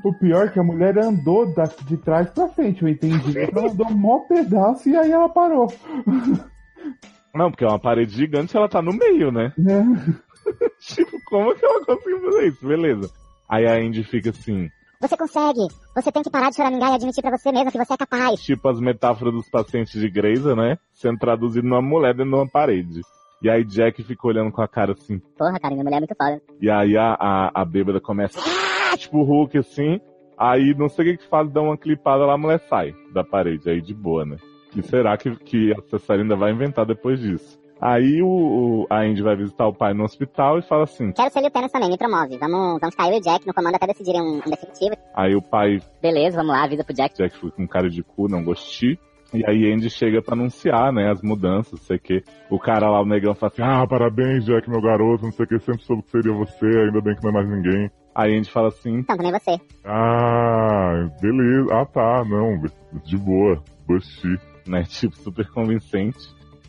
[0.05, 3.39] O pior é que a mulher andou da- de trás pra frente, eu entendi.
[3.39, 5.67] Ela andou um mó pedaço e aí ela parou.
[7.35, 9.53] Não, porque é uma parede gigante ela tá no meio, né?
[10.81, 12.67] tipo, como que ela conseguiu fazer isso?
[12.67, 13.11] Beleza.
[13.49, 14.69] Aí a Indy fica assim,
[15.01, 15.67] Você consegue.
[15.95, 18.41] Você tem que parar de choramingar e admitir pra você mesmo que você é capaz.
[18.41, 20.79] tipo as metáforas dos pacientes de Grey's, né?
[20.93, 23.01] Sendo traduzido numa mulher dentro de uma parede.
[23.43, 25.19] E aí Jack fica olhando com a cara assim.
[25.39, 26.43] Porra, cara, minha mulher é muito foda.
[26.61, 29.99] E aí a, a, a bêbada começa, "Ah!", tipo o Hulk assim.
[30.39, 33.25] Aí não sei o que que faz, dá uma clipada lá, a mulher sai da
[33.25, 33.69] parede.
[33.71, 34.37] Aí de boa, né?
[34.77, 37.59] E será que, que a Cessara ainda vai inventar depois disso?
[37.81, 41.13] Aí o, o- a Indy vai visitar o pai no hospital e fala assim.
[41.13, 42.37] Quero ser lieutenant também, me promove.
[42.39, 44.95] Vamos, vamos ficar eu e o Jack no comando até decidirem um, um definitivo.
[45.15, 47.17] Aí o pai Beleza, vamos lá, avisa pro Jack.
[47.17, 48.99] Jack foi com cara de cu, não gostei.
[49.33, 52.23] E aí Andy chega pra anunciar, né, as mudanças, não sei o que.
[52.51, 55.49] O cara lá, o negão, fala assim, ah, parabéns, Jack, meu garoto, não sei o
[55.49, 57.91] que, sempre soube que seria você, ainda bem que não é mais ninguém.
[58.15, 59.57] Aí Andy fala assim, Então, também você.
[59.85, 61.69] Ah, beleza.
[61.73, 62.61] Ah tá, não,
[63.05, 63.63] de boa.
[63.87, 64.37] Gostei.
[64.71, 64.85] Né?
[64.89, 66.19] Tipo, super convincente.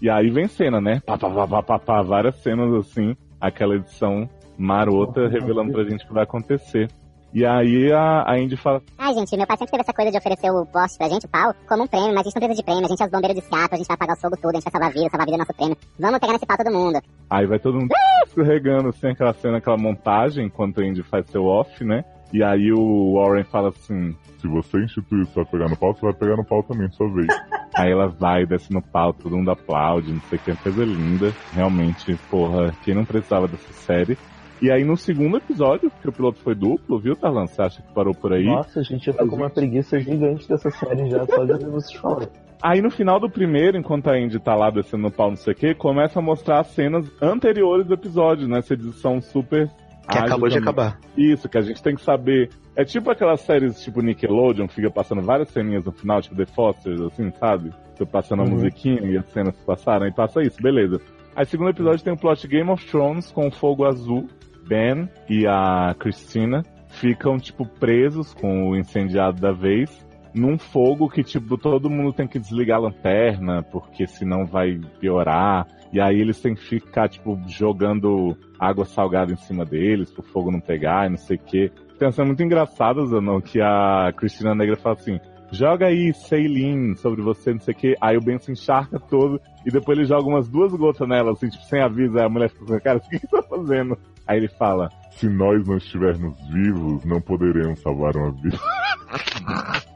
[0.02, 1.00] E aí vem cena, né?
[1.06, 6.04] Pá, pá, pá, pá, pá, pá, várias cenas assim, aquela edição marota revelando pra gente
[6.04, 6.90] o que vai acontecer.
[7.34, 10.18] E aí a, a Indy fala, Ai, gente, meu pai sempre teve essa coisa de
[10.18, 12.62] oferecer o poste pra gente, o pau, como um prêmio, mas a gente não precisa
[12.62, 14.36] de prêmio, a gente é os bombeiros de Seattle, a gente vai apagar o fogo
[14.36, 15.78] tudo, a gente vai salvar a vida, salvar a vida é nosso prêmio.
[15.98, 17.00] Vamos pegar nesse pau todo mundo.
[17.30, 17.90] aí vai todo mundo
[18.28, 22.04] escorregando, assim, aquela cena, aquela montagem, enquanto a Indy faz seu off, né?
[22.34, 26.02] E aí o Warren fala assim, Se você instituir isso vai pegar no pau, você
[26.02, 27.28] vai pegar no pau também, sua vez.
[27.74, 31.34] Aí ela vai, desce no pau, todo mundo aplaude, não sei o que, coisa linda.
[31.54, 34.18] Realmente, porra, quem não precisava dessa série.
[34.62, 37.48] E aí no segundo episódio, porque o piloto foi duplo, viu, Tarlan?
[37.48, 38.46] Você acha que parou por aí?
[38.46, 42.00] Nossa, gente, eu tô com uma preguiça gigante dessa série já, só de ouvir vocês
[42.00, 42.30] falarem.
[42.62, 45.54] Aí no final do primeiro, enquanto a Indy tá lá descendo no pau, não sei
[45.54, 49.68] o que, começa a mostrar as cenas anteriores do episódio, nessa edição super.
[50.12, 50.70] Que ágil acabou de também.
[50.70, 51.00] acabar.
[51.18, 52.50] Isso, que a gente tem que saber.
[52.76, 56.46] É tipo aquelas séries tipo Nickelodeon, que fica passando várias ceninhas no final, tipo The
[56.46, 57.72] Fosters, assim, sabe?
[57.98, 58.52] Tô passando a Uhum.
[58.52, 61.00] musiquinha e as cenas que passaram, aí passa isso, beleza.
[61.36, 64.28] Aí segundo episódio tem o plot Game of Thrones com o fogo azul.
[64.68, 71.24] Ben e a Christina ficam, tipo, presos com o incendiado da vez num fogo que,
[71.24, 75.68] tipo, todo mundo tem que desligar a lanterna, porque senão vai piorar.
[75.92, 80.52] E aí eles têm que ficar, tipo, jogando água salgada em cima deles, pro fogo
[80.52, 81.72] não pegar e não sei o quê.
[82.00, 85.20] Tem uma muito engraçada, Zanon, que a Cristina Negra fala assim,
[85.52, 87.96] joga aí Ceilin sobre você, não sei o quê.
[88.02, 91.50] Aí o Ben se encharca todo e depois ele joga umas duas gotas nela, assim,
[91.50, 92.18] tipo, sem aviso.
[92.18, 93.98] Aí a mulher fica assim, cara, o que você tá fazendo?
[94.26, 98.58] Aí ele fala, Se nós não estivermos vivos, não poderemos salvar uma vida.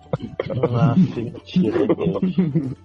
[1.15, 2.77] Mentira, gente.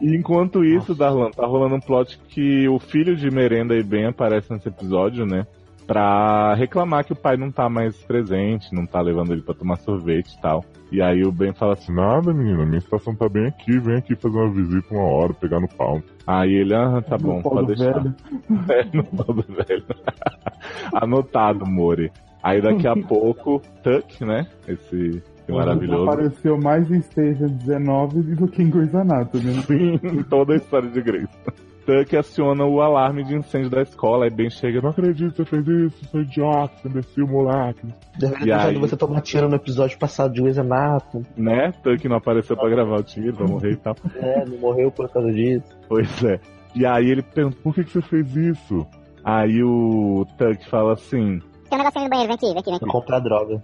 [0.00, 4.06] E enquanto isso, Darlan, tá rolando um plot que o filho de Merenda e Ben
[4.06, 5.46] aparece nesse episódio, né?
[5.86, 9.76] Pra reclamar que o pai não tá mais presente, não tá levando ele pra tomar
[9.76, 10.64] sorvete e tal.
[10.90, 14.14] E aí o Ben fala assim, Nada, menina, minha estação tá bem aqui, vem aqui
[14.16, 16.02] fazer uma visita uma hora, pegar no pau.
[16.26, 17.92] Aí ele, ah, tá No bom, pau pode deixar.
[18.02, 18.14] velho.
[18.68, 19.84] É, no pau do velho.
[20.92, 22.10] Anotado, Mori.
[22.42, 24.46] Aí daqui a pouco, Tuck, né?
[24.66, 25.22] Esse
[25.54, 26.02] maravilhoso.
[26.02, 29.44] Apareceu mais em Station 19 do que em Grey's Anatomy.
[29.44, 29.62] né?
[29.62, 31.28] Sim, em toda a história de Grace.
[31.86, 35.44] Tuck aciona o alarme de incêndio da escola, aí Ben chega, não acredito que você
[35.44, 37.86] fez isso, seu idiota, você imbecil, moleque.
[38.18, 38.78] Deveria E ter aí?
[38.78, 41.24] você tomar tiro no episódio passado de Grey's Anatomy.
[41.36, 41.70] Né?
[41.84, 43.94] Tuck não apareceu pra gravar o tiro, vai morrer e tal.
[44.16, 45.62] É, não morreu por causa disso.
[45.88, 46.40] Pois é.
[46.74, 48.84] E aí ele pergunta, por que, que você fez isso?
[49.22, 51.38] Aí o Tuck fala assim,
[51.70, 52.86] Tem um negocinho no banheiro, vem aqui, vem aqui, vem aqui.
[52.86, 53.62] Comprar droga.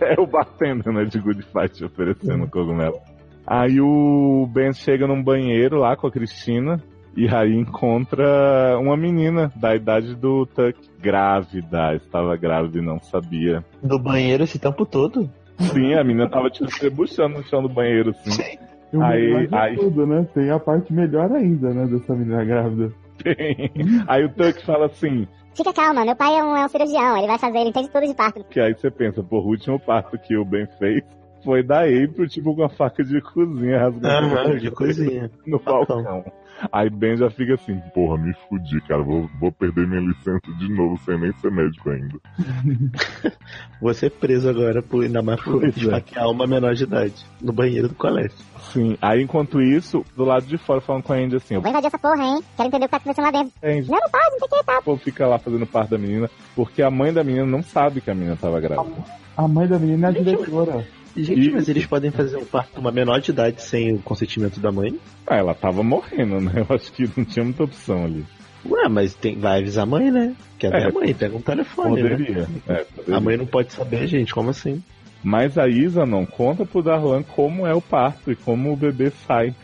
[0.00, 2.98] É o bartender, né, de Good Fight oferecendo cogumelo.
[3.46, 6.80] Aí o Ben chega num banheiro lá com a Cristina
[7.16, 13.64] e aí encontra uma menina da idade do Tuck, grávida, estava grávida e não sabia.
[13.82, 15.28] Do banheiro esse tempo todo?
[15.58, 18.56] Sim, a menina tava tipo se debuxando no chão do banheiro, assim.
[18.92, 20.26] O Aí- aí- tudo, né?
[20.34, 21.86] Tem a parte melhor ainda, né?
[21.86, 22.92] Dessa menina grávida.
[23.22, 23.70] Tem.
[24.06, 27.26] Aí o Tuck fala assim, Fica calma, meu pai é um, é um cirurgião, ele
[27.26, 28.44] vai fazer, ele entende tudo de parto.
[28.44, 31.02] que aí você pensa, porra, o último parto que o Ben fez
[31.44, 35.30] foi da April, tipo, com a faca de cozinha rasgando Aham, de cozinha.
[35.46, 36.24] no balcão.
[36.70, 39.02] Aí Ben já fica assim, Porra, me fudi, cara.
[39.02, 42.18] Vou, vou perder minha licença de novo sem nem ser médico ainda.
[43.80, 45.68] Vou ser preso agora, por, ainda mais por é.
[45.68, 47.26] esfaquear uma menor de idade.
[47.40, 48.36] No banheiro do colégio.
[48.72, 48.96] sim.
[49.02, 51.98] Aí enquanto isso, do lado de fora falando com a Andy assim, Vou invadir essa
[51.98, 52.42] porra, hein?
[52.56, 53.52] Quero entender o que tá acontecendo lá dentro.
[53.62, 54.78] Andy, Não, não pode, não sei o que, tá.
[54.78, 58.00] o povo fica lá fazendo parto da menina, porque a mãe da menina não sabe
[58.00, 59.04] que a menina tava grávida.
[59.36, 60.86] A mãe da menina é a diretora.
[61.16, 63.98] Gente, E- mas eles podem fazer um parto com uma menor de idade sem o
[63.98, 64.98] consentimento da mãe?
[65.26, 66.52] Ah, ela tava morrendo, né?
[66.68, 68.24] Eu acho que não tinha muita opção ali.
[68.64, 70.34] Ué, mas tem, vai avisar a mãe, né?
[70.58, 70.86] Quer ver É.
[70.88, 72.08] a mãe, pega um telefone, né?
[72.10, 72.48] Poderia.
[72.68, 73.16] É, poderia.
[73.16, 74.82] A mãe não pode saber, gente, como assim?
[75.22, 79.10] Mas a Isa não conta pro Darlan como é o parto e como o bebê
[79.26, 79.54] sai.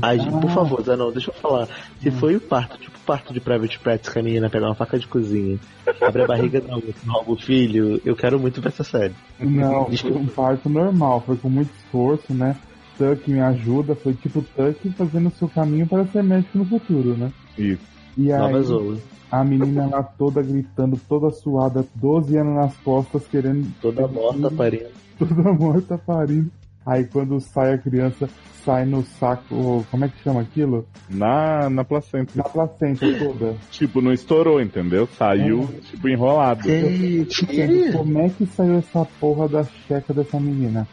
[0.00, 1.68] Ai, gente, por favor, Zanon, deixa eu falar.
[2.00, 4.98] Se foi o parto, tipo parto de private practice, que a menina pega uma faca
[4.98, 5.58] de cozinha,
[6.00, 9.14] abre a barriga da outra, roga o filho, eu quero muito ver essa série.
[9.38, 12.56] Não, foi um parto normal, foi com muito esforço, né?
[12.98, 17.16] Tuck me ajuda, foi tipo Tuck fazendo o seu caminho para ser médico no futuro,
[17.16, 17.32] né?
[17.58, 17.82] Isso.
[18.16, 18.98] E aí, Nova Zoe.
[19.30, 23.66] a menina lá toda gritando, toda suada, 12 anos nas costas, querendo.
[23.80, 24.90] Toda morta, parindo.
[25.18, 26.50] Toda morta parindo.
[26.84, 28.28] Aí quando sai a criança,
[28.64, 29.86] sai no saco.
[29.90, 30.86] Como é que chama aquilo?
[31.08, 32.32] Na, na placenta.
[32.34, 33.56] Na placenta toda.
[33.70, 35.08] Tipo, não estourou, entendeu?
[35.18, 36.62] Saiu, tipo, enrolado.
[36.62, 37.46] Gente,
[37.92, 40.86] como é que saiu essa porra da checa dessa menina?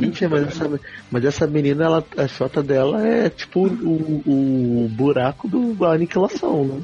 [0.00, 0.80] Gente, mas essa,
[1.10, 6.80] mas essa menina, ela, a chota dela é tipo o, o buraco do aniquilação, né?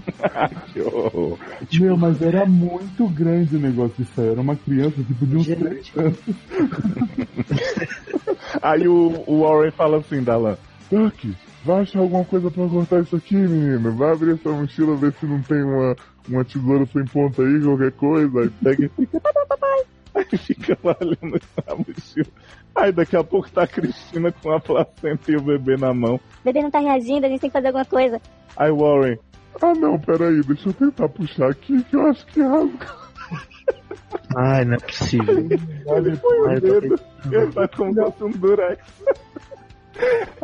[1.80, 4.28] Meu, mas era muito grande o negócio disso aí.
[4.28, 6.18] Era uma criança, tipo, de uns três anos.
[8.62, 10.56] Aí o, o Warren fala assim, Dalan,
[10.90, 13.94] Duck, vai achar alguma coisa pra cortar isso aqui, menino?
[13.96, 15.96] Vai abrir essa mochila, ver se não tem uma,
[16.28, 18.40] uma tesoura sem ponta aí, qualquer coisa.
[18.40, 19.20] Aí pega e fica.
[20.12, 22.26] Aí fica lá olhando a mochila.
[22.80, 26.14] Aí daqui a pouco tá a Cristina com a placenta e o bebê na mão.
[26.14, 28.18] O bebê não tá reagindo, a gente tem que fazer alguma coisa.
[28.56, 29.18] Aí Warren,
[29.60, 32.86] Ah não, peraí, deixa eu tentar puxar aqui que eu acho que rasga.
[34.34, 35.38] Ai, não é possível.
[35.38, 37.00] ele põe o dedo,
[37.30, 38.82] ele faz como se fosse um durex.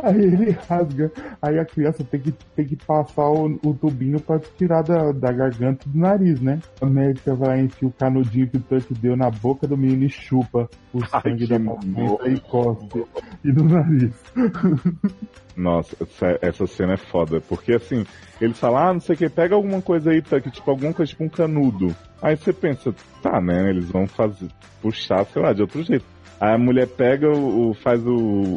[0.03, 1.11] Aí ele rasga.
[1.41, 5.31] Aí a criança tem que, tem que passar o, o tubinho pra tirar da, da
[5.31, 6.59] garganta e do nariz, né?
[6.81, 10.09] A médica vai enfiar o canudinho que o Tuck deu na boca do menino e
[10.09, 13.05] chupa o sangue da placenta e cospe.
[13.43, 14.11] E do nariz.
[15.55, 18.05] Nossa, essa- essa cena é foda, porque assim,
[18.39, 21.09] eles falam, ah, não sei o que, pega alguma coisa aí, Tuck, tipo, alguma coisa
[21.09, 21.95] tipo um canudo.
[22.21, 22.93] Aí você pensa,
[23.23, 24.47] tá, né, eles vão fazer,
[24.81, 26.05] puxar, sei lá, de outro jeito.
[26.39, 28.13] Aí a mulher pega, o, o- faz o,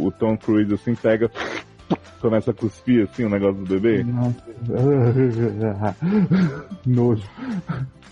[0.07, 1.31] o Tom Cruise assim, pega,
[2.21, 4.05] começa a cuspir assim o negócio do bebê.
[6.87, 7.23] Nojo.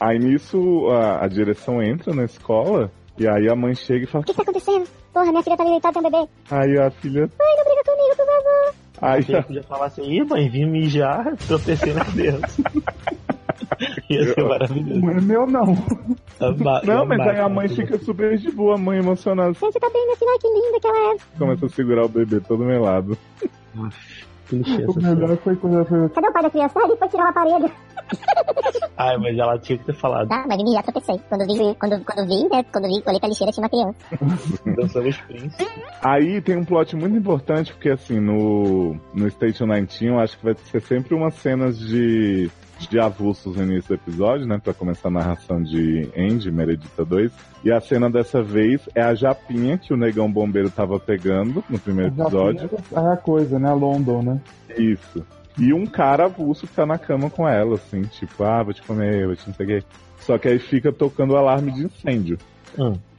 [0.01, 4.23] Aí nisso a, a direção entra na escola, e aí a mãe chega e fala,
[4.23, 4.87] O que tá acontecendo?
[5.13, 6.29] Porra, minha filha tá deitada, tem um bebê.
[6.51, 8.75] aí a filha, Ai, não briga comigo, por favor.
[9.03, 12.63] aí Você podia falar assim, ih, mãe, vim mijar, tropecei na criança.
[14.11, 15.01] Ia ser maravilhoso.
[15.01, 15.67] Não é meu, não.
[16.85, 19.53] Não, mas aí a mãe fica super de boa, a mãe emocionada.
[19.55, 21.39] Gente, tá bem, minha filha, ai, que linda que ela é.
[21.39, 23.19] Começa a segurar o bebê todo melado.
[24.51, 26.09] O melhor foi quando ela foi.
[26.09, 26.81] Cadê o pai da criança?
[26.81, 27.71] Ah, ele foi tirar o aparelho.
[28.97, 30.29] Ai, mas ela tinha que ter falado.
[30.29, 31.21] Tá, mas me já tropecei.
[31.29, 32.65] Quando vi, quando, quando vi, né?
[32.73, 33.99] Quando vi, olhei pra lixeira, tinha uma criança.
[34.77, 35.67] Dançando os príncipes.
[36.03, 40.45] Aí tem um plot muito importante, porque assim, no, no Station 19, eu acho que
[40.45, 42.51] vai ser sempre umas cenas de,
[42.87, 44.61] de avulsos no início do episódio, né?
[44.63, 47.33] Pra começar a narração de Andy, Meredita 2.
[47.65, 51.79] E a cena dessa vez é a japinha que o negão bombeiro tava pegando no
[51.79, 52.71] primeiro episódio.
[52.93, 53.71] É a coisa, né?
[53.71, 54.41] A London, né?
[54.77, 55.25] Isso.
[55.59, 58.83] E um cara avulso que tá na cama com ela, assim, tipo, ah, vou te
[58.83, 59.85] comer, vou te não sei o quê.
[60.21, 62.39] Só que aí fica tocando o alarme de incêndio.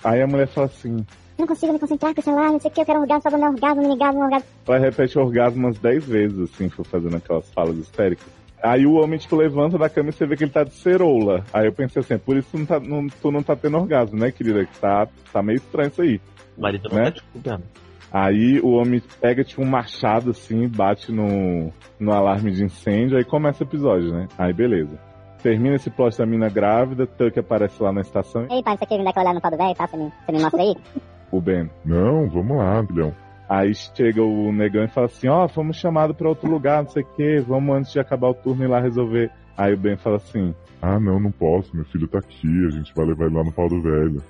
[0.04, 1.06] Aí a mulher fala assim,
[1.38, 3.38] Não consigo me concentrar com o celular, não sei o que, eu quero orgasmo, só
[3.38, 4.48] vou orgasmo, me ligar no orgasmo.
[4.68, 8.28] ela repete o orgasmo umas 10 vezes, assim, foi fazendo aquelas falas histéricas.
[8.62, 11.44] Aí o homem, tipo, levanta da cama e você vê que ele tá de ceroula.
[11.54, 14.20] Aí eu pensei assim, por isso tu não tá, não, tu não tá tendo orgasmo,
[14.20, 14.66] né, querida?
[14.66, 16.22] Que tá, tá meio estranho isso aí.
[16.58, 17.06] O marido não Né?
[17.06, 17.64] tá te cuidando.
[18.12, 23.18] Aí o homem pega, tipo, um machado, assim, e bate no, no alarme de incêndio,
[23.18, 24.28] aí começa o episódio, né?
[24.38, 25.00] Aí beleza.
[25.44, 28.98] Termina esse plot da mina grávida, Tuck aparece lá na estação, Ei, pai, você quer
[28.98, 29.88] me dar aquela olhada no pau do velho, tá?
[29.88, 30.76] Você me, você me mostra aí?
[31.32, 31.70] o Ben.
[31.86, 33.14] Não, vamos lá, filhão.
[33.50, 37.02] Aí chega o negão e fala assim, ó, fomos chamados pra outro lugar, não sei
[37.02, 39.32] o que, vamos antes de acabar o turno ir lá resolver.
[39.58, 42.94] Aí o Ben fala assim, Ah não, não posso, meu filho tá aqui, a gente
[42.96, 44.22] vai levar ele lá no pau do velho.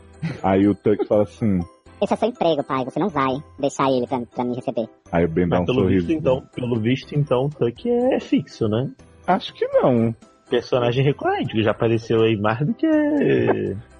[0.41, 1.59] aí o Tuck fala assim,
[2.01, 4.87] Esse é seu emprego, pai, você não vai deixar ele pra, pra me receber.
[5.11, 6.07] aí o Ben dá Mas um pelo sorriso.
[6.07, 8.89] visto, então, pelo visto, então, o Tuck é fixo, né?
[9.27, 10.15] Acho que não.
[10.49, 12.87] Personagem recorrente, que já apareceu aí mais do que.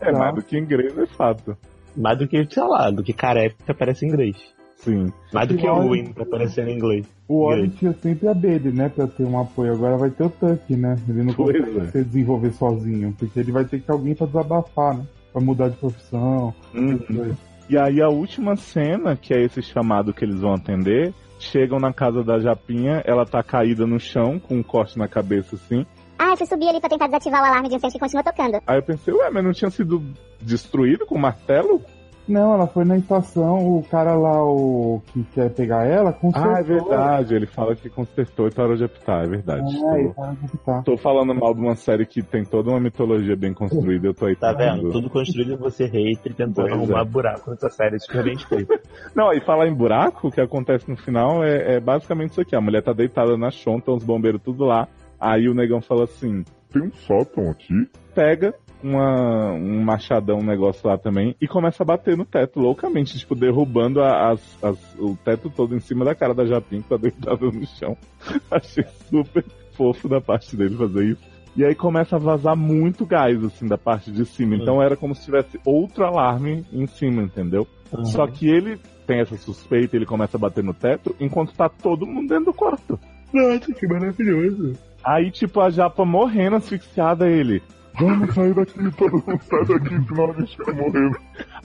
[0.01, 1.55] É mais do que inglês, é fato.
[1.95, 4.35] Mais do que, sei lá, do que careca que aparece em inglês.
[4.79, 5.11] Sim.
[5.33, 7.05] Mais do que o Win que aparece em inglês.
[7.27, 7.75] O Inglês.
[7.75, 8.89] tinha sempre a Baby, né?
[8.89, 9.73] Pra ter um apoio.
[9.73, 10.95] Agora vai ter o Tuck, né?
[11.07, 11.85] Ele não Pois consegue é.
[11.91, 13.13] se desenvolver sozinho.
[13.17, 15.05] Porque ele vai ter que alguém pra desabafar, né?
[15.33, 16.53] Pra mudar de profissão.
[16.73, 17.35] Uhum.
[17.69, 21.93] E aí a última cena, que é esse chamado que eles vão atender, chegam na
[21.93, 25.85] casa da Japinha, ela tá caída no chão, com um corte na cabeça assim.
[26.17, 28.59] Ah, eu fui subir ali pra tentar desativar o alarme de incêndio que continua tocando.
[28.65, 30.01] Aí eu pensei, ué, mas não tinha sido
[30.41, 31.81] destruído com martelo?
[32.29, 36.51] Não, ela foi na estação, o cara lá, o que quer pegar ela, consertou.
[36.51, 37.35] Ah, é verdade.
[37.35, 39.61] Ele fala que consertou e parou de apitar, é verdade.
[39.75, 40.83] É, Tô, para de apitar.
[40.83, 44.25] tô falando mal de uma série que tem toda uma mitologia bem construída, eu tô
[44.27, 44.81] aí Tá falando.
[44.83, 44.91] vendo?
[44.91, 47.05] Tudo construído em você hater tentando Pois arrumar é.
[47.05, 47.95] buraco nessa série.
[47.97, 48.67] Isso que.
[49.15, 52.55] Não, e falar em buraco, o que acontece no final é, é basicamente isso aqui.
[52.55, 54.87] A mulher tá deitada na chão, estão os bombeiros tudo lá.
[55.19, 57.73] Aí o negão fala assim, Tem um sótão aqui?
[58.15, 58.53] pega
[58.83, 63.35] uma, um machadão, um negócio lá também, e começa a bater no teto loucamente, tipo,
[63.35, 66.97] derrubando a- as, as- o teto todo em cima da cara da Japinha que tá
[66.97, 67.97] deitada no chão.
[68.51, 69.43] Achei super
[69.73, 71.21] fofo da parte dele fazer isso.
[71.57, 74.55] E aí começa a vazar muito gás, assim, da parte de cima.
[74.55, 77.67] Então era como se tivesse outro alarme em cima, entendeu?
[77.91, 78.05] Uhum.
[78.05, 82.05] Só que ele tem essa suspeita ele começa a bater no teto, enquanto tá todo
[82.05, 82.99] mundo dentro do quarto.
[83.33, 84.73] Nossa, que maravilhoso.
[85.03, 87.61] Aí, tipo, a japa morrendo asfixiada, ele.
[87.99, 91.11] Vamos sair daqui, todo mundo sai daqui, senão a gente vai morrer.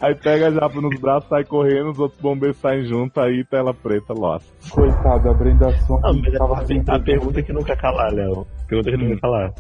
[0.01, 3.73] Aí pega a japa nos braços, sai correndo, os outros bombeiros saem junto, aí tela
[3.75, 4.47] preta, lost.
[4.71, 8.13] Coitado, a Brenda Song Não, mas tava a, sem a pergunta que não quer calar,
[8.13, 8.47] Léo.
[8.69, 9.53] Pergunta que não quer calar.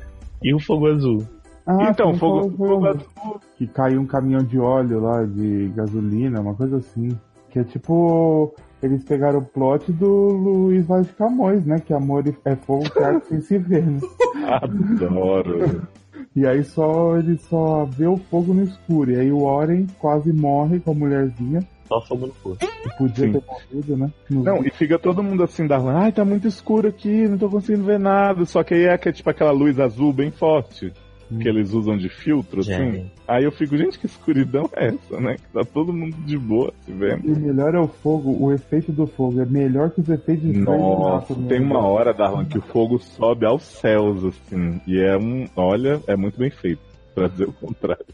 [0.42, 1.22] E o fogo azul?
[1.66, 3.40] Ah, Então, tem fogo- fogo azul.
[3.56, 7.08] Que caiu um caminhão de óleo lá, de gasolina, uma coisa assim.
[7.50, 8.54] Que é tipo.
[8.82, 11.78] Eles pegaram o plot do Luiz Vaz de Camões, né?
[11.78, 13.86] Que amor é fogo que arde sem se ver.
[13.86, 13.98] né?
[14.60, 15.82] Adoro.
[16.36, 19.10] E aí só ele só vê o fogo no escuro.
[19.12, 21.60] E aí o Oren quase morre com a mulherzinha.
[21.86, 22.56] Só fogo no fogo.
[22.56, 23.32] Que podia Sim.
[23.32, 24.10] ter morrido, né?
[24.30, 27.48] Nos- Não, e fica todo mundo assim, Darlan, ai, tá muito escuro aqui, não tô
[27.50, 28.44] conseguindo ver nada.
[28.46, 30.92] Só que aí é que é tipo aquela luz azul bem forte,
[31.28, 32.92] que eles usam de filtro, assim.
[32.92, 33.12] Gente.
[33.26, 35.36] Aí eu fico, gente, que escuridão é essa, né?
[35.36, 37.26] Que tá todo mundo de boa se vendo.
[37.26, 39.40] E o melhor é o fogo, o efeito do fogo.
[39.40, 43.46] É melhor que os efeitos de Nossa, tem uma hora, Darlan, que o fogo sobe
[43.46, 44.80] aos céus, assim.
[44.86, 45.46] E é um.
[45.56, 46.82] Olha, é muito bem feito.
[47.14, 48.04] Pra dizer o contrário.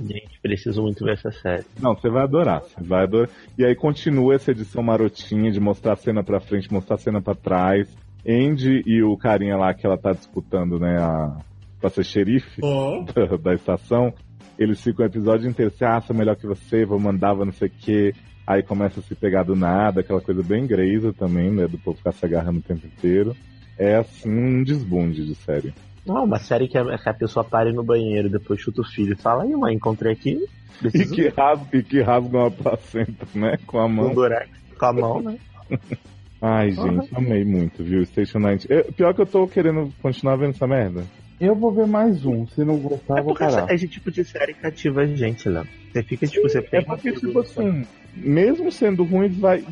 [0.00, 1.64] Gente, preciso muito ver essa série.
[1.80, 3.28] Não, você vai adorar, você vai adorar.
[3.58, 7.20] E aí continua essa edição marotinha de mostrar a cena pra frente, mostrar a cena
[7.20, 7.88] pra trás.
[8.28, 11.36] Andy e o carinha lá que ela tá disputando, né, a,
[11.86, 12.60] pra ser xerife
[13.14, 14.12] da, da estação,
[14.58, 17.52] eles ficam o episódio inteiro assim, ah, sou melhor que você, vou mandar, vou não
[17.52, 18.12] sei o quê.
[18.46, 21.96] Aí começa a se pegar do nada, aquela coisa bem greza também, né, do povo
[21.98, 23.34] ficar se agarrando o tempo inteiro.
[23.78, 25.74] É assim, um desbunde de série.
[26.06, 29.12] Não, uma série que a, que a pessoa pare no banheiro, depois chuta o filho
[29.12, 30.38] e fala, aí mãe, encontrei aqui.
[30.84, 34.10] E que, rasga, e que rasgam a placenta, né, com a mão.
[34.10, 34.48] um durex
[34.78, 35.38] com a mão, né?
[36.40, 38.04] Ai, gente, amei muito, viu?
[38.04, 38.72] Station 90.
[38.72, 41.02] Eu- pior que eu tô querendo continuar vendo essa merda.
[41.40, 42.46] Eu vou ver mais um.
[42.46, 43.72] Se não gostar, eu vou parar.
[43.72, 45.66] esse tipo de série cativa a gente, Léo.
[45.92, 47.84] Você fica, tipo, você É porque, tipo assim,
[48.14, 49.62] mesmo sendo ruim, vai,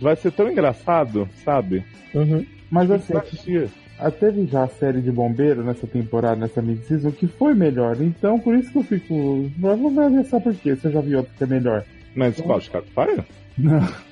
[0.00, 1.84] vai ser tão engraçado, sabe?
[2.14, 2.44] Uhum.
[2.70, 3.68] Mas assim, assistir.
[3.98, 8.00] ah, teve já a série de bombeiro nessa temporada, nessa mid-season, que foi melhor.
[8.00, 9.50] Então, por isso que eu fico.
[9.58, 10.76] Vamos ver por quê.
[10.76, 11.84] Você já viu outro que é melhor?
[12.14, 12.60] Mas qual?
[12.60, 13.24] Chicago Fire?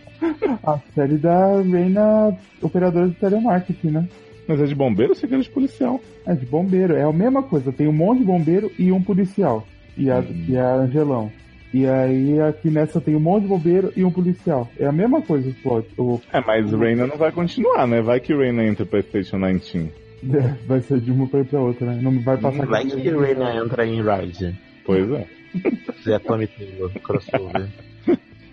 [0.65, 4.09] A série da Reina Operadora de Telemarketing, né?
[4.47, 6.01] Mas é de bombeiro ou você quer de policial?
[6.27, 7.73] É de bombeiro, é a mesma coisa.
[7.73, 9.67] Tem um monte de bombeiro e um policial.
[9.97, 10.45] E a, Uhum.
[10.49, 11.33] e a Angelão.
[11.75, 14.69] E aí aqui nessa tem um monte de bombeiro e um policial.
[14.79, 15.89] É a mesma coisa o plot.
[15.99, 18.01] O, É, mas Reina não vai continuar, né?
[18.01, 19.91] Vai que Reina entra pra Station 19.
[20.67, 22.01] vai ser de uma pra ir pra outra, né?
[22.01, 24.55] Não vai passar Vai que Reina entra em Rise.
[24.85, 25.27] Pois é.
[26.05, 27.69] Zé Tommy Taylor, crossover.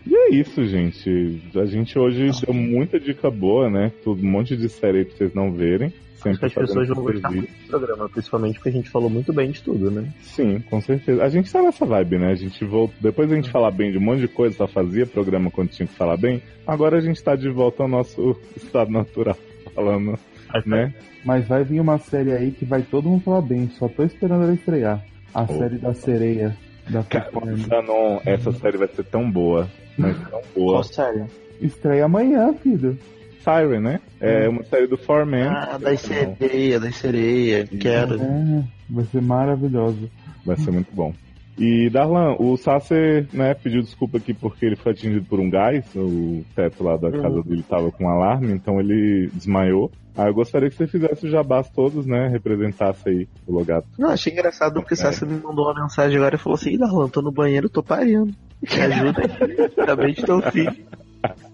[0.06, 1.42] E é isso, gente.
[1.56, 3.92] A gente hoje deu muita dica boa, né?
[4.06, 5.88] Um monte de série aí pra vocês não verem.
[5.88, 8.90] Acho que Sempre as pessoas fazendo vão gostar muito do programa, principalmente porque a gente
[8.90, 10.14] falou muito bem de tudo, né?
[10.22, 11.24] Sim, com certeza.
[11.24, 12.32] A gente tá nessa vibe, né?
[12.32, 12.94] A gente volta.
[13.02, 15.88] Depois a gente falar bem de um monte de coisa, só fazia programa quando tinha
[15.88, 16.42] que falar bem.
[16.66, 19.38] Agora a gente tá de volta ao nosso estado natural,
[19.76, 20.18] falando,
[20.66, 20.94] né?
[21.26, 23.70] Mas vai vir uma série aí que vai todo mundo falar bem.
[23.72, 25.04] Só tô esperando ela estrear.
[25.34, 26.56] A série da sereia.
[26.90, 27.56] Da Freeform.
[27.68, 29.70] Danon, essa série vai ser tão boa.
[29.98, 30.74] Mas tão boa.
[30.76, 31.24] Qual série?
[31.62, 32.98] Estreia amanhã, filho.
[33.44, 34.00] Siren, né?
[34.22, 35.48] É uma série do Foreman.
[35.50, 37.70] Ah, das sereias, das sereias.
[37.70, 38.16] Quero.
[38.22, 40.10] É, vai ser maravilhoso.
[40.46, 41.14] Vai ser muito bom.
[41.58, 45.86] E Darlan, o Sasser, né, pediu desculpa aqui porque ele foi atingido por um gás,
[45.96, 47.42] o teto lá da casa Uhum.
[47.44, 49.92] dele tava com um alarme, então ele desmaiou.
[50.18, 53.86] Ah, eu gostaria que você fizesse os jabás todos, né, representasse aí o logado.
[54.00, 56.78] Não, achei engraçado porque o Sassi me mandou uma mensagem agora e falou assim: "Ih,
[56.78, 58.32] Darlan, tô no banheiro, tô parindo.
[58.64, 59.84] Me ajuda aí.
[59.84, 60.86] Acabei de ter um filho.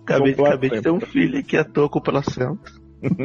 [0.03, 2.71] Acabei, acabei de ter um filho aqui à toa com placenta.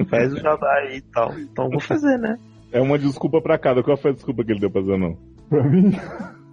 [0.09, 1.39] Faz o jabá aí e tal.
[1.39, 2.39] Então vou fazer, né?
[2.73, 3.83] É uma desculpa pra cada.
[3.83, 5.15] Qual foi a desculpa que ele deu pra Zanon?
[5.49, 5.93] Pra mim.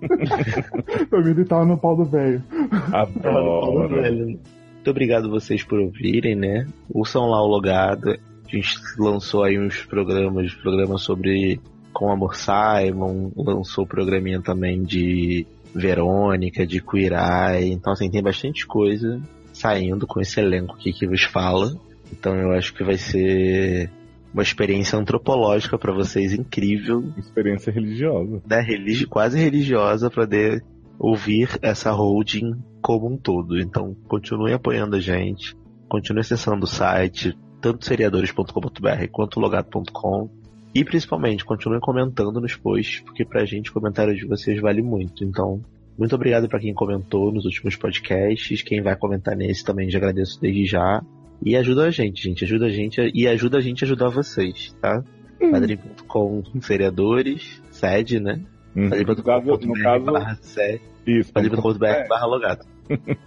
[1.09, 2.43] pra mim ele tava no pau do velho.
[2.91, 3.89] Adoro.
[3.89, 6.67] Muito obrigado vocês por ouvirem, né?
[6.93, 8.09] Ouçam lá o logado.
[8.11, 11.59] A gente lançou aí uns programas, programas sobre
[11.93, 17.71] Com Amor Simon, lançou o programinha também de Verônica, de Queer Eye.
[17.71, 19.21] Então, assim, tem bastante coisa
[19.53, 21.73] saindo com esse elenco aqui que vos fala.
[22.11, 23.89] Então, eu acho que vai ser
[24.33, 27.03] uma experiência antropológica para vocês incrível.
[27.17, 28.41] Experiência religiosa.
[28.47, 28.61] Né?
[28.61, 30.63] Religi quase religiosa para poder
[30.97, 33.59] ouvir essa holding como um todo.
[33.59, 35.55] Então, continue apoiando a gente,
[35.89, 40.29] continue acessando o site, tanto seriadores.com.br quanto logado.com.
[40.73, 45.23] E principalmente, continue comentando nos posts, porque pra gente o comentário de vocês vale muito.
[45.23, 45.61] Então,
[45.97, 48.61] muito obrigado para quem comentou nos últimos podcasts.
[48.61, 51.01] Quem vai comentar nesse também já agradeço desde já.
[51.43, 52.43] E ajuda a gente, gente.
[52.45, 55.03] Ajuda a gente e ajuda a gente a ajudar vocês, tá?
[55.51, 58.39] Padrim.com seriadores, sede, né?
[58.75, 58.83] Uhum.
[58.89, 60.81] No caso- no Padrim.com.br caso- barra sede.
[61.05, 61.31] Isso.
[61.33, 62.65] Padrim.com.br barra logado.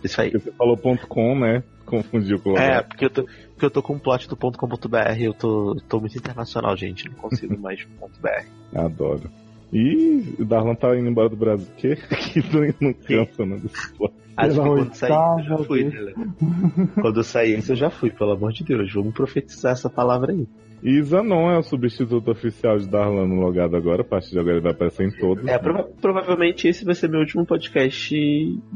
[0.03, 0.31] Isso aí.
[0.33, 1.63] Você falou ponto .com, né?
[1.85, 4.59] Confundiu com o É, porque eu tô, porque eu tô com o plot do ponto
[4.59, 8.45] .com.br, eu tô, tô muito internacional, gente, não consigo mais ponto .br.
[8.75, 9.31] Adoro.
[9.73, 11.67] E o Darlan tá indo embora do Brasil.
[11.77, 11.97] Que?
[12.33, 13.57] Que não, não cansa, né?
[13.59, 14.15] desse plot.
[14.37, 16.13] Acho que quando sair eu já fui, né?
[17.01, 18.93] Quando eu sair eu já fui, pelo amor de Deus.
[18.93, 20.47] Vamos profetizar essa palavra aí.
[20.85, 24.03] E Zanon é o substituto oficial de Darlan no logado agora.
[24.03, 25.47] A partir de agora ele vai aparecer em todos.
[25.47, 28.15] É, prova- provavelmente esse vai ser meu último podcast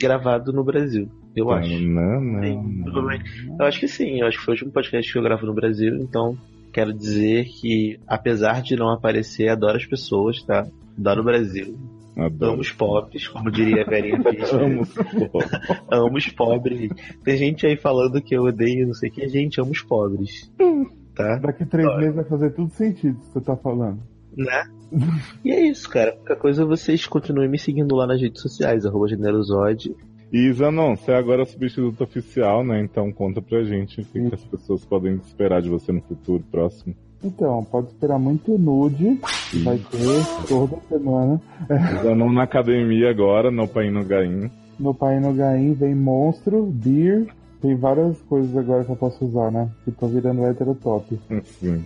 [0.01, 1.06] gravado no Brasil.
[1.36, 1.78] Eu acho.
[1.80, 2.43] Não, não.
[2.43, 3.47] Sim, provavelmente.
[3.59, 5.52] Eu acho que sim, eu acho que foi o último podcast que eu gravo no
[5.55, 6.35] Brasil, então
[6.72, 10.66] quero dizer que, apesar de não aparecer, adoro as pessoas, tá?
[10.98, 11.76] Adoro o Brasil.
[12.16, 12.52] Adoro.
[12.52, 13.86] Amo os pobres, como diria a.
[14.56, 15.82] Amo os pobres.
[15.90, 16.90] amo os pobres.
[17.22, 19.28] Tem gente aí falando que eu odeio não sei o que.
[19.28, 20.51] Gente, amo os pobres.
[21.18, 21.36] Tá?
[21.38, 23.98] Daqui três meses vai fazer tudo sentido o que você tá falando.
[24.36, 24.64] Né?
[25.44, 26.12] E é isso, cara.
[26.12, 29.94] Qualquer coisa vocês continuem me seguindo lá nas redes sociais, arroba generosode.
[30.32, 32.80] E Zanon, você agora é o substituto oficial, né?
[32.80, 36.42] Então conta pra gente o que, que as pessoas podem esperar de você no futuro
[36.50, 36.94] próximo.
[37.22, 39.20] Então, pode esperar muito nude,
[39.50, 41.40] que vai ter toda semana.
[42.02, 44.50] Zanon na academia agora, no Pain no Gaim.
[44.78, 47.26] No Pai no Gaim vem monstro, beer,
[47.60, 49.68] tem várias coisas agora que eu posso usar, né?
[49.85, 51.18] Que tô virando hétero top.
[51.44, 51.85] Sim.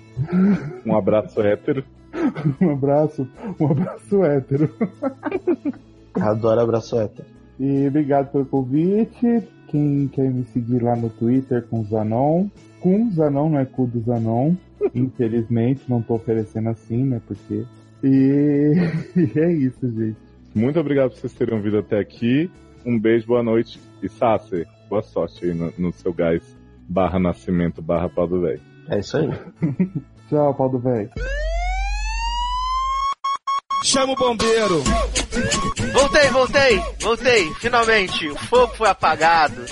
[0.85, 1.85] Um abraço hétero.
[2.61, 3.27] um abraço,
[3.59, 4.70] um abraço hétero.
[6.15, 7.27] Adoro abraço hétero.
[7.59, 9.43] E obrigado pelo convite.
[9.69, 12.49] Quem quer me seguir lá no Twitter com Zanon.
[12.81, 14.55] Com Zanon, não é cu do Zanon.
[14.94, 17.20] Infelizmente, não tô oferecendo assim, né?
[17.27, 17.65] Porque.
[18.05, 18.73] E,
[19.16, 20.16] e é isso, gente.
[20.55, 22.51] Muito obrigado por vocês terem vindo até aqui.
[22.85, 23.81] Um beijo, boa noite.
[24.03, 26.43] E Sassi, boa sorte aí no, no seu gás
[26.86, 28.60] barra nascimento barra pau do velho.
[28.90, 29.27] É isso aí.
[30.28, 31.09] Tchau, pau do velho.
[33.82, 34.82] Chama o bombeiro.
[35.94, 37.55] Voltei, voltei, voltei.
[37.55, 39.64] Finalmente, o fogo foi apagado.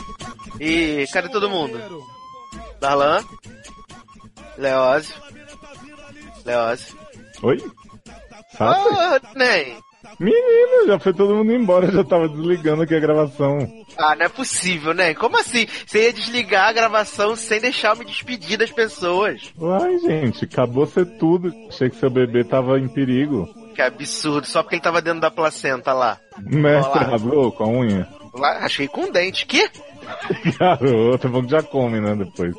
[0.59, 1.79] E cadê todo mundo?
[2.81, 3.23] Darlan?
[4.57, 5.15] Leózio?
[6.47, 6.97] Leózio?
[7.43, 7.59] Oi?
[8.57, 8.89] Sassi?
[8.89, 9.77] Ô, Ney!
[10.19, 13.59] Menino, já foi todo mundo embora, já tava desligando aqui a gravação.
[13.97, 15.15] Ah, não é possível, né?
[15.15, 15.67] Como assim?
[15.87, 19.53] Você ia desligar a gravação sem deixar eu me despedir das pessoas.
[19.59, 21.53] Uai, gente, acabou ser tudo.
[21.69, 23.49] Achei que seu bebê tava em perigo.
[23.75, 26.19] Que absurdo, só porque ele tava dentro da placenta lá.
[26.39, 28.09] Mestre rasgou com a unha.
[28.35, 29.47] Lá, achei com dente.
[29.47, 29.69] Que?
[30.59, 32.55] Garoto, é bom que já come, né, depois.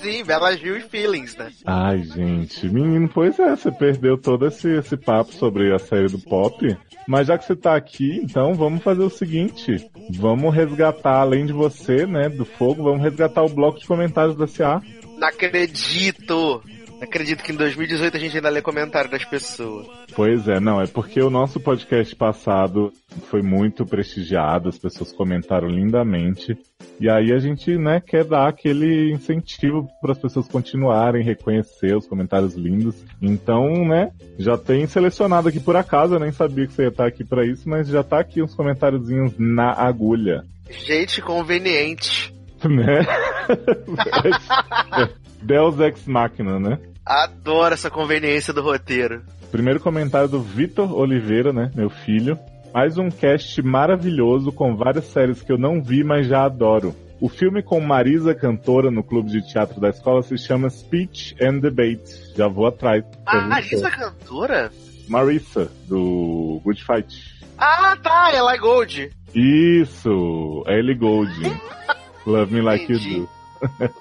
[0.00, 1.50] Sim, Bela Gil e Feelings, né?
[1.64, 6.18] Ai, gente, menino, pois é, você perdeu todo esse, esse papo sobre a série do
[6.18, 6.76] pop.
[7.06, 11.52] Mas já que você tá aqui, então vamos fazer o seguinte: vamos resgatar, além de
[11.52, 14.80] você, né, do fogo, vamos resgatar o bloco de comentários da CA.
[15.18, 16.62] Não acredito!
[17.04, 19.86] Acredito que em 2018 a gente ainda lê comentário das pessoas.
[20.14, 22.92] Pois é, não, é porque o nosso podcast passado
[23.30, 26.56] foi muito prestigiado, as pessoas comentaram lindamente.
[27.00, 32.06] E aí a gente, né, quer dar aquele incentivo para as pessoas continuarem, reconhecer os
[32.06, 32.96] comentários lindos.
[33.20, 37.06] Então, né, já tem selecionado aqui por acaso, eu nem sabia que você ia estar
[37.06, 42.32] aqui para isso, mas já tá aqui uns comentáriozinhos na agulha, Gente conveniente.
[42.64, 43.06] né?
[45.42, 46.78] Deus Ex Machina, né?
[47.04, 49.22] Adoro essa conveniência do roteiro.
[49.50, 51.70] Primeiro comentário do Vitor Oliveira, né?
[51.74, 52.38] Meu filho.
[52.72, 56.94] Mais um cast maravilhoso com várias séries que eu não vi, mas já adoro.
[57.20, 61.58] O filme com Marisa cantora no clube de teatro da escola se chama Speech and
[61.58, 62.34] Debate.
[62.36, 63.04] Já vou atrás.
[63.24, 64.72] Ah, Marisa cantora?
[65.08, 67.34] Marisa, do Good Fight.
[67.56, 69.10] Ah, tá, ela é Gold.
[69.34, 71.32] Isso, é Ellie Gold.
[72.26, 73.28] Love Me Like You Do.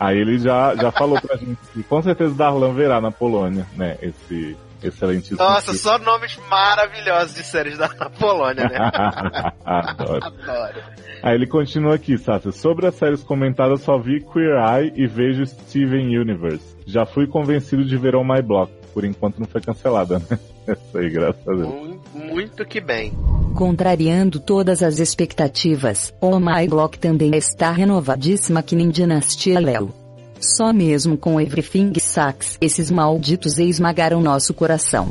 [0.00, 3.98] Aí ele já, já falou pra gente que com certeza Darlan verá na Polônia, né?
[4.00, 8.78] Esse excelentíssimo Nossa, só nomes maravilhosos de séries da Polônia, né?
[9.62, 10.24] Adoro.
[10.24, 10.82] Adoro.
[11.22, 12.50] Aí ele continua aqui, Sasha.
[12.50, 16.76] Sobre as séries comentadas, só vi Queer Eye e vejo Steven Universe.
[16.86, 18.72] Já fui convencido de ver On My Block.
[18.92, 20.38] Por enquanto não foi cancelada, né?
[20.66, 21.68] Essa aí, graças a Deus.
[21.68, 23.12] Mu- Muito que bem.
[23.54, 29.92] Contrariando todas as expectativas, Oh My Block também está renovadíssima que nem Dinastia Léo.
[30.40, 35.08] Só mesmo com Everything Sucks, esses malditos esmagaram nosso coração.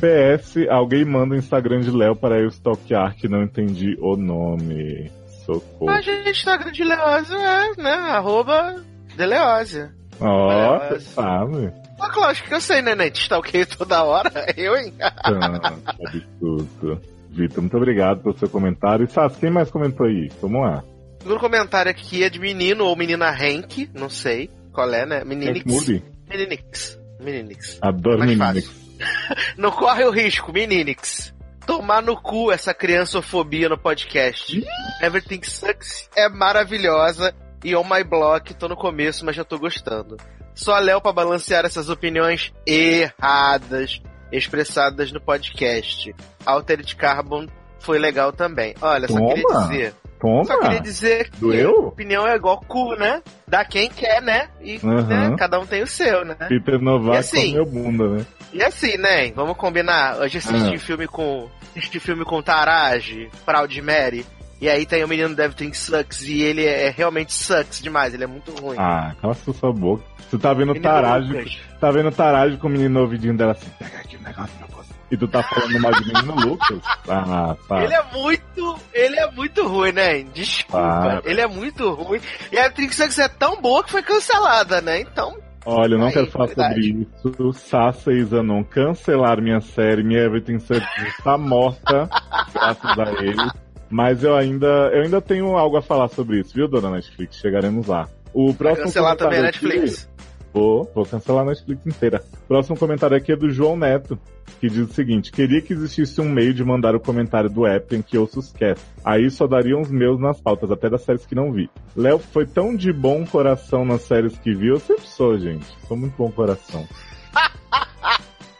[0.00, 5.10] PS, alguém manda o Instagram de Léo para eu stalkear que não entendi o nome.
[5.44, 5.90] Socorro.
[5.90, 7.90] A gente tá de Leózio, é, né?
[7.92, 8.76] Arroba
[9.16, 9.88] de Leózio.
[10.20, 11.72] Ó, você sabe.
[11.98, 13.10] Ah, lógico que eu sei, né, né?
[13.10, 14.30] Te stalkeio toda hora.
[14.56, 14.94] Eu, hein?
[15.00, 17.00] Ah, que absurdo.
[17.30, 19.04] Vitor, muito obrigado pelo seu comentário.
[19.04, 20.30] E Sassi, quem mais comentou aí?
[20.40, 20.82] Vamos lá.
[21.20, 25.24] Segundo comentário aqui é de menino ou menina Hank, não sei qual é, né?
[25.24, 25.88] Meninix.
[25.88, 26.02] Hank?
[26.28, 26.98] Meninix.
[27.20, 27.78] Meninix.
[27.82, 28.70] Adoro meninas.
[29.58, 31.34] Não corre o risco, Meninix.
[31.66, 34.64] tomar no cu essa criançofobia no podcast.
[35.02, 37.34] Everything Sucks é maravilhosa
[37.64, 40.16] e On My Block tô no começo, mas já tô gostando.
[40.58, 44.02] Só a Léo pra balancear essas opiniões erradas
[44.32, 46.12] expressadas no podcast.
[46.44, 47.46] Altered Carbon
[47.78, 48.74] foi legal também.
[48.82, 49.34] Olha, só Toma.
[49.34, 49.94] queria dizer.
[50.20, 50.44] Toma.
[50.44, 51.86] Só queria dizer que Doeu?
[51.86, 53.22] opinião é igual cu, né?
[53.46, 54.48] Dá quem quer, né?
[54.60, 55.06] E Uhum.
[55.06, 56.34] né, cada um tem o seu, né?
[56.48, 58.26] Peter Novak E assim- comeu bunda, né?
[58.52, 59.30] E assim, né?
[59.30, 60.18] Vamos combinar.
[60.18, 60.78] Hoje assisti Ah.
[60.78, 61.48] filme com.
[61.70, 64.26] Assisti filme com Taraj, Proud Mary.
[64.60, 68.26] E aí tem o menino Everything Sucks e ele é realmente sucks demais, ele é
[68.26, 68.76] muito ruim.
[68.78, 70.02] Ah, cala sua boca.
[70.30, 71.58] Tu tá vendo Lucas.
[71.80, 74.94] tá vendo Taraj com o menino no ouvidinho dela assim, pega aqui o negócio você.
[75.10, 76.78] E tu tá falando mal de menino Lucas?
[77.10, 77.82] Ah, tá.
[77.82, 78.78] Ele é muito.
[78.92, 80.22] Ele é muito ruim, né?
[80.34, 81.22] Desculpa.
[81.24, 82.20] Ele é muito ruim.
[82.52, 85.00] E a Everything Sucks é tão boa que foi cancelada, né?
[85.00, 85.34] Então.
[85.64, 86.74] Olha, eu não Aí, quero falar verdade.
[87.22, 87.52] sobre isso.
[87.54, 90.86] Sassa e Zanon cancelaram minha série, minha Everything Sucks
[91.18, 92.08] está morta,
[92.52, 93.52] graças a eles.
[93.90, 97.36] Mas eu ainda, eu ainda tenho algo a falar sobre isso, viu, dona Netflix?
[97.36, 98.08] Chegaremos lá.
[98.34, 100.08] O Vai próximo cancelar também a comentário aqui- Netflix.
[100.52, 102.22] Vou, vou cancelar a Netflix inteira.
[102.48, 104.18] Próximo comentário aqui é do João Neto,
[104.60, 107.94] que diz o seguinte: queria que existisse um meio de mandar o comentário do app
[107.94, 108.82] em que os cast.
[109.04, 111.70] Aí só daria uns meus nas pautas, até das séries que não vi.
[111.94, 115.66] Léo foi tão de bom coração nas séries que viu, eu sempre sou, gente.
[115.86, 116.86] Sou muito bom coração.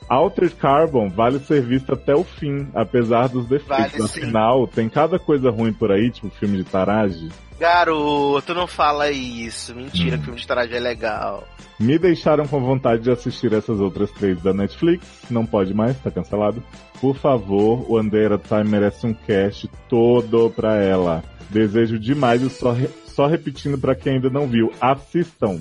[0.09, 3.93] Altered Carbon vale ser visto até o fim, apesar dos defeitos.
[3.99, 4.21] Vale sim.
[4.23, 7.29] Afinal, tem cada coisa ruim por aí, tipo filme de Tarage.
[7.61, 9.75] Garoto, não fala isso.
[9.75, 10.23] Mentira, Hum.
[10.23, 11.47] filme de Taraj é legal.
[11.79, 15.05] Me deixaram com vontade de assistir essas outras três da Netflix.
[15.31, 16.63] Não pode mais, tá cancelado.
[17.01, 21.23] Por favor, o Andera Time merece um cast todo pra ela.
[21.51, 24.73] Desejo demais e só, re- só repetindo pra quem ainda não viu.
[24.81, 25.59] Assistam.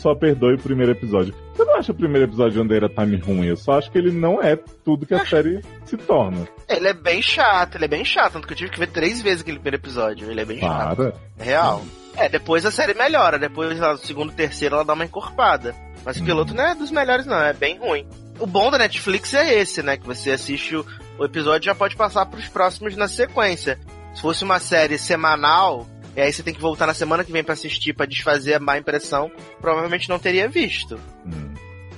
[0.00, 1.34] Só perdoe o primeiro episódio.
[1.58, 4.10] Eu não acho o primeiro episódio de Andera Time ruim, eu só acho que ele
[4.10, 6.48] não é tudo que a série se torna.
[6.66, 8.32] Ele é bem chato, ele é bem chato.
[8.32, 10.30] Tanto que eu tive que ver três vezes aquele primeiro episódio.
[10.30, 10.96] Ele é bem chato.
[10.96, 11.14] Para.
[11.38, 11.82] É real.
[12.16, 13.38] É, depois a série melhora.
[13.38, 15.74] Depois, no segundo, terceiro, ela dá uma encorpada.
[16.02, 17.36] Mas o piloto não é dos melhores, não.
[17.36, 18.06] É bem ruim.
[18.38, 19.98] O bom da Netflix é esse, né?
[19.98, 20.86] Que você assiste o,
[21.18, 23.78] o episódio e já pode passar pros próximos na sequência.
[24.14, 25.86] Se fosse uma série semanal,
[26.16, 28.60] e aí você tem que voltar na semana que vem pra assistir, pra desfazer a
[28.60, 29.30] má impressão,
[29.60, 30.98] provavelmente não teria visto.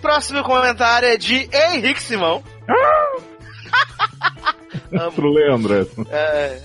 [0.01, 2.43] Próximo comentário é de Henrique Simão.
[5.15, 5.89] Pro Leandro.
[6.11, 6.61] É,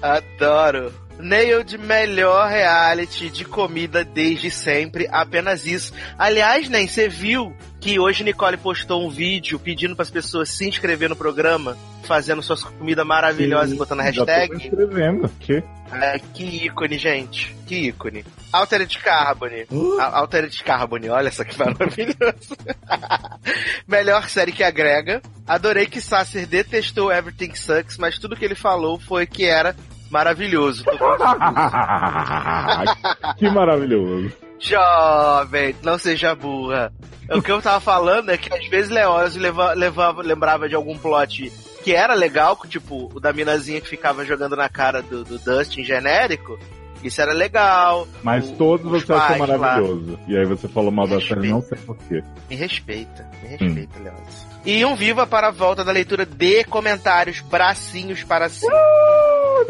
[0.00, 0.92] adoro.
[1.22, 5.92] Nail de melhor reality de comida desde sempre, apenas isso.
[6.18, 10.68] Aliás, nem você viu que hoje Nicole postou um vídeo pedindo para as pessoas se
[10.68, 14.54] inscrever no programa, fazendo suas comidas maravilhosas e botando a Já hashtag.
[14.56, 15.28] inscrevendo.
[15.40, 15.62] Que?
[15.92, 17.54] É, que ícone, gente.
[17.66, 18.24] Que ícone.
[18.52, 19.66] Altered Carbone.
[20.00, 22.56] A- Altered Carbone, olha só que maravilhoso.
[23.86, 25.20] Melhor série que agrega.
[25.46, 29.74] Adorei que Sasser detestou Everything Sucks, mas tudo que ele falou foi que era
[30.12, 30.84] maravilhoso.
[33.38, 34.32] Que maravilhoso.
[34.60, 36.92] Jovem, não seja burra.
[37.30, 40.96] O que eu tava falando é que às vezes Leózio leva, levava, lembrava de algum
[40.96, 41.50] plot
[41.82, 45.82] que era legal, tipo o da minazinha que ficava jogando na cara do, do Dustin
[45.82, 46.58] genérico.
[47.02, 48.06] Isso era legal.
[48.22, 49.58] Mas O- todos os você achou pais lá.
[49.58, 50.18] maravilhoso.
[50.28, 52.22] E aí você falou mal da série, não sei porquê.
[52.48, 54.52] Me respeita, me respeita, Leózio.
[54.64, 58.72] E um viva para a volta da leitura de comentários, bracinhos para cima.
[58.72, 59.64] Ah,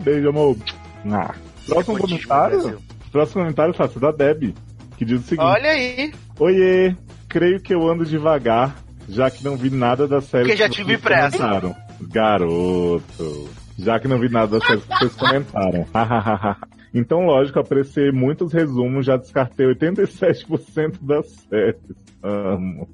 [0.00, 0.56] Beijo, amor.
[1.10, 1.34] Ah.
[1.66, 2.78] Próximo comentário.
[3.12, 4.54] Próximo comentário fácil da Deb,
[4.96, 6.12] que diz o seguinte: Olha aí.
[6.38, 6.96] Oiê,
[7.28, 8.76] creio que eu ando devagar,
[9.08, 11.38] já que não vi nada da série Porque já tive pressa.
[11.38, 11.76] comentaram.
[12.00, 13.50] Garoto.
[13.78, 15.86] Já que não vi nada da série que vocês comentaram.
[16.94, 21.80] então, lógico, apreciei muitos resumos, já descartei 87% das séries.
[22.22, 22.88] Amo.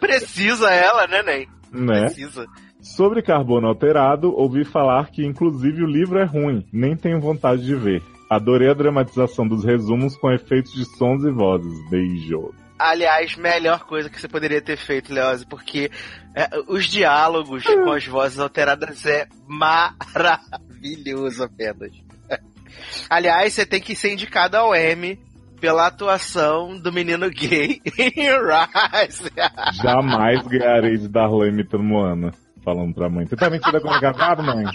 [0.00, 1.48] Precisa ela, né, Ney?
[1.72, 2.00] Né?
[2.06, 2.46] Precisa.
[2.80, 7.74] Sobre Carbono Alterado, ouvi falar que inclusive o livro é ruim, nem tenho vontade de
[7.74, 8.02] ver.
[8.30, 11.90] Adorei a dramatização dos resumos com efeitos de sons e vozes.
[11.90, 12.52] Beijo.
[12.78, 15.90] Aliás, melhor coisa que você poderia ter feito, Leose, porque
[16.36, 21.90] é, os diálogos com as vozes alteradas é maravilhoso apenas.
[23.10, 25.18] Aliás, você tem que ser indicado ao M
[25.60, 29.32] pela atuação do menino gay em Rise.
[29.82, 32.32] Jamais ganharei de Darlan imitando Moana.
[32.68, 33.26] Falando pra mãe.
[33.26, 34.66] Você tá mentira com casado, mãe?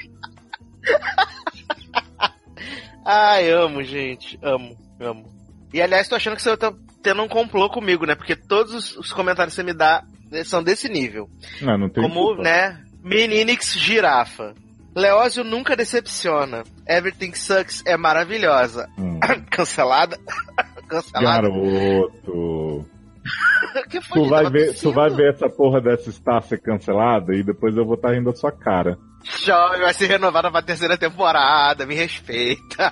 [3.06, 4.40] Ai, amo, gente.
[4.41, 5.26] Amo, amo.
[5.72, 8.15] E aliás, tô achando que você tá tendo um complô comigo, né?
[8.15, 10.03] Porque todos os, os comentários que você me dá
[10.45, 11.30] são desse nível.
[11.61, 12.41] Não, não tem Como, culpa.
[12.41, 12.82] né?
[13.03, 14.56] Meninix Girafa.
[14.95, 16.64] Leózio nunca decepciona.
[16.88, 18.90] Everything Sucks é maravilhosa.
[18.98, 19.20] Hum.
[19.52, 20.18] Cancelada?
[20.90, 21.48] Cancelada?
[21.49, 22.86] Garoto.
[24.14, 27.86] Tu vai, ver, tu vai ver essa porra dessa Star ser cancelada e depois eu
[27.86, 28.98] vou estar rindo da sua cara.
[29.24, 32.91] Jovem vai ser renovada pra terceira temporada, me respeita.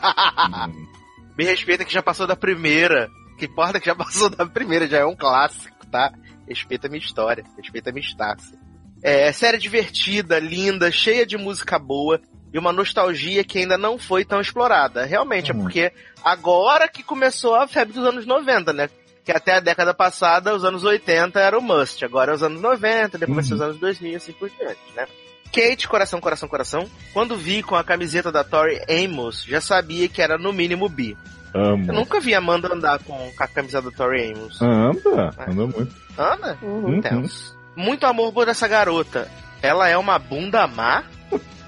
[1.38, 3.10] me respeita que já passou da primeira.
[3.38, 6.12] Que importa que já passou da primeira, já é um clássico, tá?
[6.48, 8.58] Respeita a minha história, respeita a minha Estácia.
[9.04, 12.22] É, série divertida, linda, cheia de música boa
[12.54, 15.06] e uma nostalgia que ainda não foi tão explorada.
[15.06, 15.92] Realmente, é porque
[16.24, 18.90] agora que começou a febre dos anos 90, né?
[19.24, 22.04] Que até a década passada, os anos 80 era o must.
[22.04, 24.80] Agora é os anos 90, depois vai ser os anos 2000 e assim por diante,
[24.96, 25.06] né?
[25.52, 26.90] Kate, coração, coração, coração.
[27.14, 31.18] Quando vi com a camiseta da Tori Amos, já sabia que era no mínimo bi.
[31.54, 31.86] Amo.
[31.88, 34.62] Eu nunca vi Amanda andar com a camisa da Tori Amos.
[34.62, 35.94] Anda, anda muito.
[36.18, 36.58] Anda?
[36.62, 37.02] Uhum.
[37.02, 37.60] Tenso.
[37.76, 39.28] Muito amor por essa garota.
[39.62, 41.04] Ela é uma bunda má?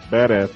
[0.09, 0.53] Merece.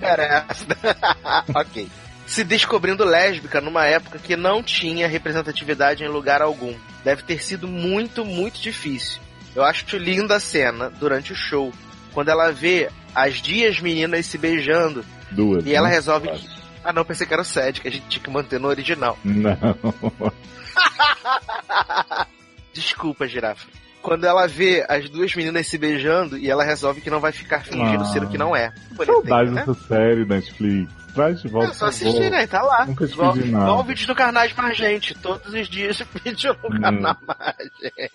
[0.00, 0.66] Merece.
[1.54, 1.88] ok.
[2.26, 6.74] Se descobrindo lésbica numa época que não tinha representatividade em lugar algum.
[7.04, 9.20] Deve ter sido muito, muito difícil.
[9.54, 11.72] Eu acho linda a cena durante o show.
[12.12, 15.04] Quando ela vê as dias meninas se beijando.
[15.30, 15.64] Duas.
[15.64, 15.94] E ela né?
[15.94, 16.48] resolve que.
[16.84, 19.18] Ah não, pensei que era o Sed, que a gente tinha que manter no original.
[19.24, 19.56] Não.
[22.72, 23.66] Desculpa, girafa.
[24.06, 27.64] Quando ela vê as duas meninas se beijando e ela resolve que não vai ficar
[27.64, 28.06] fingindo Ah.
[28.06, 28.72] ser o que não é.
[29.04, 29.64] Saudade né?
[29.64, 30.92] dessa série, Netflix.
[31.12, 31.70] Traz de volta.
[31.70, 32.46] É só assistir, né?
[32.46, 32.86] Tá lá.
[32.86, 33.64] Nunca te pedi nada.
[33.64, 35.12] igual o vídeo do Carnage Margente.
[35.14, 36.80] Todos os dias vídeo no Hum.
[36.80, 38.12] Carnage Margente.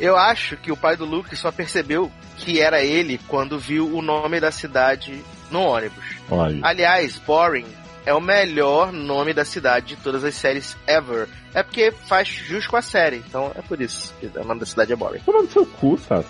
[0.00, 4.02] Eu acho que o pai do Luke só percebeu que era ele quando viu o
[4.02, 6.04] nome da cidade no ônibus.
[6.28, 6.58] Olha.
[6.60, 7.66] Aliás, Boring
[8.06, 11.28] é o melhor nome da cidade de todas as séries ever.
[11.54, 14.66] É porque faz jus com a série, então é por isso que o nome da
[14.66, 15.20] cidade é Boring.
[15.20, 16.28] Toma no seu cu, Sassi.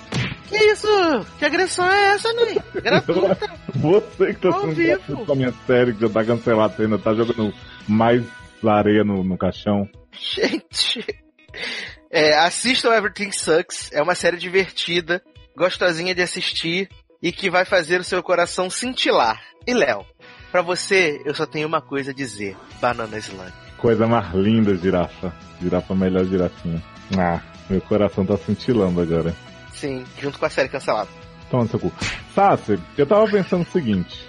[0.49, 0.87] Que isso?
[1.39, 2.61] Que agressão é essa, Ney?
[2.75, 3.51] Gratuita.
[3.75, 7.53] Você que tá sendo com a minha série, que já tá cancelada, ainda tá jogando
[7.89, 8.23] mais
[8.65, 9.89] areia no, no caixão.
[10.13, 11.05] Gente.
[12.11, 13.91] É, assistam Everything Sucks.
[13.93, 15.23] É uma série divertida,
[15.57, 16.89] gostosinha de assistir
[17.23, 19.41] e que vai fazer o seu coração cintilar.
[19.67, 20.05] E Léo,
[20.55, 23.53] pra você eu só tenho uma coisa a dizer: Banana Slug.
[23.77, 25.35] Coisa mais linda, girafa.
[25.61, 26.81] Girafa melhor girafinha.
[27.19, 29.35] Ah, meu coração tá cintilando agora.
[29.73, 31.09] Sim, junto com a série cancelada.
[31.51, 31.93] Toma seu cu.
[32.33, 34.29] Sassi, eu tava pensando o seguinte.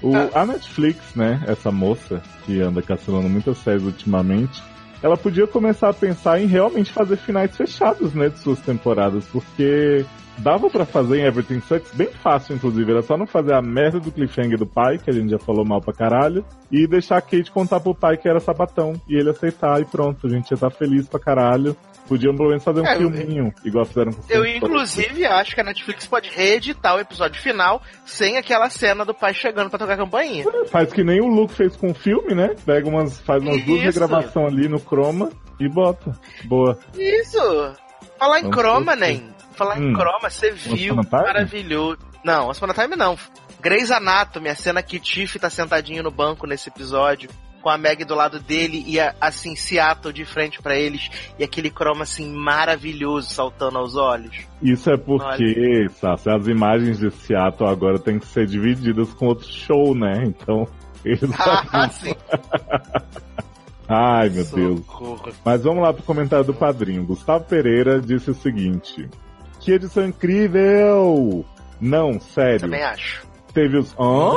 [0.00, 0.40] O, Ah.
[0.40, 4.62] A Netflix, né, essa moça que anda cancelando muitas séries ultimamente,
[5.02, 10.06] ela podia começar a pensar em realmente fazer finais fechados, né, de suas temporadas, porque
[10.38, 13.98] dava pra fazer em Everything Sucks bem fácil, inclusive, era só não fazer a merda
[14.00, 17.20] do cliffhanger do pai, que a gente já falou mal pra caralho, e deixar a
[17.22, 20.54] Kate contar pro pai que era sapatão, e ele aceitar, e pronto, a gente ia
[20.54, 21.76] estar feliz pra caralho.
[22.08, 25.54] Podiam pelo menos fazer um É, eu- filminho, igual fizeram com Eu, Sempre inclusive, acho
[25.56, 29.78] que a Netflix pode reeditar o episódio final sem aquela cena do pai chegando pra
[29.78, 30.44] tocar a campainha.
[30.68, 32.54] Faz que nem o Luke fez com o filme, né?
[32.64, 33.86] Pega umas, faz umas duas Isso.
[34.00, 36.12] regravações ali no Chroma e bota.
[36.44, 36.78] Boa.
[36.96, 37.40] Isso!
[38.20, 39.00] Falar em Vamos croma, ver.
[39.00, 39.35] nem.
[39.56, 39.94] Falar em Hum.
[39.94, 40.96] croma, você viu.
[41.10, 41.98] Maravilhoso.
[42.24, 43.16] Não, Once Upon a Time não.
[43.60, 47.30] Grey's Anatomy, a cena que Tiff tá sentadinho no banco nesse episódio,
[47.62, 51.42] com a Meg do lado dele e a- assim, Seattle de frente pra eles, e
[51.42, 54.36] aquele croma assim maravilhoso saltando aos olhos.
[54.62, 59.48] Isso é porque, Sassi, as imagens de Seattle agora tem que ser divididas com outro
[59.50, 60.22] show, né?
[60.26, 60.64] Então,
[61.04, 61.30] eles.
[61.40, 62.14] Ah, sim.
[63.88, 64.80] Ai, meu Deus.
[64.80, 65.32] Socorro.
[65.44, 67.04] Mas vamos lá pro comentário do padrinho.
[67.06, 69.08] Gustavo Pereira disse o seguinte:
[69.66, 71.44] Que edição incrível!
[71.80, 72.60] Não, sério.
[72.60, 73.26] Também acho.
[73.52, 74.36] Teve os hã?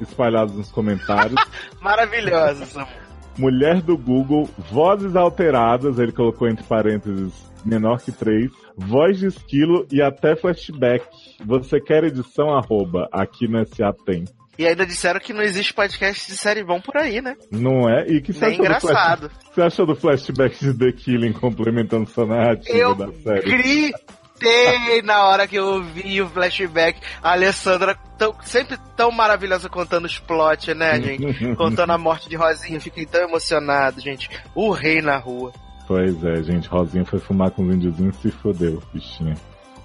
[0.00, 1.34] espalhados nos comentários.
[1.82, 2.88] Maravilhosa essa
[3.36, 7.32] Mulher do Google, vozes alteradas, ele colocou entre parênteses
[7.64, 11.04] menor que três, voz de esquilo e até flashback.
[11.44, 14.26] Você quer edição arroba, aqui no SA tem.
[14.56, 17.34] E ainda disseram que não existe podcast de série bom por aí, né?
[17.50, 18.06] Não é?
[18.06, 18.84] E que você Nem achou, do flash...
[18.84, 19.30] engraçado.
[19.52, 23.92] você achou do flashback de The Killing complementando sua narrativa Eu da série?
[24.42, 27.00] Gritei na hora que eu ouvi o flashback.
[27.22, 31.54] A Alessandra, tão- sempre tão maravilhosa contando os plot, né, gente?
[31.56, 32.80] contando a morte de Rosinha.
[32.80, 34.28] Fiquei tão emocionado, gente.
[34.54, 35.52] O rei na rua.
[35.86, 39.34] Pois é, gente, Rosinha foi fumar com os índiozinhos e se fodeu, bichinha.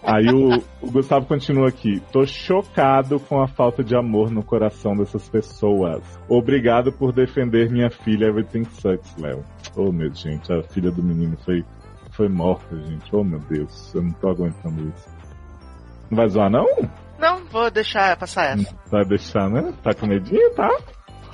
[0.03, 2.01] Aí o, o Gustavo continua aqui.
[2.13, 6.01] Tô chocado com a falta de amor no coração dessas pessoas.
[6.29, 9.43] Obrigado por defender minha filha Everything Sucks, Léo.
[9.75, 11.61] Oh, meu gente, a filha do menino foi,
[12.17, 13.15] foi morta, gente.
[13.15, 15.09] Oh, meu Deus, eu não tô aguentando isso.
[16.09, 16.65] Não vai zoar, não?
[17.19, 18.75] Não, vou deixar passar essa.
[18.91, 19.71] Vai deixar, né?
[19.83, 20.69] Tá com medinho, tá?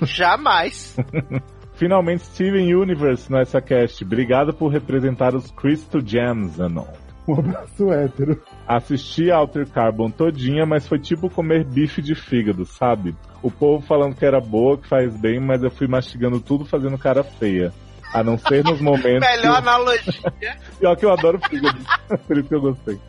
[0.01, 0.97] Jamais.
[1.75, 4.03] Finalmente, Steven Universe no SACast.
[4.03, 6.87] Obrigado por representar os Crystal Gems, Anon.
[7.27, 8.41] Um abraço hétero.
[8.67, 13.15] Assisti a Alter Carbon todinha, mas foi tipo comer bife de fígado, sabe?
[13.41, 16.97] O povo falando que era boa, que faz bem, mas eu fui mastigando tudo fazendo
[16.97, 17.71] cara feia.
[18.13, 19.27] A não ser nos momentos.
[19.27, 20.57] Melhor analogia.
[20.79, 21.85] Pior que eu adoro figurino.
[22.27, 22.99] Por isso que eu gostei.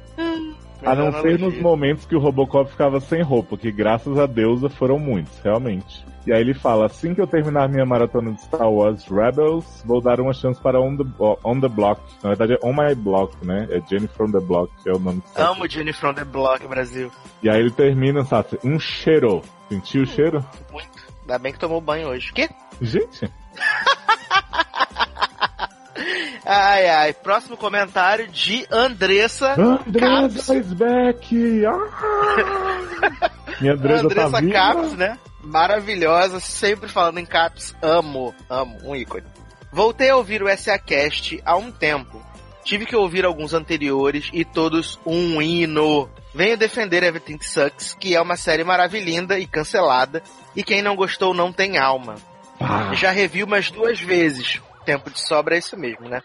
[0.84, 4.68] A não ser nos momentos que o Robocop ficava sem roupa, que graças a Deusa
[4.68, 6.04] foram muitos, realmente.
[6.26, 10.00] E aí ele fala, assim que eu terminar minha maratona de Star Wars Rebels, vou
[10.00, 11.04] dar uma chance para On the,
[11.44, 12.00] on the Block.
[12.22, 13.66] Na verdade é On My Block, né?
[13.70, 15.40] É Jenny from the Block, que é o nome que.
[15.40, 17.10] Amo Jenny from the Block, Brasil.
[17.42, 18.58] E aí ele termina, sabe?
[18.64, 19.42] Um cheiro.
[19.68, 20.44] Sentiu o cheiro?
[20.72, 20.88] Muito.
[21.22, 22.32] Ainda bem que tomou banho hoje.
[22.32, 22.48] Quê?
[22.80, 23.30] Gente,
[26.46, 27.12] Ai, ai.
[27.14, 29.54] Próximo comentário de Andressa.
[29.58, 31.64] Andressa is back!
[31.64, 33.30] Ah!
[33.60, 34.42] Minha Andressa, Andressa tá?
[34.42, 35.18] Caps, né?
[35.42, 37.74] Maravilhosa, sempre falando em caps.
[37.80, 39.24] Amo, amo, um ícone.
[39.72, 42.22] Voltei a ouvir o SA Cast há um tempo.
[42.62, 46.08] Tive que ouvir alguns anteriores e todos um hino.
[46.34, 50.22] Venho defender Everything Sucks, que é uma série maravilhosa e cancelada,
[50.56, 52.16] e quem não gostou não tem alma.
[52.94, 54.60] Já revi umas duas vezes.
[54.84, 56.20] Tempo de sobra é isso mesmo, né?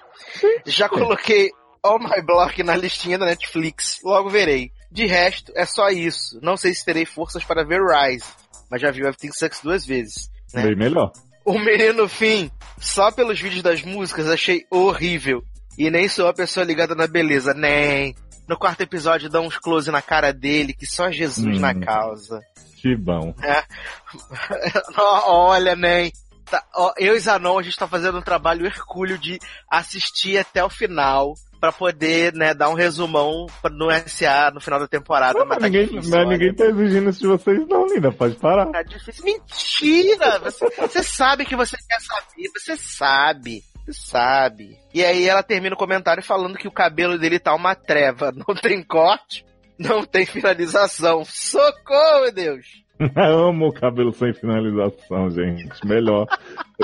[0.65, 1.49] Já coloquei
[1.81, 4.71] All My Block na listinha da Netflix, logo verei.
[4.91, 6.39] De resto, é só isso.
[6.41, 8.25] Não sei se terei forças para ver Rise,
[8.69, 10.29] mas já vi Everything Sucks duas vezes.
[10.53, 10.63] né?
[10.63, 11.11] Bem melhor.
[11.45, 15.41] O Menino Fim, só pelos vídeos das músicas, achei horrível.
[15.77, 18.13] E nem sou a pessoa ligada na beleza, nem.
[18.47, 21.61] No quarto episódio dá uns close na cara dele, que só Jesus Hum.
[21.61, 22.41] na causa.
[22.81, 23.33] Que bom.
[23.41, 23.63] É.
[25.27, 26.11] Olha, nem.
[26.49, 29.39] Tá, ó, eu e Zanon, a gente tá fazendo um trabalho hercúleo de
[29.69, 31.33] assistir até o final.
[31.59, 35.37] Pra poder, né, dar um resumão no SA no final da temporada.
[35.39, 36.29] mas Mas tá ninguém, difícil, mas olha.
[36.29, 38.11] ninguém tá exigindo isso de vocês, não, Linda.
[38.13, 38.65] Pode parar.
[38.71, 39.25] Tá difícil.
[39.25, 40.39] Mentira!
[40.39, 43.61] Você, você sabe que você quer saber, você sabe.
[43.85, 44.77] Você sabe.
[44.93, 48.31] E aí ela termina o comentário falando que o cabelo dele tá uma treva.
[48.31, 49.45] Não tem corte,
[49.77, 51.25] não tem finalização.
[51.25, 52.65] Socorro, meu Deus!
[53.15, 55.85] Amo o cabelo sem finalização, gente.
[55.85, 56.27] Melhor.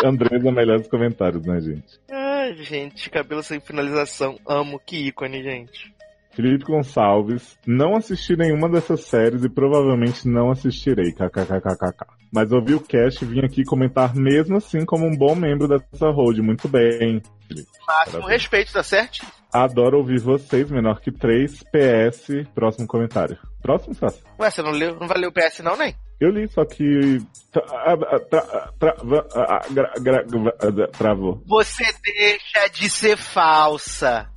[0.04, 2.00] Andresa, melhor dos comentários, né, gente?
[2.10, 4.40] Ai, gente, cabelo sem finalização.
[4.48, 5.94] Amo, que ícone, gente.
[6.32, 12.06] Felipe Gonçalves, não assisti nenhuma dessas séries e provavelmente não assistirei, kkkkkk.
[12.34, 16.10] Mas ouvi o cast e vim aqui comentar mesmo assim como um bom membro dessa
[16.10, 16.42] road.
[16.42, 17.70] Muito bem, Felipe.
[17.88, 18.28] Máximo Parabéns.
[18.28, 19.26] respeito, tá certo?
[19.54, 21.64] Adoro ouvir vocês, menor que 3.
[21.64, 23.38] PS, próximo comentário.
[23.62, 24.22] Próximo, Sassi.
[24.38, 25.00] Ué, você não leu?
[25.00, 25.96] Não vai ler o PS não, nem?
[26.20, 27.20] Eu li, só que.
[30.98, 31.42] Travou.
[31.46, 34.30] Você deixa de ser falsa.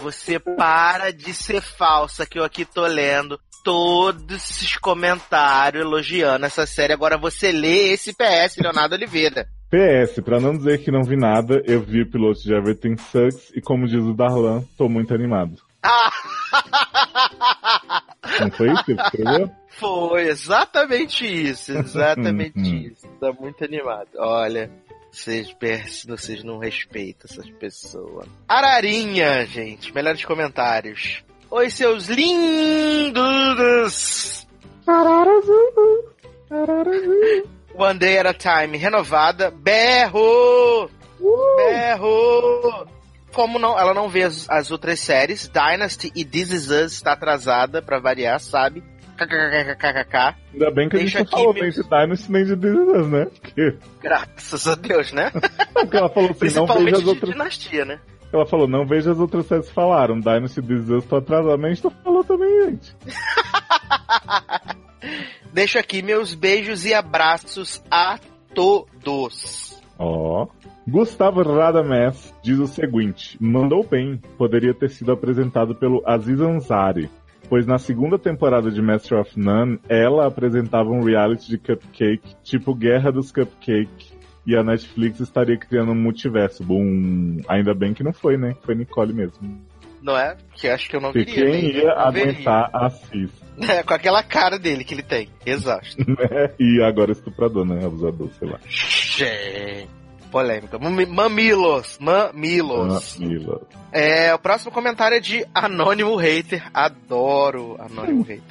[0.00, 6.66] Você para de ser falsa, que eu aqui tô lendo todos esses comentários elogiando essa
[6.66, 6.92] série.
[6.92, 9.48] Agora você lê esse PS, Leonardo Oliveira.
[9.70, 13.50] PS, pra não dizer que não vi nada, eu vi o piloto de Everything Sucks
[13.56, 15.56] e, como diz o Darlan, tô muito animado.
[18.40, 19.50] Não foi isso que ele escreveu?
[19.74, 23.08] Foi exatamente isso, exatamente Hum, isso.
[23.20, 24.08] Tá muito animado.
[24.18, 24.70] Olha,
[25.10, 25.52] vocês,
[26.06, 28.28] vocês não respeitam essas pessoas.
[28.48, 31.24] Ararinha, gente, melhores comentários.
[31.50, 33.24] Oi, seus lindos!
[37.76, 39.50] One Day at a Time, renovada.
[39.50, 40.88] Berro!
[41.56, 42.86] Berro!
[43.34, 47.12] Como não, ela não vê as, as outras séries, Dynasty e This Is Us está
[47.12, 48.82] atrasada, pra variar, sabe?
[49.16, 50.36] KKKKKK.
[50.52, 53.00] Ainda bem que Deixa a gente não falou nem de Dynasty nem de This Is
[53.00, 53.24] Us, né?
[53.26, 55.30] Porque, Graças a Deus, né?
[55.74, 57.32] porque ela falou assim, não veja as outras.
[57.32, 58.00] dinastia, né?
[58.32, 60.18] Ela falou, não veja as outras séries que falaram.
[60.18, 62.96] Dynasty This Is Us tô atrasado, mas a gente falou também, gente.
[65.52, 68.18] Deixo aqui meus beijos e abraços a
[68.54, 69.73] todos.
[69.98, 70.46] Ó.
[70.86, 77.08] Gustavo Radames diz o seguinte: mandou bem, poderia ter sido apresentado pelo Aziz Ansari,
[77.48, 82.74] pois na segunda temporada de Master of None, ela apresentava um reality de cupcake, tipo
[82.74, 84.12] Guerra dos Cupcake,
[84.46, 86.62] e a Netflix estaria criando um multiverso.
[86.62, 87.40] Bum.
[87.48, 88.54] Ainda bem que não foi, né?
[88.62, 89.58] Foi Nicole mesmo.
[90.04, 90.36] Não é?
[90.54, 91.50] Que acho que eu não Porque viria.
[91.50, 92.30] quem ia não veria.
[92.32, 93.30] aguentar a Cis,
[93.68, 95.30] É, com aquela cara dele que ele tem.
[95.46, 95.96] Exausto.
[96.06, 96.50] né?
[96.60, 97.84] E agora estuprador, né?
[97.86, 98.58] Abusador, sei lá.
[98.68, 99.88] Gente.
[100.30, 100.78] Polêmica.
[100.78, 101.96] Mami- Mamilos.
[102.00, 103.16] Mamilos.
[103.18, 103.60] Mila.
[103.92, 106.68] É, o próximo comentário é de Anônimo Hater.
[106.74, 108.42] Adoro Anônimo Hater.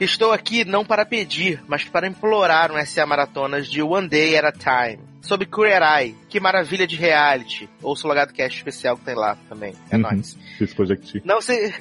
[0.00, 4.44] Estou aqui não para pedir, mas para implorar um SA Maratonas de One Day at
[4.44, 5.02] a Time.
[5.20, 6.16] Sobre Queer Eye.
[6.28, 7.68] Que maravilha de reality.
[7.82, 9.74] Ouça o Logado Cast especial que tem lá também.
[9.90, 10.02] É Uhum.
[10.02, 10.38] nóis.
[10.56, 11.20] Fiz Project.
[11.24, 11.72] Não sei.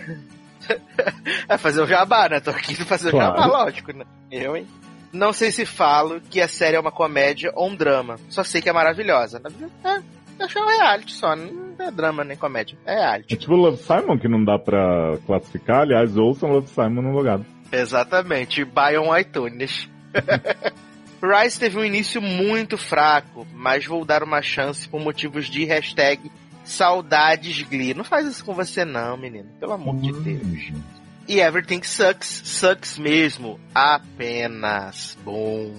[1.47, 2.39] é fazer o jabá, né?
[2.39, 3.34] Tô aqui pra fazer Claro.
[3.34, 4.05] o jabá, lógico, né?
[4.31, 4.68] Eu, hein?
[5.14, 8.18] Não sei se falo que a série é uma comédia ou um drama.
[8.30, 9.41] Só sei que é maravilhosa.
[9.84, 10.01] É,
[10.38, 11.35] deixa um reality só.
[11.35, 12.77] Não é drama nem comédia.
[12.85, 13.34] É reality.
[13.34, 15.81] É tipo Love Simon, que não dá pra classificar.
[15.84, 17.45] Aliás, ouçam Love Simon no logado.
[17.72, 18.65] Exatamente.
[18.65, 19.88] Buy on iTunes.
[21.22, 26.31] Rise teve um início muito fraco, mas vou dar uma chance por motivos de hashtag
[26.64, 27.94] saudades Glee.
[27.94, 29.49] Não faz isso com você não, menino.
[29.60, 30.72] Pelo amor de Deus.
[31.27, 33.60] E Everything Sucks, sucks mesmo.
[33.73, 35.73] Apenas bom.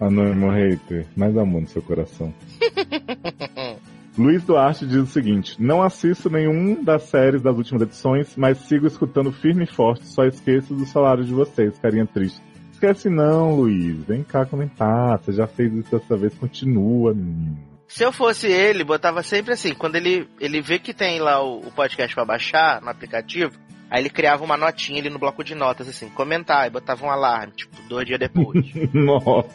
[0.00, 2.32] Anônimo hater, mais amor no seu coração.
[4.16, 8.86] Luiz Duarte diz o seguinte: Não assisto nenhum das séries das últimas edições, mas sigo
[8.86, 10.06] escutando firme e forte.
[10.06, 12.40] Só esqueço do salário de vocês, carinha triste.
[12.78, 14.04] Esquece não, Luiz.
[14.04, 15.18] Vem cá comentar.
[15.18, 17.58] Você já fez isso dessa vez, continua, menino.
[17.88, 21.58] Se eu fosse ele, botava sempre assim, quando ele, ele vê que tem lá o,
[21.58, 23.58] o podcast pra baixar no aplicativo,
[23.90, 27.10] aí ele criava uma notinha ali no bloco de notas, assim, comentar, e botava um
[27.10, 28.64] alarme, tipo, dois dias depois.
[28.94, 29.48] Nossa.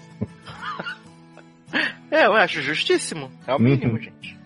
[2.12, 3.32] é, eu acho justíssimo.
[3.48, 4.02] É o mínimo, Uhum.
[4.02, 4.38] gente.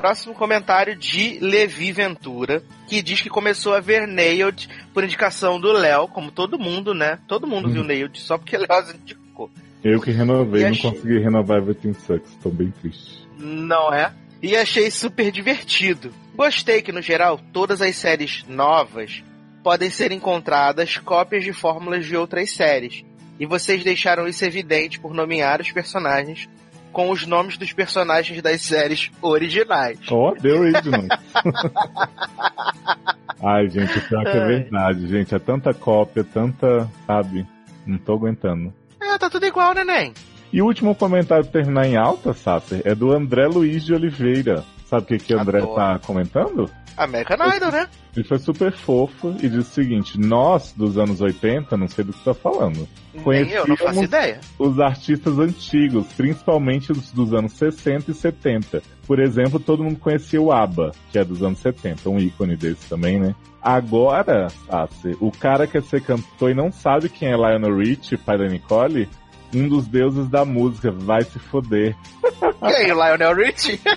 [0.00, 5.72] Próximo comentário de Levi Ventura, que diz que começou a ver Nailed por indicação do
[5.72, 7.18] Léo, como todo mundo, né?
[7.26, 9.50] Todo mundo viu Nailed, só porque Léo indicou.
[9.82, 12.34] Eu que renovei, E não achei- consegui renovar Everything Sucks.
[12.42, 13.26] Tô bem triste.
[13.38, 14.12] Não é?
[14.42, 16.12] E achei super divertido.
[16.36, 19.24] Gostei que, no geral, todas as séries novas
[19.64, 23.04] podem ser encontradas cópias de fórmulas de outras séries.
[23.40, 26.48] E vocês deixaram isso evidente por nomear os personagens
[26.96, 29.98] com os nomes dos personagens das séries originais.
[30.10, 31.08] Ó, deu aí de novo.
[33.44, 35.34] Ai, gente, pior que é verdade, gente.
[35.34, 36.90] É tanta cópia, tanta.
[37.06, 37.46] Sabe?
[37.84, 38.72] Não tô aguentando.
[38.98, 40.14] É, tá tudo igual, neném.
[40.50, 44.64] E o último comentário pra terminar em alta, Sasser, é do André Luiz de Oliveira.
[44.86, 45.74] Sabe o que, que o André Adoro.
[45.74, 46.70] tá comentando?
[46.96, 47.88] American Idol, né?
[48.14, 52.12] Ele foi super fofo e disse o seguinte: Nós, dos anos 80, não sei do
[52.12, 52.88] que tá falando.
[53.14, 54.40] Nem eu, não faço ideia.
[54.58, 58.82] os artistas antigos, principalmente os dos anos 60 e 70.
[59.06, 62.88] Por exemplo, todo mundo conhecia o ABBA, que é dos anos 70, um ícone desse
[62.88, 63.34] também, né?
[63.62, 68.38] Agora, Sassi, o cara quer ser cantor e não sabe quem é Lionel Richie, pai
[68.38, 69.08] da Nicole,
[69.54, 71.96] um dos deuses da música, vai se foder.
[72.60, 72.92] Quem?
[72.92, 73.80] O Lionel Richie?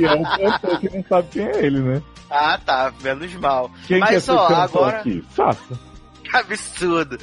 [0.00, 2.02] É um cantor que não sabe quem é ele, né?
[2.30, 3.70] ah, tá, menos mal.
[3.86, 4.98] Quem quer Mas ó, agora.
[4.98, 5.24] aqui?
[5.34, 5.74] Sassi.
[6.24, 7.18] Que absurdo.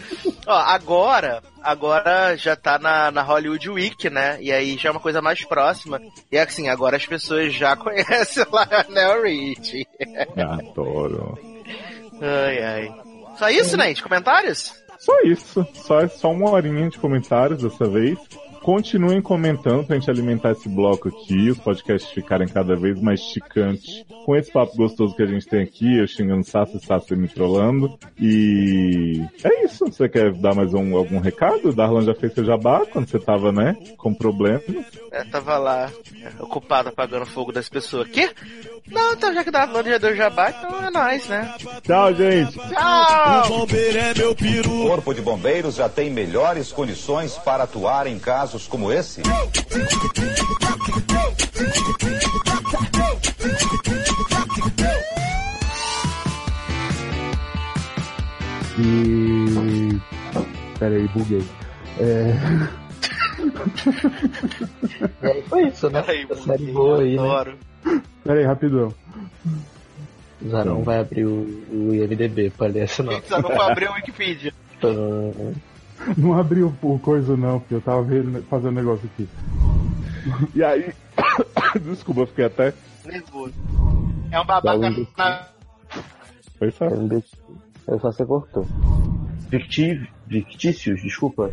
[0.45, 4.37] Ó, agora, agora já tá na, na Hollywood Week, né?
[4.39, 5.99] E aí já é uma coisa mais próxima.
[6.31, 9.87] E assim, agora as pessoas já conhecem o Lionel Richie.
[10.37, 11.37] Adoro.
[12.21, 12.95] Ai, ai.
[13.37, 13.91] Só isso, né?
[13.91, 14.71] De comentários?
[14.99, 15.67] Só isso.
[15.73, 18.19] Só, só uma horinha de comentários dessa vez.
[18.63, 24.05] Continuem comentando pra gente alimentar esse bloco aqui, os podcasts ficarem cada vez mais chicantes.
[24.23, 27.27] Com esse papo gostoso que a gente tem aqui, eu xingando Sassi e Sassi me
[27.27, 27.97] trollando.
[28.19, 29.85] E é isso.
[29.85, 31.69] Você quer dar mais um, algum recado?
[31.69, 34.63] O Darlan já fez seu jabá quando você tava, né, com problemas.
[35.11, 38.07] Eu tava lá, é, ocupado apagando fogo das pessoas.
[38.09, 38.29] Quê?
[38.87, 41.55] Não, então já que dá já deu jabá, então é nóis, né?
[41.81, 42.57] Tchau, gente.
[42.57, 43.47] Tchau!
[43.47, 44.85] bombeiro é meu peru.
[44.85, 49.21] O Corpo de Bombeiros já tem melhores condições para atuar em casos como esse?
[58.79, 59.99] E.
[60.79, 61.43] Peraí, buguei.
[61.99, 62.33] É.
[65.21, 66.03] E aí foi isso, né?
[66.07, 67.21] Ai, A série boa aí, né?
[67.21, 67.57] Adoro.
[68.23, 68.93] Peraí, rapidão.
[70.41, 73.39] O Zarão vai abrir o, o IMDB pra ler essa nota.
[73.39, 74.53] Não vou abrir o Wikipedia.
[76.17, 79.27] Não abriu o coisa não, porque eu tava vendo, fazendo um negócio aqui.
[80.55, 80.93] E aí.
[81.81, 82.73] Desculpa, eu fiquei até.
[83.05, 83.53] Nervoso.
[84.31, 85.47] É um babaca na...
[86.57, 86.85] Foi só.
[86.85, 88.65] Eu só você cortou.
[89.49, 90.07] Fictív...
[90.27, 91.51] Fictícios, desculpa.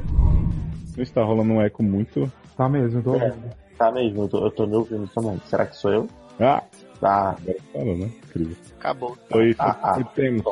[0.97, 2.31] Está rolando um eco muito.
[2.57, 3.35] Tá mesmo, tô É,
[3.77, 5.41] tá mesmo, eu tô, eu tô me ouvindo também.
[5.47, 6.09] Será que sou eu?
[6.39, 6.63] Ah!
[7.01, 7.31] Tá.
[7.31, 8.11] Agora fala, né?
[8.29, 8.57] Incrível.
[8.79, 9.17] Acabou.
[9.31, 9.95] Foi, Ah, ah.
[9.95, 10.45] foi temos.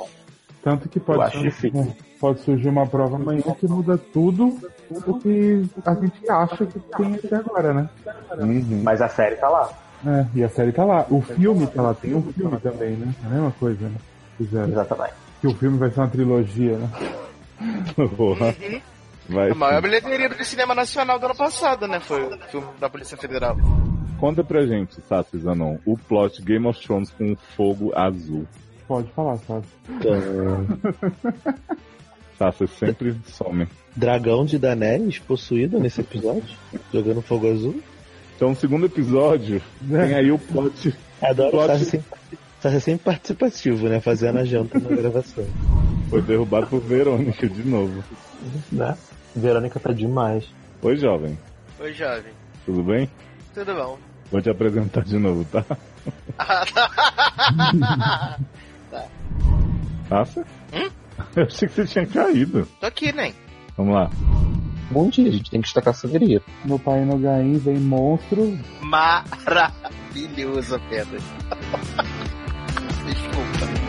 [0.66, 1.94] Tanto que pode, acho difícil.
[2.18, 4.58] pode surgir uma prova amanhã que muda tudo
[5.06, 7.88] o que a gente acha que tem até agora, né?
[8.36, 8.82] Uhum.
[8.82, 9.70] Mas a série tá lá.
[10.04, 11.06] É, e a série tá lá.
[11.08, 13.14] O filme tá lá, tem um filme também, né?
[13.22, 13.94] É a mesma coisa, né?
[14.36, 14.68] Fizeram.
[14.68, 15.14] Exatamente.
[15.40, 16.90] Que o filme vai ser uma trilogia, né?
[18.16, 18.52] Porra.
[19.28, 22.00] Vai A maior bilheteria do cinema nacional do ano passado, né?
[22.00, 23.56] Foi o filme da Polícia Federal.
[24.18, 28.48] Conta pra gente, Sassi Zanon, o plot Game of Thrones com fogo azul.
[28.86, 29.64] Pode falar, sabe?
[32.38, 33.66] Sassi sempre some.
[33.94, 36.54] Dragão de Daenerys possuído nesse episódio?
[36.92, 37.82] Jogando fogo azul?
[38.36, 40.94] Então, no segundo episódio, tem aí o plot.
[41.22, 42.18] Adoro plot estar sempre,
[42.56, 44.00] estar sempre participativo, né?
[44.00, 45.46] Fazendo a janta na gravação.
[46.10, 48.04] foi derrubado por Verônica de novo.
[48.70, 48.94] Né?
[49.34, 50.44] Verônica tá demais.
[50.82, 51.38] Oi, jovem.
[51.80, 52.32] Oi, jovem.
[52.66, 53.08] Tudo bem?
[53.54, 53.98] Tudo bom?
[54.30, 55.46] Vou te apresentar de novo,
[58.96, 59.06] tá?
[60.08, 60.46] Passa?
[60.72, 60.88] Hum?
[61.36, 62.66] Eu achei que você tinha caído.
[62.80, 63.34] Tô aqui, né?
[63.76, 64.10] Vamos lá.
[64.90, 66.40] Bom dia, a gente tem que destacar a sangria.
[66.64, 68.58] No Pai no Gaim vem monstro.
[68.80, 71.18] Maravilhoso, Pedro.
[73.06, 73.85] Desculpa.